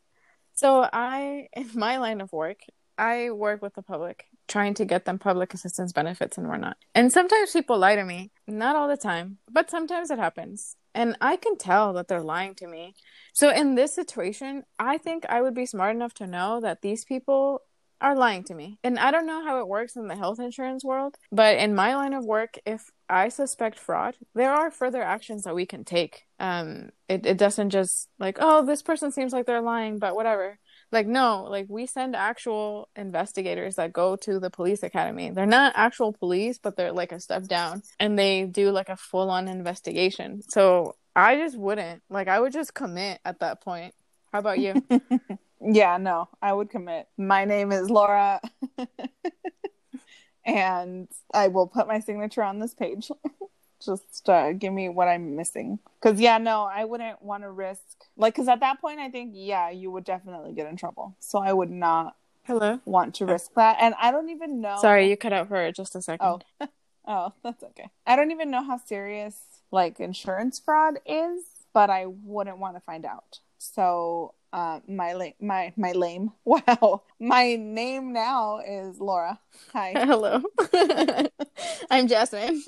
so 0.59 0.88
I 0.92 1.48
in 1.56 1.70
my 1.74 1.98
line 1.98 2.20
of 2.20 2.32
work, 2.32 2.61
I 2.98 3.30
work 3.30 3.62
with 3.62 3.74
the 3.74 3.82
public 3.82 4.26
trying 4.48 4.74
to 4.74 4.84
get 4.84 5.04
them 5.04 5.18
public 5.18 5.54
assistance 5.54 5.92
benefits 5.92 6.38
and 6.38 6.48
whatnot. 6.48 6.76
And 6.94 7.12
sometimes 7.12 7.52
people 7.52 7.78
lie 7.78 7.96
to 7.96 8.04
me. 8.04 8.30
Not 8.46 8.76
all 8.76 8.88
the 8.88 8.96
time, 8.96 9.38
but 9.50 9.70
sometimes 9.70 10.11
it 10.11 10.18
happens. 10.18 10.76
And 10.94 11.16
I 11.20 11.36
can 11.36 11.59
tell 11.59 11.92
that 11.92 12.09
they're 12.09 12.22
lying 12.22 12.54
to 12.56 12.66
me. 12.66 12.94
So 13.34 13.50
in 13.50 13.74
this 13.74 13.94
situation, 13.94 14.64
I 14.78 14.98
think 14.98 15.26
I 15.28 15.42
would 15.42 15.54
be 15.54 15.66
smart 15.66 15.94
enough 15.94 16.14
to 16.14 16.26
know 16.26 16.61
that 16.62 16.80
these 16.80 17.04
people 17.04 17.61
are 18.01 18.16
lying 18.16 18.44
to 18.44 18.55
me. 18.55 18.78
And 18.84 18.99
I 18.99 19.11
don't 19.11 19.26
know 19.26 19.44
how 19.44 19.61
it 19.61 19.68
works 19.68 19.96
in 19.96 20.09
the 20.09 20.16
health 20.16 20.38
insurance 20.38 20.84
world, 20.84 21.16
but 21.32 21.59
in 21.59 21.74
my 21.74 21.94
line 21.94 22.14
of 22.14 22.24
work, 22.24 22.59
if 22.64 22.90
I 23.09 23.28
suspect 23.28 23.78
fraud, 23.78 24.16
there 24.34 24.53
are 24.53 24.70
further 24.70 25.03
actions 25.03 25.44
that 25.44 25.55
we 25.55 25.66
can 25.66 25.84
take. 25.84 26.24
Um, 26.38 26.90
it, 27.09 27.26
it 27.26 27.38
doesn't 27.38 27.70
just 27.70 28.09
like, 28.18 28.38
oh, 28.40 28.64
this 28.64 28.82
person 28.82 29.11
seems 29.11 29.32
like 29.32 29.46
they're 29.46 29.62
lying, 29.62 29.99
but 29.99 30.14
whatever. 30.14 30.59
Like, 30.92 31.07
no, 31.07 31.46
like 31.51 31.66
we 31.68 31.86
send 31.86 32.16
actual 32.16 32.88
investigators 32.96 33.76
that 33.76 33.92
go 33.92 34.16
to 34.16 34.38
the 34.38 34.51
police 34.51 34.82
academy. 34.82 35.30
They're 35.30 35.46
not 35.46 35.74
actual 35.76 36.12
police, 36.12 36.59
but 36.59 36.76
they're 36.76 36.92
like 36.92 37.12
a 37.12 37.20
step 37.20 37.44
down 37.44 37.82
and 37.99 38.18
they 38.18 38.44
do 38.44 38.70
like 38.70 38.88
a 38.88 38.96
full 38.96 39.30
on 39.30 39.49
investigation. 39.49 40.42
So 40.49 40.96
I 41.14 41.36
just 41.36 41.59
wouldn't. 41.59 42.03
Like, 42.09 42.28
I 42.28 42.40
would 42.40 42.53
just 42.53 42.74
commit 42.74 43.20
at 43.24 43.40
that 43.40 43.61
point. 43.61 43.94
How 44.32 44.38
about 44.38 44.59
you? 44.59 44.82
Yeah, 45.61 45.96
no, 45.96 46.28
I 46.40 46.52
would 46.52 46.70
commit. 46.70 47.09
My 47.16 47.44
name 47.44 47.72
is 47.72 47.90
Laura. 47.90 48.40
and 50.44 51.09
I 51.34 51.48
will 51.48 51.66
put 51.66 51.86
my 51.86 52.00
signature 52.00 52.42
on 52.42 52.59
this 52.59 52.74
page. 52.74 53.11
Just 53.84 54.28
uh, 54.28 54.52
give 54.52 54.72
me 54.72 54.88
what 54.88 55.06
I'm 55.06 55.36
missing. 55.36 55.78
Because, 56.00 56.20
yeah, 56.20 56.38
no, 56.38 56.64
I 56.64 56.84
wouldn't 56.84 57.22
want 57.22 57.44
to 57.44 57.50
risk. 57.50 57.82
Like, 58.16 58.34
because 58.34 58.48
at 58.48 58.61
that 58.61 58.80
point, 58.80 58.98
I 58.98 59.09
think, 59.09 59.32
yeah, 59.34 59.70
you 59.70 59.90
would 59.92 60.04
definitely 60.04 60.52
get 60.52 60.68
in 60.68 60.76
trouble. 60.76 61.16
So 61.20 61.38
I 61.38 61.52
would 61.52 61.70
not 61.70 62.16
Hello. 62.44 62.80
want 62.84 63.14
to 63.16 63.26
risk 63.26 63.52
that. 63.54 63.76
And 63.80 63.94
I 64.00 64.11
don't 64.11 64.30
even 64.30 64.61
know. 64.61 64.78
Sorry, 64.80 65.09
you 65.09 65.16
cut 65.16 65.32
out 65.32 65.48
for 65.48 65.70
just 65.70 65.94
a 65.94 66.02
second. 66.02 66.44
Oh, 66.61 66.66
oh, 67.06 67.32
that's 67.44 67.62
okay. 67.62 67.88
I 68.06 68.16
don't 68.16 68.32
even 68.32 68.50
know 68.50 68.64
how 68.64 68.78
serious 68.78 69.36
like 69.70 70.00
insurance 70.00 70.59
fraud 70.59 70.98
is, 71.06 71.44
but 71.72 71.90
I 71.90 72.06
wouldn't 72.06 72.59
want 72.59 72.76
to 72.76 72.80
find 72.80 73.04
out. 73.04 73.40
So, 73.59 74.34
uh, 74.53 74.80
my 74.88 75.12
la- 75.12 75.36
my 75.40 75.72
my 75.76 75.92
lame. 75.92 76.32
Wow, 76.44 77.03
my 77.20 77.57
name 77.57 78.12
now 78.12 78.59
is 78.66 78.99
Laura. 79.01 79.38
Hi. 79.72 79.92
Hello. 79.96 80.42
I'm 81.90 82.09
Jasmine. 82.09 82.62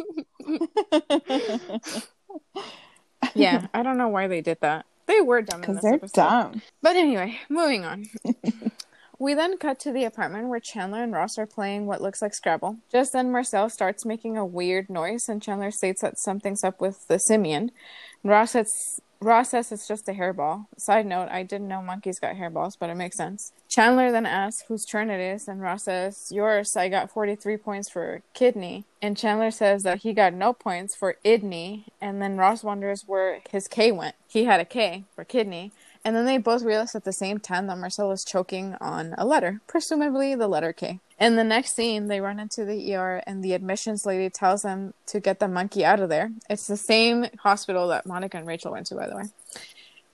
yeah, 3.34 3.66
I 3.74 3.82
don't 3.82 3.98
know 3.98 4.08
why 4.08 4.26
they 4.28 4.40
did 4.40 4.58
that. 4.60 4.86
They 5.06 5.20
were 5.20 5.42
dumb 5.42 5.60
Because 5.60 5.80
they're 5.80 5.94
episode. 5.94 6.14
dumb. 6.14 6.62
But 6.82 6.96
anyway, 6.96 7.38
moving 7.48 7.84
on. 7.84 8.06
we 9.18 9.34
then 9.34 9.58
cut 9.58 9.78
to 9.80 9.92
the 9.92 10.04
apartment 10.04 10.48
where 10.48 10.60
Chandler 10.60 11.02
and 11.02 11.12
Ross 11.12 11.36
are 11.38 11.46
playing 11.46 11.86
what 11.86 12.00
looks 12.00 12.22
like 12.22 12.32
Scrabble. 12.34 12.76
Just 12.92 13.12
then, 13.12 13.32
Marcel 13.32 13.68
starts 13.68 14.04
making 14.04 14.36
a 14.36 14.46
weird 14.46 14.88
noise, 14.88 15.28
and 15.28 15.42
Chandler 15.42 15.70
states 15.70 16.02
that 16.02 16.18
something's 16.18 16.62
up 16.62 16.80
with 16.80 17.06
the 17.08 17.18
simian. 17.18 17.72
Ross 18.22 18.52
says, 18.52 19.00
Ross 19.22 19.50
says 19.50 19.70
it's 19.70 19.86
just 19.86 20.08
a 20.08 20.12
hairball. 20.12 20.66
Side 20.78 21.04
note, 21.04 21.28
I 21.30 21.42
didn't 21.42 21.68
know 21.68 21.82
monkeys 21.82 22.18
got 22.18 22.36
hairballs, 22.36 22.76
but 22.78 22.88
it 22.88 22.94
makes 22.94 23.16
sense. 23.16 23.52
Chandler 23.68 24.10
then 24.10 24.24
asks 24.24 24.64
whose 24.66 24.86
turn 24.86 25.10
it 25.10 25.20
is, 25.20 25.46
and 25.46 25.60
Ross 25.60 25.84
says, 25.84 26.32
Yours, 26.32 26.74
I 26.74 26.88
got 26.88 27.10
43 27.10 27.58
points 27.58 27.90
for 27.90 28.22
kidney. 28.32 28.84
And 29.02 29.18
Chandler 29.18 29.50
says 29.50 29.82
that 29.82 29.98
he 29.98 30.14
got 30.14 30.32
no 30.32 30.54
points 30.54 30.94
for 30.94 31.16
idney, 31.22 31.84
and 32.00 32.22
then 32.22 32.38
Ross 32.38 32.64
wonders 32.64 33.04
where 33.06 33.40
his 33.50 33.68
K 33.68 33.92
went. 33.92 34.14
He 34.26 34.44
had 34.44 34.60
a 34.60 34.64
K 34.64 35.04
for 35.14 35.24
kidney. 35.24 35.72
And 36.02 36.16
then 36.16 36.24
they 36.24 36.38
both 36.38 36.62
realize 36.62 36.94
at 36.94 37.04
the 37.04 37.12
same 37.12 37.38
time 37.38 37.66
that 37.66 37.76
Marcel 37.76 38.10
is 38.12 38.24
choking 38.24 38.74
on 38.80 39.14
a 39.18 39.26
letter, 39.26 39.60
presumably 39.66 40.34
the 40.34 40.48
letter 40.48 40.72
K. 40.72 41.00
In 41.20 41.36
the 41.36 41.44
next 41.44 41.74
scene, 41.74 42.06
they 42.06 42.20
run 42.22 42.40
into 42.40 42.64
the 42.64 42.94
ER, 42.94 43.22
and 43.26 43.44
the 43.44 43.52
admissions 43.52 44.06
lady 44.06 44.30
tells 44.30 44.62
them 44.62 44.94
to 45.06 45.20
get 45.20 45.38
the 45.38 45.48
monkey 45.48 45.84
out 45.84 46.00
of 46.00 46.08
there. 46.08 46.32
It's 46.48 46.66
the 46.66 46.78
same 46.78 47.26
hospital 47.40 47.88
that 47.88 48.06
Monica 48.06 48.38
and 48.38 48.46
Rachel 48.46 48.72
went 48.72 48.86
to, 48.86 48.94
by 48.94 49.06
the 49.06 49.16
way. 49.16 49.24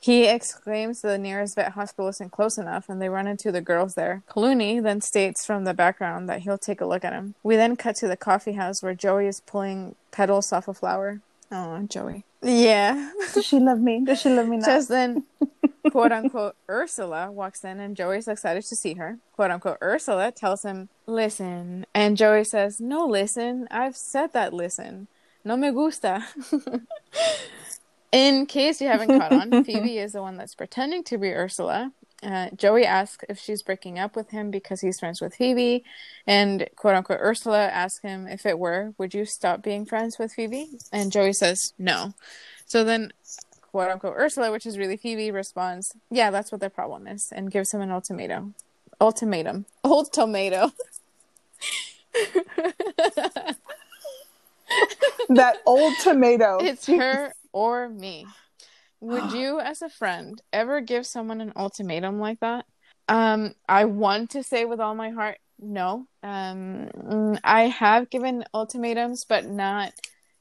He 0.01 0.27
exclaims 0.27 1.01
the 1.01 1.17
nearest 1.17 1.55
vet 1.55 1.73
hospital 1.73 2.09
isn't 2.09 2.33
close 2.33 2.59
enough, 2.59 2.89
and 2.89 3.01
they 3.01 3.09
run 3.09 3.29
into 3.29 3.53
the 3.53 3.61
girls 3.61 3.95
there. 3.95 4.23
Clooney 4.29 4.83
then 4.83 5.01
states 5.01 5.47
from 5.47 5.65
the 5.65 5.75
background 5.75 6.29
that 6.29 6.41
he'll 6.41 6.59
take 6.59 6.81
a 6.81 6.87
look 6.87 7.05
at 7.05 7.13
him. 7.13 7.37
We 7.45 7.55
then 7.55 7.77
cut 7.77 7.95
to 7.97 8.09
the 8.09 8.17
coffee 8.17 8.53
house 8.53 8.83
where 8.83 8.95
Joey 8.95 9.29
is 9.29 9.41
pulling 9.41 9.95
petals 10.11 10.53
off 10.53 10.67
a 10.67 10.75
flower. 10.75 11.21
Oh, 11.51 11.83
Joey. 11.89 12.25
Yeah. 12.43 13.11
Does 13.35 13.47
she 13.47 13.59
love 13.59 13.81
me? 13.81 14.03
Does 14.05 14.21
she 14.21 14.31
love 14.31 14.49
me 14.49 14.59
now? 14.59 14.67
Just 14.67 14.89
then, 14.89 15.25
quote 15.91 16.13
unquote, 16.13 16.57
Ursula 16.69 17.31
walks 17.31 17.65
in 17.65 17.81
and 17.81 17.97
Joey's 17.97 18.29
excited 18.29 18.65
to 18.65 18.77
see 18.77 18.95
her. 18.95 19.19
Quote 19.33 19.51
unquote, 19.51 19.79
Ursula 19.83 20.33
tells 20.33 20.63
him, 20.63 20.89
listen. 21.07 21.87
And 21.95 22.17
Joey 22.17 22.45
says, 22.45 22.81
no, 22.81 23.07
listen. 23.07 23.69
I've 23.71 23.97
said 23.97 24.33
that 24.33 24.53
listen. 24.53 25.09
No 25.45 25.57
me 25.57 25.71
gusta. 25.71 26.27
In 28.13 28.47
case 28.47 28.81
you 28.81 28.89
haven't 28.89 29.19
caught 29.19 29.33
on, 29.33 29.65
Phoebe 29.65 29.99
is 29.99 30.13
the 30.13 30.23
one 30.23 30.37
that's 30.37 30.55
pretending 30.55 31.05
to 31.05 31.19
be 31.19 31.33
Ursula. 31.33 31.93
Uh, 32.23 32.49
Joey 32.57 32.85
asks 32.85 33.25
if 33.29 33.39
she's 33.39 33.63
breaking 33.63 33.99
up 33.99 34.17
with 34.17 34.31
him 34.31 34.51
because 34.51 34.81
he's 34.81 34.99
friends 34.99 35.21
with 35.21 35.35
Phoebe. 35.35 35.85
And 36.27 36.69
quote 36.77 36.95
unquote, 36.95 37.21
Ursula 37.21 37.67
asks 37.67 38.01
him 38.01 38.27
if 38.27 38.47
it 38.47 38.59
were, 38.59 38.95
would 38.99 39.15
you 39.15 39.25
stop 39.25 39.63
being 39.63 39.85
friends 39.85 40.19
with 40.19 40.33
Phoebe? 40.33 40.69
And 40.93 41.13
Joey 41.13 41.33
says 41.33 41.75
no. 41.79 42.15
So 42.65 42.85
then, 42.85 43.13
quote 43.61 43.91
unquote, 43.91 44.17
Ursula, 44.17 44.51
which 44.51 44.67
is 44.67 44.79
really 44.79 44.97
Phoebe, 44.97 45.31
responds, 45.31 45.95
yeah, 46.11 46.31
that's 46.31 46.51
what 46.51 46.61
their 46.61 46.71
problem 46.71 47.07
is, 47.07 47.33
and 47.33 47.51
gives 47.51 47.73
him 47.73 47.81
an 47.81 47.91
ultimatum. 47.91 48.55
Ultimatum. 49.01 49.67
Old 49.85 50.13
tomato. 50.13 50.73
that 55.29 55.59
old 55.67 55.95
tomato. 56.03 56.59
It's 56.61 56.87
her 56.87 57.35
or 57.53 57.89
me. 57.89 58.27
Would 59.07 59.33
you, 59.33 59.61
as 59.61 59.83
a 59.83 59.89
friend, 59.89 60.41
ever 60.53 60.81
give 60.81 61.07
someone 61.07 61.41
an 61.41 61.53
ultimatum 61.57 62.19
like 62.19 62.41
that? 62.41 62.67
Um, 63.09 63.55
I 63.69 63.85
want 63.85 64.31
to 64.31 64.43
say 64.43 64.65
with 64.65 64.81
all 64.81 64.97
my 64.97 65.11
heart, 65.11 65.39
no. 65.61 66.09
Um, 66.23 66.91
mm, 66.95 67.41
I 67.45 67.69
have 67.69 68.11
given 68.11 68.45
ultimatums, 68.53 69.25
but 69.25 69.47
not. 69.47 69.93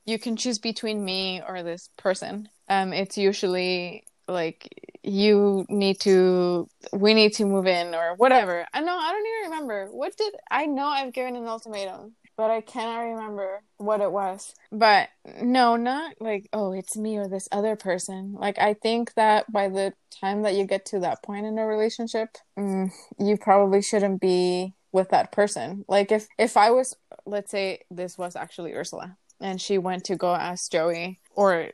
You 0.05 0.17
can 0.17 0.35
choose 0.35 0.59
between 0.59 1.03
me 1.05 1.41
or 1.47 1.61
this 1.63 1.89
person. 1.97 2.49
Um, 2.67 2.91
it's 2.91 3.17
usually 3.17 4.05
like 4.27 4.67
you 5.03 5.65
need 5.69 5.99
to, 6.01 6.67
we 6.91 7.13
need 7.13 7.33
to 7.33 7.45
move 7.45 7.67
in 7.67 7.93
or 7.93 8.15
whatever. 8.15 8.65
I 8.73 8.81
know. 8.81 8.97
I 8.97 9.11
don't 9.11 9.27
even 9.27 9.51
remember. 9.51 9.91
What 9.91 10.17
did 10.17 10.33
I 10.49 10.65
know? 10.65 10.87
I've 10.87 11.13
given 11.13 11.35
an 11.35 11.45
ultimatum 11.45 12.13
but 12.37 12.51
I 12.51 12.61
cannot 12.61 12.99
remember 12.99 13.61
what 13.77 14.01
it 14.01 14.11
was. 14.11 14.53
But 14.71 15.09
no, 15.41 15.75
not 15.75 16.15
like, 16.19 16.49
oh, 16.53 16.73
it's 16.73 16.97
me 16.97 17.17
or 17.17 17.27
this 17.27 17.47
other 17.51 17.75
person. 17.75 18.33
Like, 18.33 18.59
I 18.59 18.73
think 18.73 19.13
that 19.15 19.51
by 19.51 19.69
the 19.69 19.93
time 20.21 20.43
that 20.43 20.55
you 20.55 20.65
get 20.65 20.85
to 20.87 20.99
that 20.99 21.23
point 21.23 21.45
in 21.45 21.57
a 21.57 21.65
relationship, 21.65 22.37
mm, 22.57 22.91
you 23.19 23.37
probably 23.37 23.81
shouldn't 23.81 24.21
be 24.21 24.73
with 24.91 25.09
that 25.09 25.31
person. 25.31 25.85
Like, 25.87 26.11
if, 26.11 26.27
if 26.37 26.57
I 26.57 26.71
was, 26.71 26.95
let's 27.25 27.51
say 27.51 27.81
this 27.89 28.17
was 28.17 28.35
actually 28.35 28.73
Ursula 28.73 29.17
and 29.39 29.61
she 29.61 29.77
went 29.77 30.05
to 30.05 30.15
go 30.15 30.33
ask 30.33 30.71
Joey 30.71 31.19
or 31.35 31.71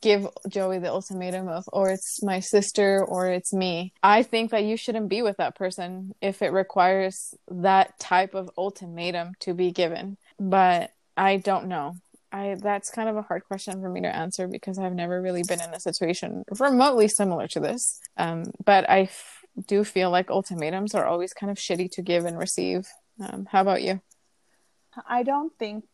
give 0.00 0.26
Joey 0.48 0.78
the 0.78 0.90
ultimatum 0.90 1.48
of, 1.48 1.68
or 1.72 1.90
it's 1.90 2.22
my 2.22 2.40
sister 2.40 3.04
or 3.04 3.28
it's 3.28 3.52
me. 3.52 3.92
I 4.02 4.22
think 4.22 4.50
that 4.50 4.64
you 4.64 4.76
shouldn't 4.76 5.08
be 5.08 5.22
with 5.22 5.36
that 5.38 5.56
person 5.56 6.14
if 6.20 6.42
it 6.42 6.52
requires 6.52 7.34
that 7.50 7.98
type 7.98 8.34
of 8.34 8.50
ultimatum 8.56 9.32
to 9.40 9.54
be 9.54 9.70
given. 9.72 10.16
But 10.38 10.92
I 11.16 11.36
don't 11.36 11.66
know. 11.66 11.96
I 12.32 12.56
that's 12.60 12.90
kind 12.90 13.08
of 13.08 13.16
a 13.16 13.22
hard 13.22 13.44
question 13.44 13.80
for 13.80 13.88
me 13.88 14.00
to 14.00 14.14
answer 14.14 14.48
because 14.48 14.78
I've 14.78 14.94
never 14.94 15.22
really 15.22 15.44
been 15.44 15.60
in 15.60 15.72
a 15.72 15.78
situation 15.78 16.44
remotely 16.58 17.06
similar 17.06 17.46
to 17.48 17.60
this. 17.60 18.00
Um, 18.16 18.46
but 18.64 18.88
I 18.90 19.02
f- 19.02 19.44
do 19.68 19.84
feel 19.84 20.10
like 20.10 20.30
ultimatums 20.30 20.94
are 20.94 21.06
always 21.06 21.32
kind 21.32 21.50
of 21.50 21.58
shitty 21.58 21.92
to 21.92 22.02
give 22.02 22.24
and 22.24 22.36
receive. 22.36 22.88
Um, 23.20 23.46
how 23.50 23.60
about 23.60 23.82
you? 23.82 24.00
I 25.08 25.22
don't 25.22 25.56
think 25.58 25.84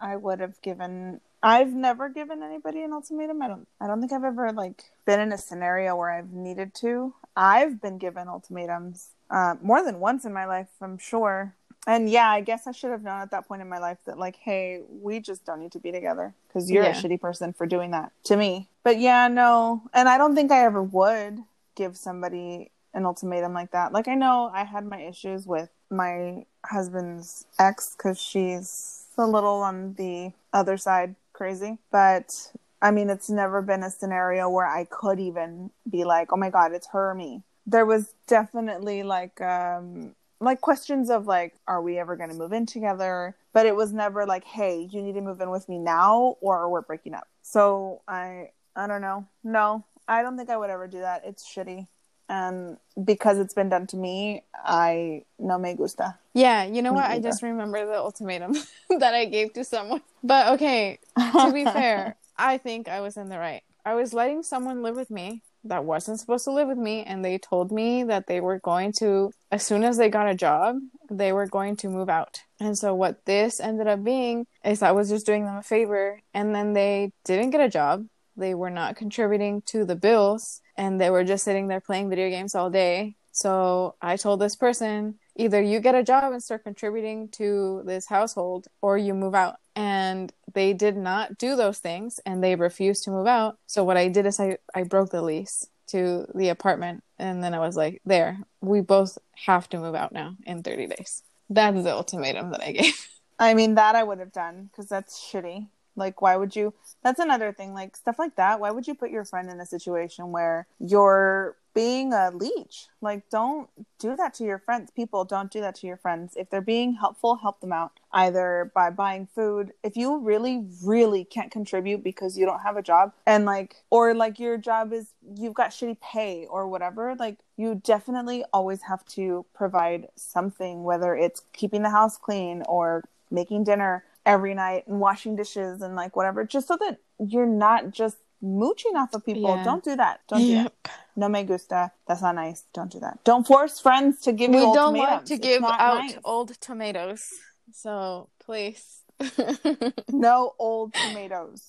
I 0.00 0.16
would 0.16 0.40
have 0.40 0.60
given 0.62 1.20
I've 1.42 1.72
never 1.72 2.08
given 2.08 2.42
anybody 2.42 2.82
an 2.82 2.92
ultimatum. 2.92 3.40
I 3.42 3.48
don't 3.48 3.66
I 3.80 3.86
don't 3.86 4.00
think 4.00 4.12
I've 4.12 4.24
ever 4.24 4.52
like 4.52 4.84
been 5.06 5.20
in 5.20 5.32
a 5.32 5.38
scenario 5.38 5.96
where 5.96 6.10
I've 6.10 6.32
needed 6.32 6.74
to. 6.76 7.14
I've 7.36 7.80
been 7.80 7.98
given 7.98 8.28
ultimatums 8.28 9.08
uh, 9.30 9.54
more 9.62 9.82
than 9.82 10.00
once 10.00 10.24
in 10.24 10.32
my 10.32 10.44
life, 10.44 10.68
I'm 10.82 10.98
sure. 10.98 11.54
And 11.86 12.10
yeah, 12.10 12.28
I 12.28 12.42
guess 12.42 12.66
I 12.66 12.72
should 12.72 12.90
have 12.90 13.02
known 13.02 13.22
at 13.22 13.30
that 13.30 13.48
point 13.48 13.62
in 13.62 13.68
my 13.68 13.78
life 13.78 13.98
that 14.04 14.18
like, 14.18 14.36
hey, 14.36 14.82
we 14.90 15.18
just 15.20 15.46
don't 15.46 15.60
need 15.60 15.72
to 15.72 15.78
be 15.78 15.92
together 15.92 16.34
because 16.48 16.70
you're 16.70 16.82
Yeah. 16.84 16.90
a 16.90 16.94
shitty 16.94 17.20
person 17.20 17.52
for 17.54 17.66
doing 17.66 17.92
that 17.92 18.12
to 18.24 18.36
me. 18.36 18.68
But 18.82 18.98
yeah, 18.98 19.28
no, 19.28 19.82
and 19.94 20.08
I 20.08 20.18
don't 20.18 20.34
think 20.34 20.50
I 20.52 20.64
ever 20.64 20.82
would 20.82 21.38
give 21.76 21.96
somebody 21.96 22.70
an 22.92 23.06
ultimatum 23.06 23.54
like 23.54 23.70
that. 23.70 23.92
Like 23.92 24.08
I 24.08 24.14
know 24.14 24.50
I 24.52 24.64
had 24.64 24.84
my 24.84 25.00
issues 25.00 25.46
with 25.46 25.70
my 25.90 26.44
husband's 26.66 27.46
ex 27.58 27.94
because 27.96 28.20
she's 28.20 29.04
a 29.16 29.26
little 29.26 29.60
on 29.62 29.94
the 29.94 30.32
other 30.52 30.76
side 30.76 31.14
crazy, 31.40 31.78
but 31.90 32.52
I 32.82 32.90
mean, 32.90 33.08
it's 33.08 33.30
never 33.30 33.62
been 33.62 33.82
a 33.82 33.90
scenario 33.90 34.50
where 34.50 34.66
I 34.66 34.84
could 34.84 35.18
even 35.18 35.70
be 35.88 36.04
like, 36.04 36.34
"Oh 36.34 36.36
my 36.36 36.50
god, 36.50 36.72
it's 36.72 36.88
her 36.88 37.10
or 37.10 37.14
me." 37.14 37.44
There 37.66 37.86
was 37.86 38.14
definitely 38.26 39.02
like 39.04 39.40
um 39.40 40.14
like 40.40 40.60
questions 40.60 41.08
of 41.08 41.26
like, 41.26 41.54
"Are 41.66 41.80
we 41.80 41.98
ever 41.98 42.14
going 42.16 42.28
to 42.28 42.36
move 42.36 42.52
in 42.52 42.66
together?" 42.66 43.36
But 43.54 43.64
it 43.64 43.74
was 43.74 43.90
never 43.90 44.26
like, 44.26 44.44
"Hey, 44.44 44.86
you 44.92 45.00
need 45.02 45.14
to 45.14 45.22
move 45.22 45.40
in 45.40 45.48
with 45.50 45.66
me 45.66 45.78
now 45.78 46.36
or 46.42 46.68
we're 46.68 46.82
breaking 46.82 47.14
up." 47.14 47.26
So, 47.42 48.02
I 48.06 48.50
I 48.76 48.86
don't 48.86 49.00
know. 49.00 49.26
No, 49.42 49.84
I 50.06 50.20
don't 50.22 50.36
think 50.36 50.50
I 50.50 50.58
would 50.58 50.70
ever 50.70 50.88
do 50.88 51.00
that. 51.00 51.22
It's 51.24 51.48
shitty. 51.48 51.86
And 52.30 52.76
because 53.02 53.38
it's 53.38 53.54
been 53.54 53.68
done 53.68 53.88
to 53.88 53.96
me, 53.96 54.44
I 54.54 55.24
no 55.40 55.58
me 55.58 55.74
gusta. 55.74 56.16
Yeah, 56.32 56.62
you 56.62 56.80
know 56.80 56.92
Me 56.92 56.96
what? 56.96 57.10
I 57.10 57.18
just 57.18 57.42
remember 57.42 57.84
the 57.84 57.98
ultimatum 57.98 58.54
that 59.00 59.14
I 59.14 59.24
gave 59.24 59.52
to 59.54 59.64
someone. 59.64 60.00
But 60.22 60.54
okay, 60.54 61.00
to 61.18 61.50
be 61.52 61.64
fair, 61.80 62.14
I 62.38 62.56
think 62.56 62.88
I 62.88 63.00
was 63.00 63.16
in 63.16 63.30
the 63.30 63.38
right. 63.38 63.62
I 63.84 63.96
was 63.96 64.14
letting 64.14 64.44
someone 64.44 64.80
live 64.80 64.94
with 64.94 65.10
me 65.10 65.42
that 65.64 65.84
wasn't 65.84 66.20
supposed 66.20 66.44
to 66.44 66.52
live 66.52 66.68
with 66.68 66.78
me, 66.78 67.02
and 67.02 67.24
they 67.24 67.36
told 67.36 67.72
me 67.72 68.04
that 68.04 68.28
they 68.28 68.40
were 68.40 68.60
going 68.60 68.92
to, 68.92 69.32
as 69.50 69.66
soon 69.66 69.82
as 69.82 69.96
they 69.96 70.08
got 70.08 70.28
a 70.28 70.34
job, 70.34 70.76
they 71.10 71.32
were 71.32 71.46
going 71.46 71.76
to 71.76 71.88
move 71.88 72.08
out. 72.08 72.42
And 72.60 72.78
so, 72.78 72.94
what 72.94 73.24
this 73.24 73.58
ended 73.58 73.88
up 73.88 74.04
being 74.04 74.46
is 74.64 74.82
I 74.82 74.92
was 74.92 75.08
just 75.08 75.26
doing 75.26 75.44
them 75.46 75.56
a 75.56 75.62
favor, 75.64 76.20
and 76.32 76.54
then 76.54 76.74
they 76.74 77.10
didn't 77.24 77.50
get 77.50 77.60
a 77.60 77.68
job. 77.68 78.06
They 78.36 78.54
were 78.54 78.70
not 78.70 78.96
contributing 78.96 79.62
to 79.66 79.84
the 79.84 79.96
bills, 79.96 80.62
and 80.80 81.00
they 81.00 81.10
were 81.10 81.24
just 81.24 81.44
sitting 81.44 81.68
there 81.68 81.80
playing 81.80 82.08
video 82.08 82.30
games 82.30 82.54
all 82.54 82.70
day. 82.70 83.14
So, 83.32 83.94
I 84.00 84.16
told 84.16 84.40
this 84.40 84.56
person, 84.56 85.20
either 85.36 85.60
you 85.60 85.78
get 85.78 85.94
a 85.94 86.02
job 86.02 86.32
and 86.32 86.42
start 86.42 86.64
contributing 86.64 87.28
to 87.28 87.82
this 87.84 88.06
household 88.08 88.66
or 88.82 88.98
you 88.98 89.14
move 89.14 89.34
out. 89.34 89.56
And 89.76 90.32
they 90.52 90.72
did 90.72 90.96
not 90.96 91.38
do 91.38 91.54
those 91.54 91.78
things 91.78 92.18
and 92.26 92.42
they 92.42 92.56
refused 92.56 93.04
to 93.04 93.10
move 93.10 93.26
out. 93.26 93.56
So 93.66 93.84
what 93.84 93.96
I 93.96 94.08
did 94.08 94.26
is 94.26 94.40
I, 94.40 94.58
I 94.74 94.82
broke 94.82 95.10
the 95.10 95.22
lease 95.22 95.66
to 95.88 96.26
the 96.34 96.48
apartment 96.48 97.04
and 97.18 97.42
then 97.42 97.54
I 97.54 97.60
was 97.60 97.76
like, 97.76 98.02
there, 98.04 98.38
we 98.60 98.80
both 98.80 99.16
have 99.46 99.68
to 99.70 99.78
move 99.78 99.94
out 99.94 100.12
now 100.12 100.36
in 100.44 100.62
30 100.62 100.88
days. 100.88 101.22
That's 101.48 101.82
the 101.82 101.92
ultimatum 101.92 102.50
that 102.50 102.62
I 102.62 102.72
gave. 102.72 103.08
I 103.38 103.54
mean, 103.54 103.76
that 103.76 103.96
I 103.96 104.02
would 104.02 104.18
have 104.18 104.32
done 104.32 104.68
because 104.70 104.88
that's 104.88 105.18
shitty. 105.18 105.68
Like, 106.00 106.20
why 106.20 106.36
would 106.36 106.56
you? 106.56 106.74
That's 107.04 107.20
another 107.20 107.52
thing. 107.52 107.74
Like, 107.74 107.96
stuff 107.96 108.18
like 108.18 108.34
that. 108.34 108.58
Why 108.58 108.72
would 108.72 108.88
you 108.88 108.94
put 108.96 109.10
your 109.10 109.24
friend 109.24 109.48
in 109.48 109.60
a 109.60 109.66
situation 109.66 110.32
where 110.32 110.66
you're 110.80 111.56
being 111.72 112.12
a 112.12 112.32
leech? 112.32 112.88
Like, 113.00 113.30
don't 113.30 113.68
do 114.00 114.16
that 114.16 114.34
to 114.34 114.44
your 114.44 114.58
friends. 114.58 114.90
People, 114.90 115.24
don't 115.24 115.52
do 115.52 115.60
that 115.60 115.76
to 115.76 115.86
your 115.86 115.96
friends. 115.96 116.34
If 116.36 116.50
they're 116.50 116.60
being 116.60 116.94
helpful, 116.94 117.36
help 117.36 117.60
them 117.60 117.72
out 117.72 117.92
either 118.12 118.72
by 118.74 118.90
buying 118.90 119.28
food. 119.32 119.72
If 119.84 119.96
you 119.96 120.18
really, 120.18 120.66
really 120.82 121.24
can't 121.24 121.52
contribute 121.52 122.02
because 122.02 122.36
you 122.36 122.44
don't 122.44 122.62
have 122.62 122.76
a 122.76 122.82
job 122.82 123.12
and 123.24 123.44
like, 123.44 123.76
or 123.88 124.14
like 124.14 124.40
your 124.40 124.56
job 124.56 124.92
is 124.92 125.12
you've 125.36 125.54
got 125.54 125.70
shitty 125.70 126.00
pay 126.00 126.46
or 126.46 126.66
whatever, 126.66 127.14
like, 127.14 127.38
you 127.56 127.80
definitely 127.84 128.42
always 128.52 128.82
have 128.82 129.04
to 129.04 129.44
provide 129.54 130.08
something, 130.16 130.82
whether 130.82 131.14
it's 131.14 131.42
keeping 131.52 131.82
the 131.82 131.90
house 131.90 132.16
clean 132.16 132.64
or 132.66 133.04
making 133.30 133.62
dinner 133.62 134.02
every 134.26 134.54
night 134.54 134.86
and 134.86 135.00
washing 135.00 135.36
dishes 135.36 135.82
and 135.82 135.94
like 135.96 136.16
whatever, 136.16 136.44
just 136.44 136.68
so 136.68 136.76
that 136.78 136.98
you're 137.18 137.46
not 137.46 137.90
just 137.90 138.16
mooching 138.42 138.96
off 138.96 139.12
of 139.14 139.24
people. 139.24 139.54
Yeah. 139.56 139.64
Don't 139.64 139.84
do 139.84 139.96
that. 139.96 140.20
Don't 140.28 140.40
do 140.40 140.46
Yep. 140.46 140.74
that. 140.84 140.92
No 141.16 141.28
me 141.28 141.42
gusta. 141.42 141.92
That's 142.06 142.22
not 142.22 142.34
nice. 142.36 142.64
Don't 142.72 142.90
do 142.90 143.00
that. 143.00 143.22
Don't 143.24 143.46
force 143.46 143.78
friends 143.80 144.20
to 144.22 144.32
give 144.32 144.50
We 144.50 144.58
you 144.58 144.64
old 144.64 144.74
tomatoes. 144.76 144.76
don't 144.76 144.94
tomatoes. 144.94 145.16
like 145.16 145.24
to 145.26 145.34
It's 145.34 145.42
give 145.46 145.62
out 145.64 145.98
nice. 145.98 146.18
old 146.24 146.60
tomatoes. 146.60 147.28
So 147.72 148.28
please. 148.38 149.02
no 150.08 150.54
old 150.58 150.94
tomatoes. 150.94 151.62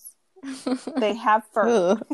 They 0.98 1.16
have 1.16 1.44
fur. 1.54 2.00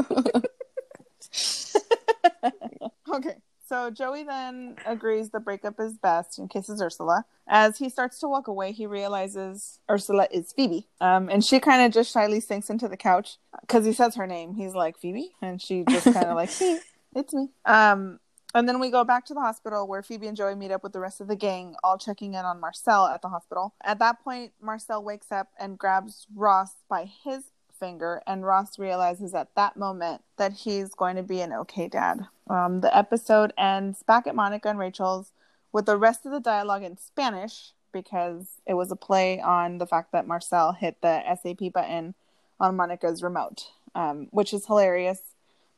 Okay. 3.13 3.35
So 3.67 3.89
Joey 3.89 4.23
then 4.23 4.77
agrees 4.85 5.29
the 5.29 5.41
breakup 5.41 5.79
is 5.79 5.97
best 5.97 6.39
and 6.39 6.49
kisses 6.49 6.81
Ursula. 6.81 7.25
As 7.47 7.77
he 7.77 7.89
starts 7.89 8.19
to 8.19 8.27
walk 8.27 8.47
away, 8.47 8.71
he 8.71 8.85
realizes 8.85 9.79
Ursula 9.89 10.27
is 10.31 10.53
Phoebe. 10.53 10.87
Um, 11.01 11.29
and 11.29 11.43
she 11.43 11.59
kind 11.59 11.85
of 11.85 11.91
just 11.91 12.13
shyly 12.13 12.39
sinks 12.39 12.69
into 12.69 12.87
the 12.87 12.97
couch 12.97 13.37
because 13.61 13.85
he 13.85 13.91
says 13.91 14.15
her 14.15 14.25
name. 14.25 14.53
He's 14.53 14.73
like, 14.73 14.97
Phoebe? 14.97 15.33
And 15.41 15.61
she 15.61 15.83
just 15.89 16.05
kind 16.05 16.27
of 16.27 16.35
like, 16.35 16.49
"Hey, 16.51 16.79
it's 17.15 17.33
me. 17.33 17.49
Um, 17.65 18.19
and 18.55 18.67
then 18.67 18.79
we 18.79 18.89
go 18.89 19.03
back 19.03 19.25
to 19.25 19.33
the 19.33 19.41
hospital 19.41 19.87
where 19.87 20.01
Phoebe 20.01 20.27
and 20.27 20.37
Joey 20.37 20.55
meet 20.55 20.71
up 20.71 20.81
with 20.81 20.93
the 20.93 20.99
rest 20.99 21.19
of 21.19 21.27
the 21.27 21.35
gang, 21.35 21.75
all 21.83 21.97
checking 21.97 22.33
in 22.33 22.45
on 22.45 22.59
Marcel 22.59 23.07
at 23.07 23.21
the 23.21 23.29
hospital. 23.29 23.75
At 23.83 23.99
that 23.99 24.23
point, 24.23 24.53
Marcel 24.61 25.03
wakes 25.03 25.31
up 25.31 25.49
and 25.59 25.77
grabs 25.77 26.25
Ross 26.33 26.71
by 26.89 27.09
his 27.23 27.43
finger, 27.79 28.21
and 28.27 28.45
Ross 28.45 28.79
realizes 28.79 29.33
at 29.33 29.53
that 29.55 29.77
moment 29.77 30.23
that 30.37 30.53
he's 30.53 30.93
going 30.93 31.15
to 31.15 31.23
be 31.23 31.41
an 31.41 31.53
okay 31.53 31.87
dad. 31.87 32.27
Um, 32.49 32.81
the 32.81 32.95
episode 32.95 33.53
ends 33.57 34.03
back 34.03 34.27
at 34.27 34.35
Monica 34.35 34.69
and 34.69 34.79
Rachel's 34.79 35.31
with 35.71 35.85
the 35.85 35.97
rest 35.97 36.25
of 36.25 36.31
the 36.31 36.39
dialogue 36.39 36.83
in 36.83 36.97
Spanish 36.97 37.73
because 37.91 38.61
it 38.65 38.73
was 38.73 38.91
a 38.91 38.95
play 38.95 39.39
on 39.41 39.77
the 39.77 39.87
fact 39.87 40.11
that 40.11 40.27
Marcel 40.27 40.73
hit 40.73 41.01
the 41.01 41.21
SAP 41.41 41.71
button 41.73 42.13
on 42.59 42.75
Monica's 42.75 43.23
remote, 43.23 43.67
um, 43.95 44.27
which 44.31 44.53
is 44.53 44.65
hilarious 44.65 45.21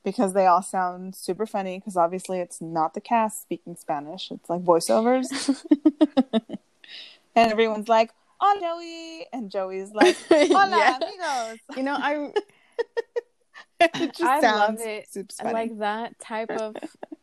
because 0.04 0.34
they 0.34 0.45
all 0.45 0.62
sound 0.62 1.16
super 1.16 1.45
funny 1.45 1.80
because 1.80 1.97
obviously 1.97 2.39
it's 2.39 2.62
not 2.62 2.93
the 2.93 3.02
cast 3.02 3.41
speaking 3.41 3.76
Spanish, 3.76 4.32
it's 4.32 4.50
like 4.50 4.64
voiceovers. 4.64 5.64
and 7.36 7.52
everyone's 7.52 7.89
like, 7.89 8.12
Hola, 8.39 8.59
Joey. 8.61 9.25
And 9.33 9.51
Joey's 9.51 9.91
like, 9.91 10.15
Hola, 10.29 10.75
Yeah. 10.77 10.97
amigos. 10.97 11.59
You 11.75 11.83
know, 11.83 11.95
I 11.95 12.31
it 13.81 14.13
just 14.13 14.21
I 14.21 14.39
love 14.41 14.41
sounds 14.41 14.81
it. 14.81 15.07
super 15.11 15.33
I 15.39 15.43
funny. 15.43 15.53
like 15.53 15.79
that 15.79 16.19
type 16.19 16.49
of 16.55 16.75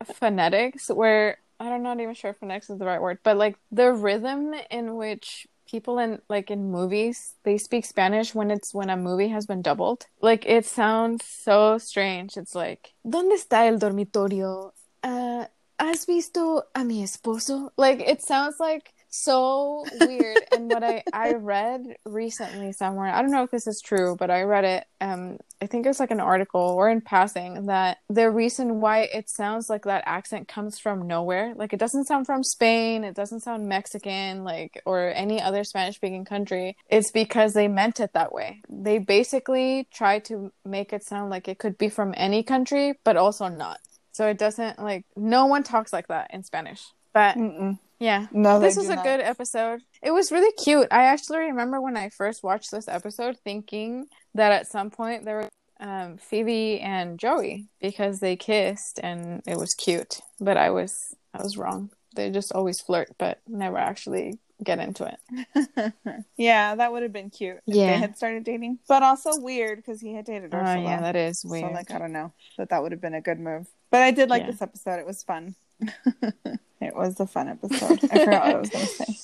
phonetics 0.03 0.89
where 0.89 1.37
I'm 1.59 1.83
not 1.83 1.99
even 1.99 2.13
sure 2.13 2.31
if 2.31 2.37
phonetics 2.37 2.69
is 2.69 2.77
the 2.79 2.85
right 2.85 3.01
word, 3.01 3.19
but 3.23 3.37
like 3.37 3.57
the 3.71 3.91
rhythm 3.93 4.53
in 4.69 4.95
which 4.95 5.47
people 5.69 5.99
in 5.99 6.21
like 6.29 6.49
in 6.49 6.71
movies 6.71 7.33
they 7.43 7.57
speak 7.57 7.85
Spanish 7.85 8.33
when 8.33 8.51
it's 8.51 8.73
when 8.73 8.89
a 8.89 8.97
movie 8.97 9.27
has 9.29 9.45
been 9.45 9.61
doubled. 9.61 10.05
Like 10.21 10.45
it 10.45 10.65
sounds 10.65 11.25
so 11.25 11.77
strange. 11.77 12.37
It's 12.37 12.55
like 12.55 12.93
¿Dónde 13.05 13.33
está 13.33 13.67
el 13.67 13.77
dormitorio? 13.79 14.73
Uh, 15.03 15.45
¿Has 15.79 16.05
visto 16.05 16.63
a 16.73 16.83
mi 16.83 17.03
esposo? 17.03 17.71
Like 17.77 17.99
it 18.01 18.21
sounds 18.21 18.59
like 18.59 18.93
so 19.09 19.85
weird. 20.01 20.37
And 20.51 20.69
what 20.69 20.83
I 20.83 21.03
I 21.13 21.33
read 21.33 21.97
recently 22.05 22.71
somewhere 22.71 23.13
I 23.13 23.21
don't 23.21 23.31
know 23.31 23.43
if 23.43 23.51
this 23.51 23.67
is 23.67 23.81
true 23.83 24.15
but 24.17 24.29
I 24.29 24.43
read 24.43 24.63
it 24.65 24.85
um 25.01 25.37
I 25.61 25.65
think 25.65 25.85
it's 25.85 25.99
like 25.99 26.11
an 26.11 26.19
article 26.19 26.61
or 26.61 26.89
in 26.89 27.01
passing 27.01 27.65
that 27.67 27.97
the 28.09 28.29
reason 28.29 28.79
why 28.79 29.01
it 29.01 29.29
sounds 29.29 29.69
like 29.69 29.83
that 29.83 30.03
accent 30.05 30.47
comes 30.47 30.79
from 30.79 31.07
nowhere 31.07 31.53
like 31.55 31.73
it 31.73 31.79
doesn't 31.79 32.05
sound 32.05 32.25
from 32.25 32.43
Spain 32.43 33.03
it 33.03 33.15
doesn't 33.15 33.41
sound 33.41 33.67
Mexican 33.67 34.43
like 34.43 34.81
or 34.85 35.11
any 35.15 35.41
other 35.41 35.63
Spanish 35.63 35.95
speaking 35.95 36.25
country 36.25 36.75
it's 36.89 37.11
because 37.11 37.53
they 37.53 37.67
meant 37.67 37.99
it 37.99 38.13
that 38.13 38.33
way. 38.33 38.61
They 38.69 38.97
basically 38.99 39.87
tried 39.93 40.25
to 40.25 40.51
make 40.65 40.93
it 40.93 41.03
sound 41.03 41.29
like 41.29 41.47
it 41.47 41.59
could 41.59 41.77
be 41.77 41.89
from 41.89 42.13
any 42.17 42.43
country 42.43 42.95
but 43.03 43.17
also 43.17 43.47
not. 43.47 43.79
So 44.11 44.27
it 44.27 44.37
doesn't 44.37 44.79
like 44.79 45.05
no 45.15 45.45
one 45.45 45.63
talks 45.63 45.93
like 45.93 46.07
that 46.07 46.31
in 46.33 46.43
Spanish. 46.43 46.83
But 47.13 47.35
Mm-mm. 47.35 47.79
Yeah 47.99 48.27
No, 48.31 48.59
this 48.59 48.75
was 48.77 48.89
a 48.89 48.95
not. 48.95 49.03
good 49.03 49.19
episode. 49.21 49.81
It 50.01 50.11
was 50.11 50.31
really 50.31 50.51
cute. 50.53 50.87
I 50.91 51.03
actually 51.05 51.39
remember 51.39 51.81
when 51.81 51.97
I 51.97 52.09
first 52.09 52.43
watched 52.43 52.71
this 52.71 52.87
episode 52.87 53.37
thinking 53.43 54.05
that 54.35 54.51
at 54.51 54.67
some 54.67 54.89
point 54.91 55.25
there 55.25 55.37
were 55.37 55.49
um, 55.79 56.17
Phoebe 56.17 56.79
and 56.79 57.19
Joey 57.19 57.67
because 57.79 58.19
they 58.19 58.35
kissed 58.35 58.99
and 59.03 59.41
it 59.45 59.57
was 59.57 59.73
cute. 59.75 60.21
But 60.39 60.57
I 60.57 60.69
was 60.71 61.15
I 61.33 61.41
was 61.43 61.57
wrong. 61.57 61.89
They 62.15 62.31
just 62.31 62.51
always 62.51 62.81
flirt, 62.81 63.09
but 63.19 63.39
never 63.47 63.77
actually 63.77 64.39
get 64.63 64.79
into 64.79 65.05
it. 65.05 65.93
yeah, 66.37 66.73
that 66.73 66.91
would 66.91 67.03
have 67.03 67.13
been 67.13 67.29
cute 67.29 67.57
if 67.67 67.75
Yeah. 67.75 67.91
they 67.93 67.97
had 67.99 68.17
started 68.17 68.43
dating. 68.43 68.79
But 68.87 69.03
also 69.03 69.39
weird 69.39 69.77
because 69.77 70.01
he 70.01 70.13
had 70.15 70.25
dated 70.25 70.51
her. 70.53 70.59
Oh 70.65 70.81
yeah, 70.81 70.99
that 71.01 71.15
is 71.15 71.41
So 71.41 71.49
weird. 71.49 71.73
like 71.73 71.91
I 71.91 71.99
don't 71.99 72.11
know 72.13 72.33
that 72.57 72.69
that 72.69 72.81
would 72.81 72.91
have 72.91 73.01
been 73.01 73.13
a 73.13 73.21
good 73.21 73.39
move. 73.39 73.67
But 73.91 74.01
I 74.01 74.09
did 74.11 74.29
like 74.31 74.43
Yeah. 74.43 74.51
this 74.51 74.61
episode. 74.63 74.97
It 74.99 75.05
was 75.05 75.21
fun. 75.21 75.55
it 76.81 76.95
was 76.95 77.19
a 77.19 77.27
fun 77.27 77.47
episode. 77.47 77.99
I 78.11 78.25
forgot 78.25 78.45
what 78.45 78.55
I 78.55 78.59
was 78.59 78.69
going 78.69 78.85
to 78.85 78.91
say. 78.91 79.17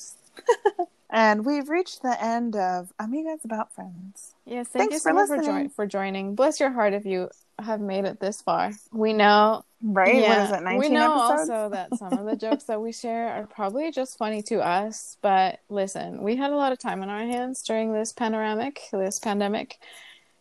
and 1.10 1.46
we've 1.46 1.70
reached 1.70 2.02
the 2.02 2.22
end 2.24 2.56
of 2.56 2.92
Amigas 3.00 3.44
About 3.46 3.74
Friends. 3.74 4.34
Yes, 4.46 4.68
thank 4.70 4.92
Thanks 4.92 4.94
you 4.94 5.00
so 5.00 5.10
for 5.10 5.14
much 5.14 5.28
for, 5.28 5.38
listening. 5.38 5.56
join- 5.56 5.70
for 5.70 5.86
joining. 5.86 6.36
Bless 6.36 6.60
your 6.60 6.72
heart 6.72 6.94
if 6.94 7.06
you 7.06 7.30
have 7.60 7.80
made 7.80 8.06
it 8.06 8.20
this 8.20 8.42
far. 8.42 8.72
We 8.92 9.14
know 9.14 9.64
Right? 9.86 10.16
Yeah. 10.16 10.30
What 10.30 10.54
is 10.54 10.60
it? 10.60 10.64
19 10.64 10.80
we 10.80 10.90
know 10.90 11.30
episodes? 11.30 11.50
also 11.50 11.70
that 11.70 11.98
some 11.98 12.14
of 12.14 12.26
the 12.26 12.38
jokes 12.38 12.64
that 12.66 12.82
we 12.82 12.94
share 12.94 13.28
are 13.34 13.46
probably 13.48 13.92
just 13.92 14.18
funny 14.18 14.42
to 14.44 14.62
us, 14.66 15.18
but 15.22 15.60
listen, 15.68 16.24
we 16.24 16.38
had 16.38 16.52
a 16.52 16.56
lot 16.56 16.72
of 16.72 16.80
time 16.80 17.02
on 17.02 17.10
our 17.10 17.20
hands 17.26 17.62
during 17.68 17.92
this 17.92 18.14
panoramic, 18.14 18.80
this 18.94 19.20
pandemic. 19.20 19.78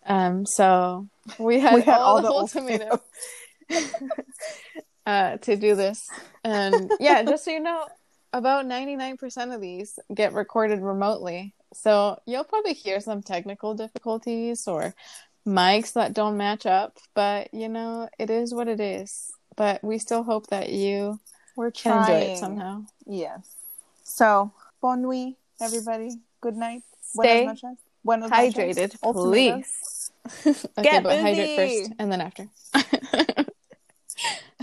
Um, 0.06 0.46
so 0.46 1.08
we 1.40 1.58
had, 1.58 1.74
We 1.74 1.80
had 1.82 1.98
all, 1.98 2.02
all 2.02 2.16
the 2.16 2.22
the 2.22 2.28
whole 2.28 2.40
old 2.42 2.50
tomato 2.50 3.00
uh, 5.06 5.36
to 5.38 5.56
do 5.56 5.74
this. 5.74 6.08
And 6.44 6.90
yeah, 7.00 7.22
just 7.22 7.44
so 7.44 7.50
you 7.50 7.60
know, 7.60 7.86
about 8.32 8.66
99% 8.66 9.54
of 9.54 9.60
these 9.60 9.98
get 10.14 10.32
recorded 10.32 10.80
remotely. 10.80 11.54
So 11.74 12.18
you'll 12.26 12.44
probably 12.44 12.74
hear 12.74 13.00
some 13.00 13.22
technical 13.22 13.74
difficulties 13.74 14.66
or 14.66 14.94
mics 15.46 15.94
that 15.94 16.12
don't 16.12 16.36
match 16.36 16.66
up, 16.66 16.98
but 17.14 17.52
you 17.52 17.68
know, 17.68 18.08
it 18.18 18.30
is 18.30 18.54
what 18.54 18.68
it 18.68 18.80
is. 18.80 19.32
But 19.56 19.82
we 19.84 19.98
still 19.98 20.22
hope 20.22 20.46
that 20.48 20.70
you 20.70 21.20
We're 21.56 21.70
can 21.70 22.04
trying. 22.04 22.22
enjoy 22.22 22.32
it 22.32 22.38
somehow. 22.38 22.84
Yes. 23.06 23.46
So, 24.02 24.52
bon 24.80 25.02
nuit, 25.02 25.34
everybody. 25.60 26.10
Good 26.40 26.56
night. 26.56 26.82
Stay 27.02 27.44
Buenas 27.44 27.62
noches. 27.62 27.78
Buenas 28.04 28.30
noches. 28.30 28.54
hydrated, 28.54 29.00
please. 29.12 30.10
okay, 30.46 30.82
Get 30.82 31.02
but 31.02 31.18
hydrate 31.20 31.56
first 31.56 31.92
and 31.98 32.10
then 32.10 32.20
after. 32.20 32.48